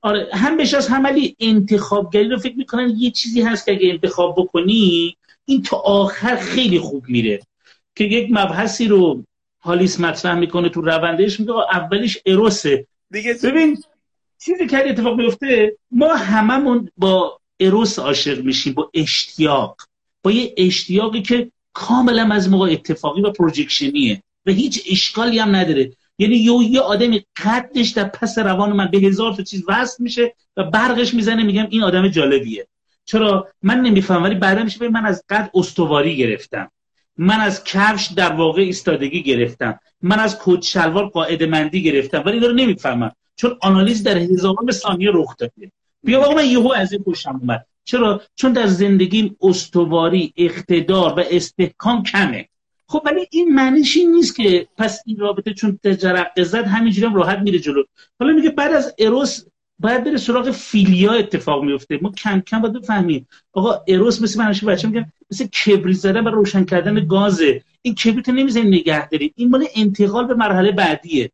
آره. 0.01 0.29
هم 0.33 0.57
بهش 0.57 0.75
از 0.75 0.89
همالی 0.89 1.37
انتخابگری 1.41 2.29
رو 2.29 2.39
فکر 2.39 2.57
می‌کنن 2.57 2.95
یه 2.97 3.11
چیزی 3.11 3.43
هست 3.43 3.67
که 3.67 3.73
اگه 3.73 3.89
انتخاب 3.89 4.35
بکنی 4.39 5.17
این 5.45 5.63
تا 5.63 5.77
آخر 5.77 6.37
خیلی 6.37 6.79
خوب 6.79 7.09
میره. 7.09 7.41
که 7.95 8.05
یک 8.05 8.29
مبحثی 8.31 8.89
رو 8.89 9.25
هالیس 9.61 10.01
مطرح 10.01 10.39
می‌کنه 10.39 10.69
تو 10.69 10.81
روندهش 10.81 11.41
میگه 11.41 11.53
اولیش 11.53 12.19
اروسه. 12.27 12.87
دیگه 13.11 13.35
ببین 13.45 13.83
چیزی 14.39 14.67
که 14.67 14.89
اتفاق 14.89 15.17
میفته 15.17 15.77
ما 15.91 16.15
هممون 16.15 16.91
با 16.97 17.41
اروس 17.61 17.99
عاشق 17.99 18.41
میشیم 18.41 18.73
با 18.73 18.91
اشتیاق. 18.95 19.88
یه 20.31 20.55
اشتیاقی 20.57 21.23
که 21.23 21.51
کاملا 21.73 22.29
از 22.33 22.51
موقع 22.51 22.71
اتفاقی 22.73 23.23
و 23.23 23.31
پروژکشنیه 23.31 24.23
و 24.47 24.51
هیچ 24.51 24.83
اشکالی 24.91 25.39
هم 25.39 25.57
نداره. 25.57 25.93
یعنی 26.19 26.37
یه 26.37 26.53
یه 26.71 26.81
آدمی 26.81 27.25
قدش 27.45 27.89
در 27.89 28.05
پس 28.05 28.39
روان 28.39 28.73
من 28.73 28.87
به 28.87 28.99
هزار 28.99 29.35
تا 29.35 29.43
چیز 29.43 29.65
وصل 29.69 30.03
میشه 30.03 30.35
و 30.57 30.65
برقش 30.65 31.15
می‌زنه 31.15 31.43
میگم 31.43 31.67
این 31.71 31.83
آدم 31.83 32.09
جالبیه. 32.09 32.67
چرا؟ 33.05 33.49
من 33.63 33.81
نمیفهم 33.81 34.23
ولی 34.23 34.35
بعدا 34.35 34.63
میشه 34.63 34.89
من 34.89 35.07
از 35.07 35.23
قد 35.29 35.51
استواری 35.55 36.17
گرفتم. 36.17 36.71
من 37.17 37.41
از 37.41 37.65
کفش 37.65 38.07
در 38.07 38.33
واقع 38.33 38.63
ایستادگی 38.63 39.23
گرفتم. 39.23 39.81
من 40.03 40.19
از 40.19 40.39
کت 40.45 40.63
شلوار 40.63 41.09
قاعده 41.09 41.47
مندی 41.47 41.83
گرفتم 41.83 42.23
ولی 42.27 42.41
رو 42.41 42.53
نمی‌فهمم. 42.53 43.13
چون 43.37 43.59
آنالیز 43.61 44.03
در 44.03 44.19
هزاران 44.19 44.71
ثانیه 44.71 45.11
رخ 45.15 45.37
داده. 45.37 45.73
بیا 46.03 46.21
واقعا 46.21 46.35
من 46.35 46.47
یهو 46.47 46.73
از 46.77 46.93
این 46.93 47.03
خوشم 47.03 47.39
اومد. 47.41 47.67
چرا؟ 47.89 48.23
چون 48.37 48.53
در 48.53 48.67
زندگیم 48.67 49.37
استواری 49.41 50.33
اقتدار 50.37 51.19
و 51.19 51.25
استحکام 51.31 52.03
کمه. 52.03 52.49
خب 52.87 53.03
ولی 53.05 53.27
این 53.31 53.55
معنیش 53.55 53.97
نیست 53.97 54.37
که 54.37 54.69
پس 54.77 55.03
این 55.07 55.19
رابطه 55.19 55.55
چون 55.55 55.79
تجرق 55.85 56.43
زد 56.43 56.65
همینجوری 56.65 57.07
هم 57.07 57.15
راحت 57.15 57.39
میره 57.39 57.59
جلو. 57.59 57.83
حالا 58.21 58.33
میگه 58.33 58.51
بعد 58.51 58.73
از 58.73 58.95
اروس 58.99 59.45
باید 59.79 60.05
بره 60.05 60.17
سراغ 60.17 60.51
فیلیا 60.51 61.13
اتفاق 61.13 61.65
میفته. 61.65 61.99
ما 62.03 62.13
کم 62.13 62.41
کم 62.41 62.61
باید 62.61 62.75
بفهمیم. 62.75 63.29
آقا 63.53 63.85
اروس 63.89 64.23
مثل 64.23 64.39
من 64.39 64.73
بچه 64.73 64.89
میگن 64.89 65.13
مثل 65.31 65.47
کبریت 65.47 65.97
زدن 65.97 66.25
و 66.25 66.31
روشن 66.31 66.65
کردن 66.65 67.07
گازه. 67.07 67.63
این 67.83 67.95
کبریت 67.95 68.29
نمی‌زنی 68.29 68.69
نگه 68.69 69.09
دارید 69.09 69.33
این 69.37 69.51
مال 69.51 69.65
انتقال 69.77 70.27
به 70.27 70.35
مرحله 70.35 70.73
بعدیه. 70.73 71.31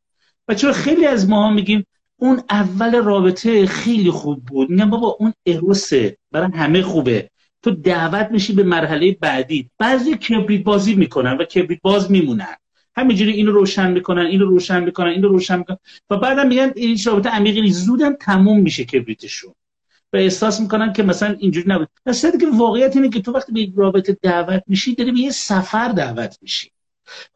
و 0.48 0.54
چرا 0.54 0.72
خیلی 0.72 1.06
از 1.06 1.28
ما 1.28 1.50
میگیم 1.50 1.86
اون 2.16 2.42
اول 2.50 2.94
رابطه 2.94 3.66
خیلی 3.66 4.10
خوب 4.10 4.44
بود. 4.44 4.70
میگم 4.70 4.90
بابا 4.90 5.16
اون 5.20 5.32
اروسه 5.46 6.16
برای 6.32 6.50
همه 6.54 6.82
خوبه. 6.82 7.30
تو 7.62 7.70
دعوت 7.70 8.28
میشی 8.30 8.52
به 8.52 8.62
مرحله 8.62 9.16
بعدی. 9.20 9.70
بعضی 9.78 10.16
کبریت 10.16 10.64
بازی 10.64 10.94
می‌کنن 10.94 11.36
و 11.36 11.44
کبریت 11.44 11.80
باز 11.82 12.10
میمونن. 12.10 12.56
همینجوری 12.96 13.32
اینو 13.32 13.52
روشن 13.52 13.90
می‌کنن 13.90 14.26
اینو 14.26 14.44
روشن 14.44 14.84
می‌کنن 14.84 15.08
اینو 15.08 15.28
روشن 15.28 15.58
می‌کنن. 15.58 15.76
و 16.10 16.16
بعدم 16.16 16.48
میگن 16.48 16.72
این 16.76 16.98
رابطه 17.06 17.28
عمیقی 17.28 17.60
نیست. 17.60 17.84
زودم 17.84 18.16
تموم 18.20 18.60
میشه 18.60 18.84
کبریتشون. 18.84 19.54
و 20.12 20.16
احساس 20.16 20.60
می‌کنن 20.60 20.92
که 20.92 21.02
مثلا 21.02 21.36
اینجوری 21.38 21.68
نبود. 21.68 21.88
در 22.04 22.12
که 22.12 22.46
واقعیت 22.54 22.96
اینه 22.96 23.08
که 23.08 23.20
تو 23.20 23.32
وقتی 23.32 23.52
به 23.52 23.60
یک 23.60 23.72
رابطه 23.76 24.18
دعوت 24.22 24.62
میشی 24.66 24.94
داری 24.94 25.12
به 25.12 25.18
یه 25.18 25.30
سفر 25.30 25.88
دعوت 25.88 26.38
میشی. 26.42 26.70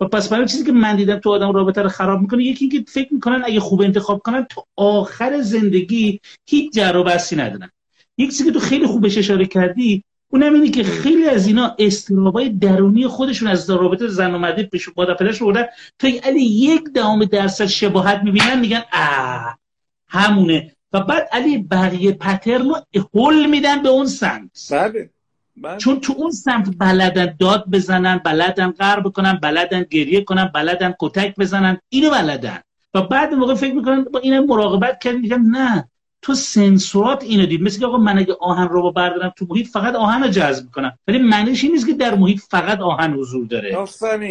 و 0.01 0.05
پس 0.05 0.29
برای 0.29 0.47
چیزی 0.47 0.65
که 0.65 0.73
من 0.73 0.97
دیدم 0.97 1.19
تو 1.19 1.31
آدم 1.31 1.53
رابطه 1.53 1.83
رو 1.83 1.89
خراب 1.89 2.21
می‌کنه 2.21 2.45
یکی 2.45 2.65
اینکه 2.65 2.91
فکر 2.91 3.15
می‌کنن 3.15 3.43
اگه 3.45 3.61
خوب 3.61 3.83
انتخاب 3.83 4.19
کنن 4.19 4.47
تو 4.51 4.65
آخر 4.77 5.41
زندگی 5.41 6.21
هیچ 6.47 6.73
جر 6.73 6.97
و 6.97 7.05
بحثی 7.05 7.37
ندارن. 7.37 7.71
یک 8.19 8.31
چیزی 8.31 8.45
که 8.45 8.51
تو 8.51 8.61
خیلی 8.61 8.87
خوبش 8.87 9.19
اشاره 9.19 9.47
کردی 9.47 10.05
اونم 10.31 10.55
اینه 10.55 10.71
که 10.71 10.83
خیلی 10.83 11.29
از 11.29 11.47
اینا 11.47 11.77
استرابای 11.79 12.49
درونی 12.49 13.07
خودشون 13.07 13.49
از 13.49 13.71
رابطه 13.71 14.09
زن 14.09 14.35
و 14.35 14.39
مرد 14.39 14.63
پیش 14.63 14.89
مادر 14.97 15.15
پدرش 15.15 15.43
بردن 15.43 15.65
تا 15.99 16.09
علی 16.23 16.45
یک 16.45 16.85
دهم 16.95 17.25
درصد 17.25 17.67
شباهت 17.67 18.21
می‌بینن 18.25 18.61
میگن 18.61 18.83
اه 18.93 19.59
همونه. 20.09 20.73
و 20.93 21.01
بعد 21.01 21.29
علی 21.33 21.59
بقیه 21.59 22.13
پترن 22.13 22.69
رو 22.69 22.77
هل 23.15 23.47
میدن 23.47 23.83
به 23.83 23.89
اون 23.89 24.07
سمت. 24.07 24.69
بله. 24.71 25.11
بله. 25.63 25.79
چون 25.79 26.01
تو 26.01 26.15
اون 26.17 26.31
سمت 26.31 26.69
بلدن 26.79 27.37
داد 27.39 27.65
بزنن 27.73 28.19
بلدن 28.19 28.71
قرب 28.71 29.05
بکنن 29.05 29.39
بلدن 29.43 29.87
گریه 29.91 30.25
کنن 30.25 30.51
بلدن 30.55 30.95
کتک 31.01 31.37
بزنن 31.37 31.79
اینو 31.89 32.11
بلدن. 32.11 32.59
و 32.95 33.03
بعد 33.03 33.35
موقع 33.35 33.55
فکر 33.55 33.75
می‌کنن 33.75 34.05
با 34.05 34.19
این 34.19 34.39
مراقبت 34.39 34.99
کردن 34.99 35.19
میگم 35.19 35.57
نه 35.57 35.89
تو 36.23 36.35
سنسورات 36.35 37.23
اینو 37.23 37.47
دید. 37.47 37.63
مثل 37.63 37.81
که 37.81 37.87
آقا 37.87 37.99
من 37.99 38.19
اگه 38.19 38.37
آهن 38.41 38.69
رو 38.69 38.93
بردارم 38.93 39.33
تو 39.37 39.47
محیط 39.51 39.69
فقط 39.69 39.95
آهن 39.95 40.23
رو 40.23 40.29
جذب 40.29 40.65
می‌کنم. 40.65 40.99
ولی 41.09 41.19
معنیش 41.19 41.65
این 41.65 41.73
نیست 41.73 41.87
که 41.87 41.93
در 41.93 42.15
محیط 42.15 42.41
فقط 42.51 42.81
آهن 42.81 43.13
حضور 43.13 43.47
داره. 43.47 43.75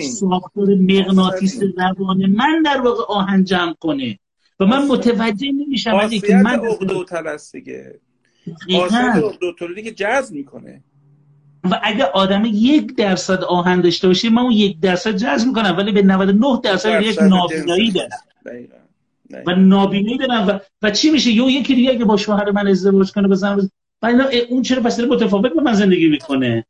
ساختار 0.02 0.68
مغناطیس 0.80 1.60
روان 1.78 2.26
من 2.26 2.62
در 2.66 2.82
واقع 2.82 3.04
آهن 3.08 3.44
جمع 3.44 3.74
کنه. 3.80 4.20
و 4.60 4.66
من 4.66 4.88
متوجه 4.88 5.52
نمیشم 5.52 5.92
که 5.92 6.36
من 6.36 6.60
دیگه. 7.50 7.96
که 9.84 9.92
جذب 9.92 10.34
می‌کنه. 10.34 10.84
و 11.72 11.80
اگه 11.84 12.04
آدم 12.04 12.44
یک 12.46 12.96
درصد 12.96 13.44
آهن 13.44 13.82
داشته 13.82 14.08
باشه 14.08 14.30
من 14.30 14.42
اون 14.42 14.52
یک 14.52 14.80
درصد 14.80 15.16
جذب 15.16 15.48
می‌کنم 15.48 15.76
ولی 15.78 15.92
به 15.92 16.02
99 16.02 16.60
درصد 16.64 17.02
یک 17.02 17.22
نابینایی 17.22 17.92
دارم 17.92 18.10
و 19.48 19.56
نابینایی 19.56 20.18
دارم 20.18 20.48
و, 20.48 20.60
و 20.82 20.92
چی 20.92 21.12
میشه؟ 21.12 21.32
یو 21.32 21.50
یکی 21.50 21.76
دیگه 21.76 21.92
اگه 21.92 22.06
با 22.06 22.18
شوهر 22.18 22.52
من 22.52 22.68
ازدواج 22.68 23.12
کنه 23.12 23.28
بزنم 23.28 23.70
اون 24.50 24.62
چرا 24.62 24.82
پس 24.82 25.00
متفاوت 25.00 25.54
با 25.54 25.64
من 25.64 25.74
زندگی 25.74 26.08
می‌کنه؟ 26.08 26.66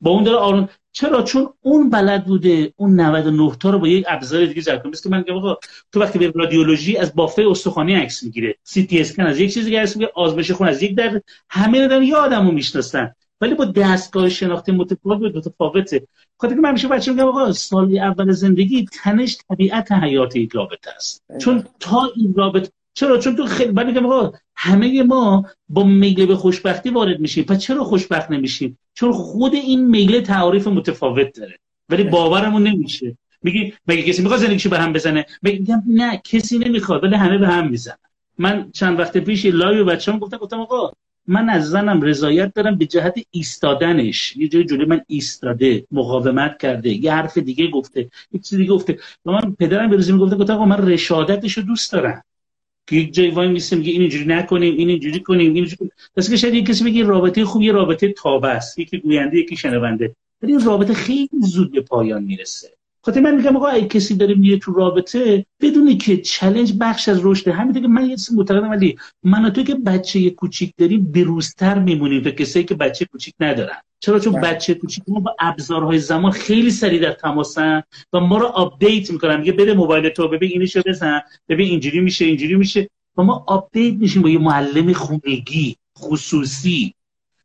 با 0.00 0.10
اون 0.10 0.24
داره 0.24 0.36
آرون 0.36 0.68
چرا؟ 0.92 1.22
چون 1.22 1.48
اون 1.62 1.90
بلد 1.90 2.24
بوده 2.24 2.72
اون 2.76 3.00
99 3.00 3.56
تا 3.60 3.70
رو 3.70 3.78
با 3.78 3.88
یک 3.88 4.04
ابزار 4.08 4.46
دیگه 4.46 4.62
جمع 4.62 4.76
کنه. 4.76 4.92
که 5.02 5.08
من 5.08 5.18
میگم 5.18 5.56
تو 5.92 6.00
وقتی 6.00 6.18
به 6.18 6.32
رادیولوژی 6.34 6.96
از 6.96 7.14
بافه 7.14 7.46
استخوانی 7.50 7.94
عکس 7.94 8.22
می‌گیره 8.22 8.56
سی 8.62 8.86
تی 8.86 9.00
اسکن 9.00 9.22
از 9.22 9.40
یک 9.40 9.54
چیزی 9.54 9.64
دیگه 9.64 9.80
عکس 9.80 9.96
می‌گیره 9.96 10.12
آزمایش 10.14 10.50
خون 10.50 10.68
از 10.68 10.82
یک 10.82 10.96
در 10.96 11.20
همه 11.50 11.88
دارن 11.88 12.02
یه 12.02 12.16
آدمو 12.16 12.52
می‌شناسن. 12.52 13.14
ولی 13.40 13.54
با 13.54 13.64
دستگاه 13.64 14.28
شناختی 14.28 14.72
متفاوت 14.72 15.36
متفاوته. 15.36 16.06
خاطر 16.38 16.54
که 16.54 16.60
من 16.60 16.72
میشه 16.72 16.88
بچه 16.88 17.12
میگم 17.12 17.24
آقا 17.24 17.52
سال 17.52 17.98
اول 17.98 18.32
زندگی 18.32 18.84
تنش 19.02 19.38
طبیعت 19.48 19.92
حیات 19.92 20.36
یک 20.36 20.52
رابطه 20.52 20.90
است. 20.96 21.22
چون 21.40 21.64
تا 21.80 22.10
این 22.16 22.34
رابطه 22.34 22.70
چرا؟ 22.94 23.18
چون 23.18 23.36
تو 23.36 23.46
خیلی 23.46 23.72
من 23.72 23.86
میگم 23.86 24.06
آقا 24.06 24.32
همه 24.56 25.02
ما 25.02 25.46
با 25.68 25.84
میل 25.84 26.26
به 26.26 26.36
خوشبختی 26.36 26.90
وارد 26.90 27.20
میشیم. 27.20 27.44
پس 27.44 27.58
چرا 27.58 27.84
خوشبخت 27.84 28.30
نمیشیم؟ 28.30 28.78
چون 28.94 29.12
خود 29.12 29.54
این 29.54 29.86
میل 29.86 30.20
تعریف 30.20 30.66
متفاوت 30.66 31.38
داره. 31.38 31.58
ولی 31.88 32.04
باورمون 32.04 32.62
نمیشه. 32.62 33.16
میگی 33.42 33.74
مگه 33.86 34.02
کسی 34.02 34.22
می‌خواد 34.22 34.40
زندگیشو 34.40 34.70
به 34.70 34.78
هم 34.78 34.92
بزنه؟ 34.92 35.26
میگم 35.42 35.82
نه 35.86 36.20
کسی 36.24 36.58
نمی‌خواد 36.58 37.04
ولی 37.04 37.14
همه 37.14 37.38
به 37.38 37.48
هم 37.48 37.68
می‌زنن. 37.68 37.96
من 38.38 38.70
چند 38.72 38.98
وقت 38.98 39.18
پیش 39.18 39.46
live 39.46 39.84
بچه‌ام 39.84 40.18
گفتم 40.18 40.36
گفتم 40.36 40.60
آقا 40.60 40.92
من 41.30 41.48
از 41.48 41.70
زنم 41.70 42.02
رضایت 42.02 42.54
دارم 42.54 42.78
به 42.78 42.86
جهت 42.86 43.14
ایستادنش. 43.30 44.36
یه 44.36 44.48
جای 44.48 44.64
جلوی 44.64 44.84
من 44.84 45.00
ایستاده 45.06 45.84
مقاومت 45.90 46.58
کرده 46.58 47.04
یه 47.04 47.12
حرف 47.12 47.38
دیگه 47.38 47.66
گفته 47.70 48.00
یه 48.32 48.40
چیز 48.40 48.58
دیگه 48.58 48.72
گفته. 48.72 48.98
و 49.26 49.32
من 49.32 49.56
پدرم 49.58 49.90
به 49.90 49.96
روزی 49.96 50.12
می‌گفته 50.12 50.36
گفتم 50.36 50.58
من 50.58 50.88
رشادتش 50.88 51.58
رو 51.58 51.62
دوست 51.62 51.92
دارم. 51.92 52.22
که 52.86 52.96
یک 52.96 53.14
جای 53.14 53.30
وایمیسیم 53.30 53.78
میگه 53.78 53.92
این 53.92 54.00
اینجوری 54.00 54.24
نکنیم 54.24 54.76
این 54.76 54.88
اینجوری 54.88 55.20
کنیم 55.20 55.54
این 55.54 55.56
اینجوری 55.56 56.38
شاید 56.38 56.54
یک 56.54 56.66
کسی 56.66 56.84
بگه 56.84 57.04
رابطه 57.04 57.44
خوب 57.44 57.62
یه 57.62 57.72
رابطه 57.72 58.12
تابه 58.12 58.48
است. 58.48 58.78
یکی 58.78 58.98
گوینده 58.98 59.38
یکی 59.38 59.56
شنونده. 59.56 60.14
ولی 60.42 60.52
این 60.52 60.64
رابطه 60.64 60.94
خیلی 60.94 61.28
زود 61.42 61.72
به 61.72 61.80
پایان 61.80 62.22
می‌رسه. 62.22 62.79
خاطر 63.02 63.20
من 63.20 63.34
میگم 63.34 63.56
آقا 63.56 63.66
اگه 63.66 63.86
کسی 63.86 64.14
داره 64.14 64.34
میره 64.34 64.58
تو 64.58 64.72
رابطه 64.72 65.46
بدونی 65.60 65.96
که 65.96 66.16
challenge 66.16 66.74
بخش 66.80 67.08
از 67.08 67.20
رشد 67.22 67.48
همین 67.48 67.82
که 67.82 67.88
من 67.88 68.10
یه 68.10 68.16
چیز 68.16 68.32
معتقدم 68.32 68.70
ولی 68.70 68.96
من 69.22 69.50
تو 69.50 69.62
که 69.62 69.74
بچه 69.74 70.30
کوچیک 70.30 70.74
داریم 70.76 71.12
بروزتر 71.12 71.78
میمونیم 71.78 72.22
تا 72.22 72.30
کسایی 72.30 72.64
که 72.64 72.74
بچه 72.74 73.04
کوچیک 73.04 73.34
ندارن. 73.40 73.76
چرا؟ 74.00 74.18
چون 74.18 74.32
بله. 74.32 74.42
بچه 74.42 74.74
کوچیک 74.74 75.04
ما 75.08 75.20
با 75.20 75.36
ابزارهای 75.40 75.98
زمان 75.98 76.32
خیلی 76.32 76.70
سریع 76.70 77.00
در 77.00 77.12
تماسن 77.12 77.82
و 78.12 78.20
ما 78.20 78.38
رو 78.38 78.46
update 78.46 79.10
می‌کنن. 79.10 79.36
میگه 79.36 79.52
بده 79.52 79.74
موبایل 79.74 80.08
تو 80.08 80.28
ببین 80.28 80.50
اینشو 80.50 80.82
بزن 80.86 81.20
ببین 81.48 81.68
اینجوری 81.68 82.00
میشه 82.00 82.24
اینجوری 82.24 82.54
میشه. 82.54 82.88
و 83.16 83.22
ما 83.22 83.44
update 83.46 83.94
میشیم 83.94 84.22
با 84.22 84.28
یه 84.28 84.38
معلم 84.38 84.92
خونگی 84.92 85.76
خصوصی. 85.98 86.94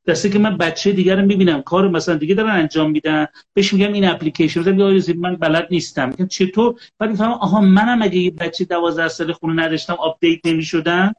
دسته 0.08 0.30
که 0.30 0.40
من 0.40 0.58
بچه 0.58 0.92
دیگر 0.92 1.16
رو 1.16 1.26
می‌بینم. 1.26 1.62
کار 1.62 1.90
مثلا 1.90 2.16
دیگه 2.16 2.36
دارن 2.36 2.50
انجام 2.50 2.92
میدن. 2.92 3.28
بهش 3.54 3.74
میگم 3.74 3.94
این 3.94 4.06
اپلیکیشن. 4.06 4.64
رو 4.64 5.02
من 5.18 5.36
بلد 5.36 5.68
نیستم. 5.72 6.10
میگم 6.10 6.28
چطور؟ 6.28 6.76
بعد 7.00 7.10
می‌فهمم 7.10 7.32
آها 7.32 7.62
منم 7.62 8.02
اگه 8.02 8.18
یه 8.18 8.32
بچه 8.32 8.66
12 8.66 9.08
ساله 9.08 9.34
خونه 9.34 9.64
نداشتم 9.64 9.94
update 9.94 10.46
نمی‌شدم 10.46 11.14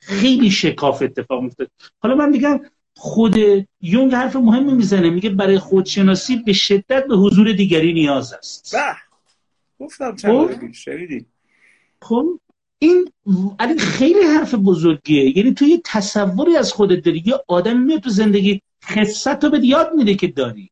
خیلی 0.00 0.50
شکاف 0.50 1.02
اتفاق 1.02 1.42
میفته 1.42 1.66
حالا 1.98 2.14
من 2.14 2.28
میگم 2.28 2.60
خود 2.96 3.36
یونگ 3.80 4.14
حرف 4.14 4.36
مهمی 4.36 4.72
می‌زنه. 4.72 5.10
میگه 5.10 5.30
برای 5.30 5.58
خودشناسی 5.58 6.36
به 6.36 6.52
شدت 6.52 7.06
به 7.08 7.16
حضور 7.16 7.52
دیگری 7.52 7.92
نیاز 7.92 8.32
است. 8.32 8.76
گفتم 9.80 10.16
چند؟ 10.16 10.74
خب؟ 12.02 12.40
این 12.78 13.08
خیلی 13.78 14.22
حرف 14.22 14.54
بزرگیه. 14.54 15.38
یعنی 15.38 15.54
تو 15.54 15.64
یه 15.64 15.80
تصوری 15.84 16.56
از 16.56 16.72
خودت 16.72 17.04
داری. 17.04 17.22
یه 17.26 17.34
آدم 17.48 17.76
میاد 17.76 18.00
تو 18.00 18.10
زندگی 18.10 18.62
خصت 18.84 19.44
رو 19.44 19.50
به 19.50 19.66
یاد 19.66 19.92
میده 19.96 20.14
که 20.14 20.26
داری. 20.26 20.70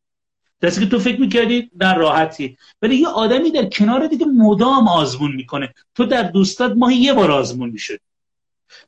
دستی 0.63 0.81
که 0.81 0.87
تو 0.87 0.99
فکر 0.99 1.21
می‌کردی 1.21 1.71
در 1.79 1.99
راحتی. 1.99 2.57
ولی 2.83 2.97
یه 2.97 3.09
آدمی 3.09 3.51
در 3.51 3.65
کنار 3.65 4.07
دیگه 4.07 4.27
مدام 4.27 4.89
آزمون 4.89 5.37
می‌کنه. 5.37 5.75
تو 5.95 6.05
در 6.05 6.23
دوستات 6.23 6.73
ماهی 6.77 6.97
یه 6.97 7.13
بار 7.13 7.31
آزمون 7.31 7.71
میشه 7.71 8.01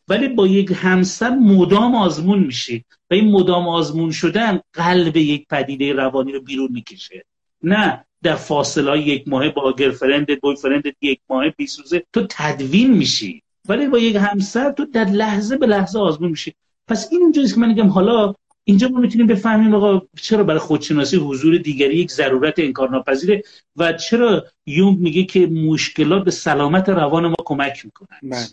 ولی 0.08 0.28
با 0.28 0.46
یک 0.46 0.72
همسر 0.74 1.30
مدام 1.30 1.94
آزمون 1.94 2.38
میشی. 2.38 2.84
و 3.10 3.14
این 3.14 3.30
مدام 3.30 3.68
آزمون 3.68 4.10
شدن 4.10 4.60
قلب 4.72 5.16
یک 5.16 5.46
پدیده 5.48 5.92
روانی 5.92 6.32
رو 6.32 6.40
بیرون 6.40 6.68
می‌کشه. 6.72 7.24
نه. 7.62 8.04
در 8.22 8.34
فاصله 8.34 8.98
یک 8.98 9.28
ماه 9.28 9.48
با 9.48 9.72
گرفرند 9.72 10.40
بوی 10.40 10.56
فرند 10.56 10.84
یک 11.00 11.20
ماه 11.30 11.50
بیست 11.50 11.78
روزه 11.78 12.02
تو 12.12 12.26
تدوین 12.30 12.90
میشی 12.90 13.42
ولی 13.68 13.86
با 13.86 13.98
یک 13.98 14.16
همسر 14.16 14.72
تو 14.72 14.84
در 14.84 15.04
لحظه 15.04 15.56
به 15.56 15.66
لحظه 15.66 15.98
آزمون 15.98 16.30
میشی 16.30 16.54
پس 16.88 17.08
این 17.12 17.22
اونجاست 17.22 17.54
که 17.54 17.60
من 17.60 17.68
میگم 17.68 17.88
حالا 17.88 18.34
اینجا 18.64 18.88
ما 18.88 19.00
می‌تونیم 19.00 19.26
بفهمیم 19.26 19.74
آقا 19.74 20.06
چرا 20.20 20.44
برای 20.44 20.58
خودشناسی 20.58 21.16
حضور 21.16 21.58
دیگری 21.58 21.96
یک 21.96 22.10
ضرورت 22.10 22.58
انکارناپذیره 22.58 23.42
و 23.76 23.92
چرا 23.92 24.46
یونگ 24.66 24.98
میگه 24.98 25.24
که 25.24 25.46
مشکلات 25.46 26.24
به 26.24 26.30
سلامت 26.30 26.88
روان 26.88 27.26
ما 27.26 27.36
کمک 27.44 27.84
می‌کنن 27.84 28.18
من. 28.22 28.30
بله. 28.30 28.46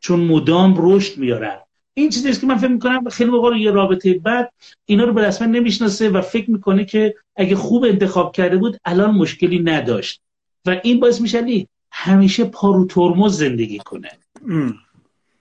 چون 0.00 0.20
مدام 0.20 0.74
رشد 0.78 1.18
میارن 1.18 1.58
این 1.94 2.10
چیزی 2.10 2.40
که 2.40 2.46
من 2.46 2.56
فکر 2.56 2.70
می‌کنم 2.70 3.08
خیلی 3.08 3.30
موقع 3.30 3.56
یه 3.56 3.70
رابطه 3.70 4.18
بعد 4.18 4.52
اینا 4.86 5.04
رو 5.04 5.12
به 5.12 5.22
رسما 5.22 5.48
نمی‌شناسه 5.48 6.10
و 6.10 6.20
فکر 6.20 6.50
می‌کنه 6.50 6.84
که 6.84 7.14
اگه 7.36 7.56
خوب 7.56 7.84
انتخاب 7.84 8.32
کرده 8.32 8.56
بود 8.56 8.76
الان 8.84 9.14
مشکلی 9.14 9.58
نداشت. 9.58 10.20
و 10.66 10.80
این 10.82 11.00
باعث 11.00 11.20
میشه 11.20 11.66
همیشه 11.90 12.44
پارو 12.44 12.86
ترمز 12.86 13.38
زندگی 13.38 13.78
کنه. 13.78 14.08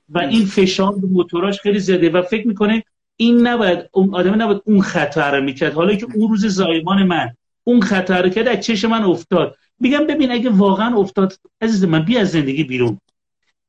و 0.09 0.19
این 0.19 0.45
فشار 0.45 0.95
به 0.95 1.07
موتوراش 1.07 1.61
خیلی 1.61 1.79
زیاده 1.79 2.09
و 2.09 2.21
فکر 2.21 2.47
می‌کنه 2.47 2.83
این 3.17 3.47
نباید 3.47 3.79
اون 3.91 4.15
آدم 4.15 4.41
نباید 4.41 4.61
اون 4.65 4.81
خطا 4.81 5.29
رو 5.29 5.43
می‌کرد. 5.43 5.73
حالا 5.73 5.95
که 5.95 6.07
اون 6.15 6.29
روز 6.29 6.45
زایمان 6.45 7.03
من 7.03 7.29
اون 7.63 7.81
خطا 7.81 8.19
رو 8.19 8.29
کرد 8.29 8.47
از 8.47 8.65
چش 8.65 8.85
من 8.85 9.03
افتاد. 9.03 9.55
میگم 9.79 10.07
ببین 10.07 10.31
اگه 10.31 10.49
واقعا 10.49 10.95
افتاد 10.95 11.33
عزیز 11.61 11.83
من 11.83 11.99
بیا 11.99 12.21
از 12.21 12.31
زندگی 12.31 12.63
بیرون. 12.63 12.97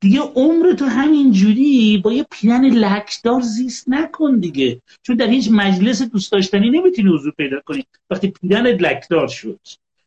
دیگه 0.05 0.21
عمر 0.21 0.73
تو 0.73 0.85
همین 0.85 1.33
جوری 1.33 1.99
با 1.99 2.13
یه 2.13 2.27
پیرن 2.31 2.65
لکدار 2.65 3.41
زیست 3.41 3.89
نکن 3.89 4.39
دیگه. 4.39 4.81
چون 5.03 5.17
در 5.17 5.27
هیچ 5.27 5.49
مجلس 5.53 6.03
دوست 6.03 6.33
داشتنی 6.33 6.71
نمی‌تونی 6.71 7.09
حضور 7.15 7.33
پیدا 7.37 7.61
کنی. 7.61 7.87
وقتی 8.11 8.29
پیرن 8.29 8.67
لکدار 8.67 9.29
شد 9.29 9.61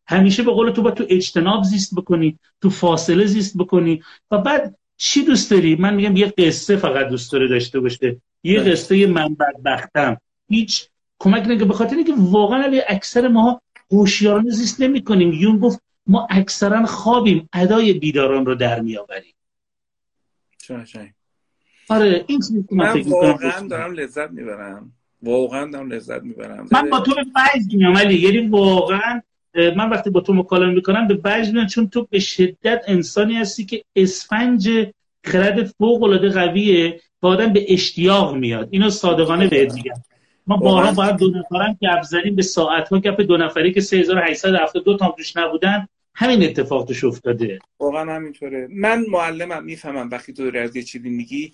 همیشه 0.07 0.43
به 0.43 0.51
قول 0.51 0.71
تو 0.71 0.81
با 0.81 0.91
تو 0.91 1.05
اجتناب 1.09 1.63
زیست 1.63 1.95
بکنی 1.95 2.37
تو 2.61 2.69
فاصله 2.69 3.25
زیست 3.25 3.57
بکنی. 3.57 4.01
و 4.31 4.37
بعد 4.37 4.75
چی 4.97 5.23
دوست 5.23 5.51
داری؟ 5.51 5.75
من 5.75 5.95
میگم 5.95 6.17
یه 6.17 6.33
قصه 6.37 6.75
فقط 6.75 7.07
دوست 7.07 7.31
داره 7.31 7.47
داشته 7.47 7.79
باشه. 7.79 8.17
یه 8.43 8.59
بله. 8.59 8.71
قصه 8.71 9.07
من 9.07 9.35
بدبختم. 9.35 10.17
هیچ 10.49 10.87
کمک 11.19 11.47
نگه 11.47 11.65
به 11.65 11.73
خاطر 11.73 11.95
اینکه 11.95 12.13
واقعا 12.17 12.81
اکثر 12.87 13.27
ما 13.27 13.61
هوشیارانه 13.91 14.49
زیست 14.49 14.81
نمی‌کنیم. 14.81 15.33
یون 15.33 15.59
گفت 15.59 15.81
ما 16.07 16.27
اکثرا 16.29 16.85
خوابیم 16.85 17.49
ادای 17.53 17.93
بیداران 17.93 18.45
رو 18.45 18.55
در 18.55 18.79
میآوریم 20.69 21.15
آره 21.89 22.25
این 22.27 22.41
من 22.71 23.01
واقعا 23.01 23.67
دارم 23.67 23.93
لذت 23.93 24.31
می‌برم. 24.31 24.91
واقعا 25.23 25.71
دارم 25.71 25.91
لذت 25.91 26.23
می‌برم. 26.23 26.67
من 26.71 26.89
با 26.89 26.99
تو 26.99 27.15
به 27.15 27.21
وجد 27.21 27.73
میام 27.73 27.95
ولی 27.95 28.19
یعنی 28.19 28.47
واقعا 28.47 29.21
من 29.55 29.89
وقتی 29.89 30.09
با 30.09 30.19
تو 30.21 30.33
مکالمه 30.33 30.73
می‌کنم 30.73 31.07
به 31.07 31.19
وجد 31.23 31.53
میام 31.53 31.65
چون 31.65 31.89
تو 31.89 32.07
به 32.09 32.19
شدت 32.19 32.81
انسانی 32.87 33.35
هستی 33.35 33.65
که 33.65 33.83
اسفنج 33.95 34.87
خردت 35.23 35.67
فوق 35.77 36.03
العاده 36.03 36.29
قویه 36.29 37.01
با 37.21 37.29
آدم 37.29 37.53
به 37.53 37.65
اشتیاق 37.73 38.35
میاد. 38.35 38.67
اینو 38.71 38.89
صادقانه 38.89 39.47
بهت 39.47 39.73
میگم. 39.73 39.93
ما 40.47 40.57
بارها 40.57 40.91
باید 40.91 41.15
دو 41.15 41.29
نفرم 41.29 41.77
گپ 41.81 42.01
زدیم 42.01 42.35
به 42.35 42.41
ساعت 42.41 42.89
ها 42.89 42.99
گپ 42.99 43.21
دو 43.21 43.37
نفری 43.37 43.71
که 43.71 43.81
3872 43.81 44.97
تا 44.97 45.15
توش 45.17 45.37
نبودن 45.37 45.87
همین 46.19 46.43
اتفاق 46.43 46.85
توش 46.85 47.03
افتاده. 47.03 47.59
واقعا 47.79 48.15
همینطوره. 48.15 48.67
من 48.71 49.05
معلمم 49.09 49.63
می‌فهمم 49.63 50.09
وقتی 50.09 50.33
تو 50.33 50.43
داری 50.43 50.59
از 50.59 50.75
یه 50.75 50.83
چیزی 50.83 51.09
میگی 51.09 51.53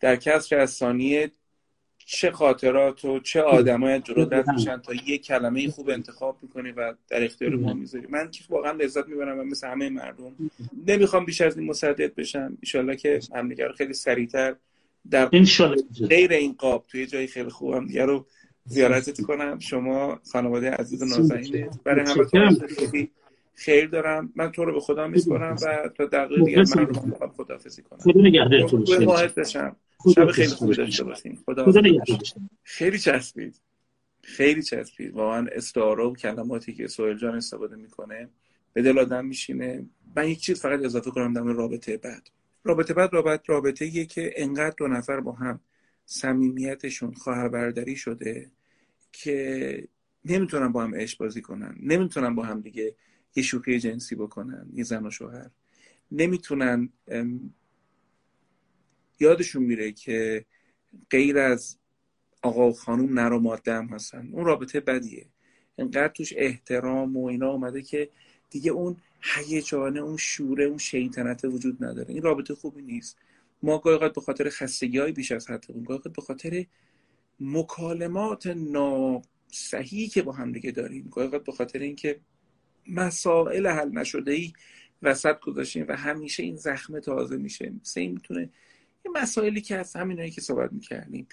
در 0.00 0.16
کسر 0.16 0.58
از 0.58 0.70
ثانیه 0.70 1.30
چه 2.06 2.30
خاطرات 2.30 3.04
و 3.04 3.20
چه 3.20 3.42
آدمای 3.42 4.00
جلو 4.00 4.24
دست 4.24 4.48
میشن 4.48 4.76
تا 4.76 4.92
یه 5.06 5.18
کلمه 5.18 5.68
خوب 5.68 5.90
انتخاب 5.90 6.38
می‌کنی 6.42 6.72
و 6.72 6.94
در 7.08 7.24
اختیار 7.24 7.54
ما 7.54 7.72
می‌ذاری. 7.72 8.06
من 8.10 8.30
که 8.30 8.44
واقعا 8.48 8.72
لذت 8.72 9.08
می‌برم 9.08 9.38
و 9.38 9.42
مثل 9.42 9.68
همه 9.68 9.88
مردم. 9.88 10.36
نمی‌خوام 10.86 11.24
بیش 11.24 11.40
از 11.40 11.58
این 11.58 11.66
مصدد 11.66 12.14
بشم. 12.14 12.58
ان 12.74 12.96
که 12.96 13.20
همدیگه 13.34 13.66
رو 13.66 13.72
خیلی 13.72 13.94
سریعتر 13.94 14.56
در 15.10 15.26
غیر 16.08 16.32
این 16.32 16.54
قاب 16.58 16.84
توی 16.88 17.06
جایی 17.06 17.26
خیلی 17.26 17.50
خوبم 17.50 17.86
دیگه 17.86 18.04
رو 18.04 18.26
زیارتت 18.64 19.20
کنم. 19.20 19.58
شما 19.58 20.20
خانواده 20.32 20.70
عزیز 20.70 21.02
و 21.02 21.04
نازنین 21.04 21.70
برای 21.84 22.04
همه 22.10 23.08
خیر 23.54 23.86
دارم. 23.86 24.32
من 24.36 24.52
تو 24.52 24.64
رو 24.64 24.74
به 24.74 24.80
خدا 24.80 25.08
میسپارم 25.08 25.56
و 25.62 25.88
تا 25.96 26.06
دقیقه 26.06 26.44
دیگه 26.44 26.58
من 26.58 26.86
رو 26.86 26.94
خداحافظی 27.28 27.82
کنم. 27.82 27.98
خدا 27.98 28.20
نگهدارتون 28.20 28.84
بشم. 29.36 29.76
شب 30.14 30.26
خیلی 30.26 30.48
خوبی 30.48 30.74
داشته 30.74 31.04
باشین. 31.04 31.38
خدا 31.46 31.72
خیلی 32.62 32.98
چسبید. 32.98 33.60
خیلی 34.22 34.62
چسبید. 34.62 35.14
واقعا 35.14 35.46
استعاره 35.52 36.04
و 36.04 36.14
کلماتی 36.14 36.74
که 36.74 36.86
سوهل 36.86 37.16
جان 37.16 37.34
استفاده 37.34 37.76
می‌کنه 37.76 38.28
به 38.72 38.82
دل 38.82 38.98
آدم 38.98 39.26
میشینه. 39.26 39.86
من 40.16 40.28
یک 40.28 40.40
چیز 40.40 40.60
فقط 40.60 40.84
اضافه 40.84 41.10
کنم 41.10 41.32
در 41.32 41.42
رابطه 41.42 41.96
بعد. 41.96 42.30
رابطه 42.64 42.94
بعد 42.94 43.14
رابطه 43.14 43.42
رابطه 43.46 43.86
یه 43.86 44.06
که 44.06 44.32
انقدر 44.36 44.74
دو 44.76 44.88
نفر 44.88 45.20
با 45.20 45.32
هم 45.32 45.60
صمیمیتشون 46.04 47.12
خواهر 47.12 47.48
برادری 47.48 47.96
شده 47.96 48.50
که 49.12 49.88
نمی‌تونن 50.24 50.72
با 50.72 50.82
هم 50.82 50.94
عشق 50.94 51.18
بازی 51.18 51.42
کنن. 51.42 51.76
نمی‌تونن 51.82 52.34
با 52.34 52.42
هم 52.42 52.60
دیگه 52.60 52.94
یه 53.34 53.42
شوخی 53.42 53.78
جنسی 53.78 54.14
بکنن 54.14 54.68
یه 54.74 54.84
زن 54.84 55.06
و 55.06 55.10
شوهر. 55.10 55.50
نمی‌تونن 56.12 56.88
یادشون 59.20 59.62
میره 59.62 59.92
که 59.92 60.44
غیر 61.10 61.38
از 61.38 61.76
آقا 62.42 62.68
و 62.68 62.72
خانوم 62.72 63.18
نر 63.18 63.32
و 63.32 63.40
ماده 63.40 63.74
هم 63.74 63.86
هستن. 63.86 64.28
اون 64.32 64.44
رابطه 64.44 64.80
بدیه. 64.80 65.26
انقدر 65.78 66.08
توش 66.08 66.32
احترام 66.36 67.16
و 67.16 67.26
اینا 67.26 67.50
اومده 67.50 67.82
که 67.82 68.10
دیگه 68.50 68.70
اون 68.70 68.96
هیجانه 69.20 70.00
اون 70.00 70.16
شوره 70.16 70.64
اون 70.64 70.78
شیطنت 70.78 71.44
وجود 71.44 71.84
نداره. 71.84 72.10
این 72.10 72.22
رابطه 72.22 72.54
خوبی 72.54 72.82
نیست. 72.82 73.18
ما 73.62 73.78
گاهی 73.78 74.10
به 74.14 74.20
خاطر 74.20 74.48
خستگی 74.48 74.98
های 74.98 75.12
بیش 75.12 75.32
از 75.32 75.50
حد 75.50 75.66
گاهی 75.86 76.00
به 76.16 76.22
خاطر 76.22 76.66
مکالمات 77.40 78.46
ناصحی 78.46 80.08
که 80.08 80.22
با 80.22 80.32
هم 80.32 80.52
دیگه 80.52 80.70
داریم 80.70 81.08
گاهی 81.10 81.28
به 81.28 81.52
خاطر 81.52 81.78
اینکه 81.78 82.20
مسائل 82.88 83.66
حل 83.66 83.88
نشده 83.88 84.32
ای 84.32 84.52
وسط 85.02 85.40
گذاشتیم 85.40 85.84
و 85.88 85.96
همیشه 85.96 86.42
این 86.42 86.56
زخم 86.56 87.00
تازه 87.00 87.36
میشه. 87.36 87.72
مثل 87.80 88.00
این 88.00 88.12
می‌تونه 88.12 88.50
یه 89.04 89.22
مسائلی 89.22 89.60
که 89.60 89.76
از 89.76 89.96
همینایی 89.96 90.30
که 90.30 90.40
صحبت 90.40 90.72
می‌کردیم. 90.72 91.26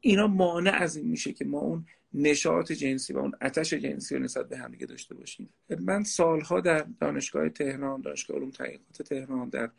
اینا 0.00 0.26
مانع 0.26 0.70
از 0.70 0.96
این 0.96 1.06
میشه 1.06 1.32
که 1.32 1.44
ما 1.44 1.58
اون 1.58 1.86
نشاط 2.14 2.72
جنسی 2.72 3.12
و 3.12 3.18
اون 3.18 3.32
آتش 3.40 3.74
جنسی 3.74 4.14
رو 4.14 4.22
نسبت 4.22 4.48
به 4.48 4.58
همدیگه 4.58 4.86
داشته 4.86 5.14
باشیم. 5.14 5.48
من 5.80 6.04
سالها 6.04 6.60
در 6.60 6.86
دانشگاه 7.00 7.48
تهران 7.48 8.00
دانشگاه 8.00 8.36
علوم 8.36 8.50
تحقیقات 8.50 9.02
تهران 9.02 9.48
در 9.48 9.70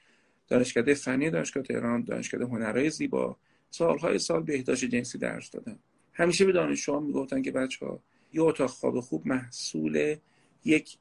دانشکده 0.48 0.94
فنی 0.94 1.30
دانشگاه 1.30 1.64
تهران 1.64 2.04
دانشکده 2.04 2.46
هنرهای 2.46 2.90
زیبا 2.90 3.38
سالهای 3.70 4.20
سال 4.20 4.44
بهداشت 4.44 4.86
جنسی 4.86 5.18
درس 5.18 5.52
دادم. 5.52 5.80
همیشه 6.14 6.46
به 6.46 6.52
دانشجوها 6.52 7.00
می‌گفتن 7.00 7.42
که 7.42 7.52
بچه 7.52 7.86
ها 7.86 8.04
یه 8.34 8.42
اتاق 8.42 8.70
خواب 8.70 9.00
خوب 9.00 9.28
محصول 9.28 10.16
یک 10.66 10.98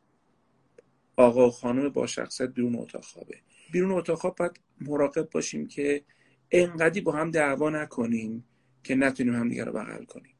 آقا 1.19 1.49
و 1.49 1.51
خانم 1.51 1.89
با 1.89 2.07
شخصیت 2.07 2.49
بیرون 2.49 2.77
اتاق 2.77 3.05
خوابه. 3.05 3.39
بیرون 3.73 3.91
اتاق 3.91 4.19
خواب 4.19 4.37
باید 4.37 4.61
مراقب 4.81 5.31
باشیم 5.31 5.69
که 5.69 6.05
انقدی 6.51 7.01
با 7.01 7.12
هم 7.12 7.31
دعوا 7.31 7.71
نکنیم 7.71 8.45
که 8.85 8.95
نتونیم 8.95 9.35
همدیگه 9.35 9.64
رو 9.64 9.73
بغل 9.73 10.05
کنیم. 10.05 10.35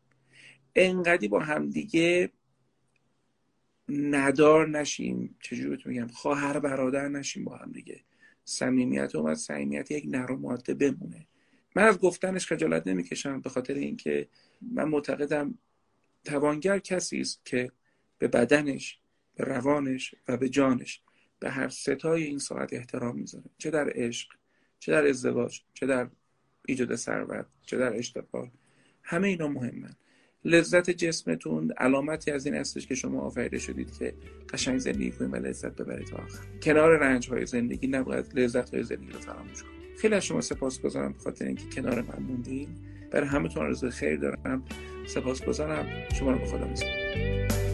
انقدی 0.77 1.29
با 1.29 1.41
همدیگه 1.41 2.31
ندار 3.89 4.69
نشیم. 4.69 5.37
چجوری 5.41 5.69
بهتون 5.69 5.93
میگم؟ 5.93 6.09
خواهر 6.09 6.59
برادر 6.59 7.09
نشیم 7.09 7.45
با 7.45 7.57
هم 7.57 7.73
دیگه 7.73 8.01
صمیمیت 8.45 9.15
و 9.15 9.35
صمیمیت 9.35 9.91
یک 9.91 10.05
نر 10.09 10.33
و 10.33 10.37
ماده 10.37 10.75
بمونه. 10.75 11.27
من 11.77 11.83
از 11.83 11.99
گفتنش 11.99 12.47
خجالت 12.47 12.87
نمی‌کشم 12.87 13.41
به 13.41 13.51
خاطر 13.51 13.75
اینکه 13.75 14.29
من 14.63 14.85
معتقدم 14.85 15.59
توانگر 16.25 16.79
کسی 16.79 17.21
است 17.21 17.41
که 17.45 17.73
به 18.19 18.29
بدنش 18.29 19.01
به 19.39 19.45
روانش 19.45 20.15
و 20.29 20.37
به 20.37 20.49
جانش 20.49 21.01
به 21.39 21.51
هر 21.51 21.69
ستای 21.69 22.23
این 22.23 22.39
ساعت 22.39 22.73
احترام 22.73 23.19
می‌ذاره. 23.19 23.45
چه 23.59 23.71
در 23.71 23.93
عشق 23.95 24.29
چه 24.79 24.93
در 24.93 25.07
ازدواج 25.07 25.61
چه 25.75 25.87
در 25.87 26.09
ایجاد 26.67 26.95
ثروت 26.95 27.47
چه 27.67 27.77
در 27.77 27.97
اشتغال. 27.97 28.51
همه 29.03 29.29
اینا 29.29 29.49
مهمن. 29.49 29.95
لذت 30.45 30.91
جسمتون 30.91 31.73
علامتی 31.79 32.31
از 32.31 32.47
این 32.47 32.55
هستش 32.55 32.87
که 32.87 32.95
شما 32.95 33.21
آفریده 33.21 33.59
شدید 33.59 33.99
که 33.99 34.15
قشنگ 34.53 34.79
زندگی 34.79 35.11
کنید 35.11 35.33
و 35.33 35.37
لذت 35.37 35.77
ببرید. 35.77 36.07
تا 36.07 36.17
آخر 36.17 36.45
کنار 36.63 36.99
رنج 36.99 37.31
های 37.31 37.47
زندگی 37.47 37.87
نباید 37.87 38.39
لذت 38.39 38.75
های 38.75 38.83
زندگی 38.83 39.13
رو 39.13 39.19
فراموش 39.19 39.63
کنید. 39.63 39.99
خیلی 39.99 40.15
از 40.15 40.25
شما 40.25 40.41
سپاسگزارم 40.41 41.13
به 41.13 41.19
خاطر 41.19 41.45
اینکه 41.45 41.65
کنار 41.75 42.03
من 42.03 42.23
موندین. 42.23 42.69
برای 43.11 43.29
همتون 43.29 43.63
آرزوی 43.63 43.91
خیر 43.91 44.17
دارم. 44.17 44.65
سپاسگزارم. 45.07 45.87
شما 46.15 46.33
رو 46.33 46.39
به 46.39 46.47
خدا 46.47 46.69
میسپارم. 46.69 47.68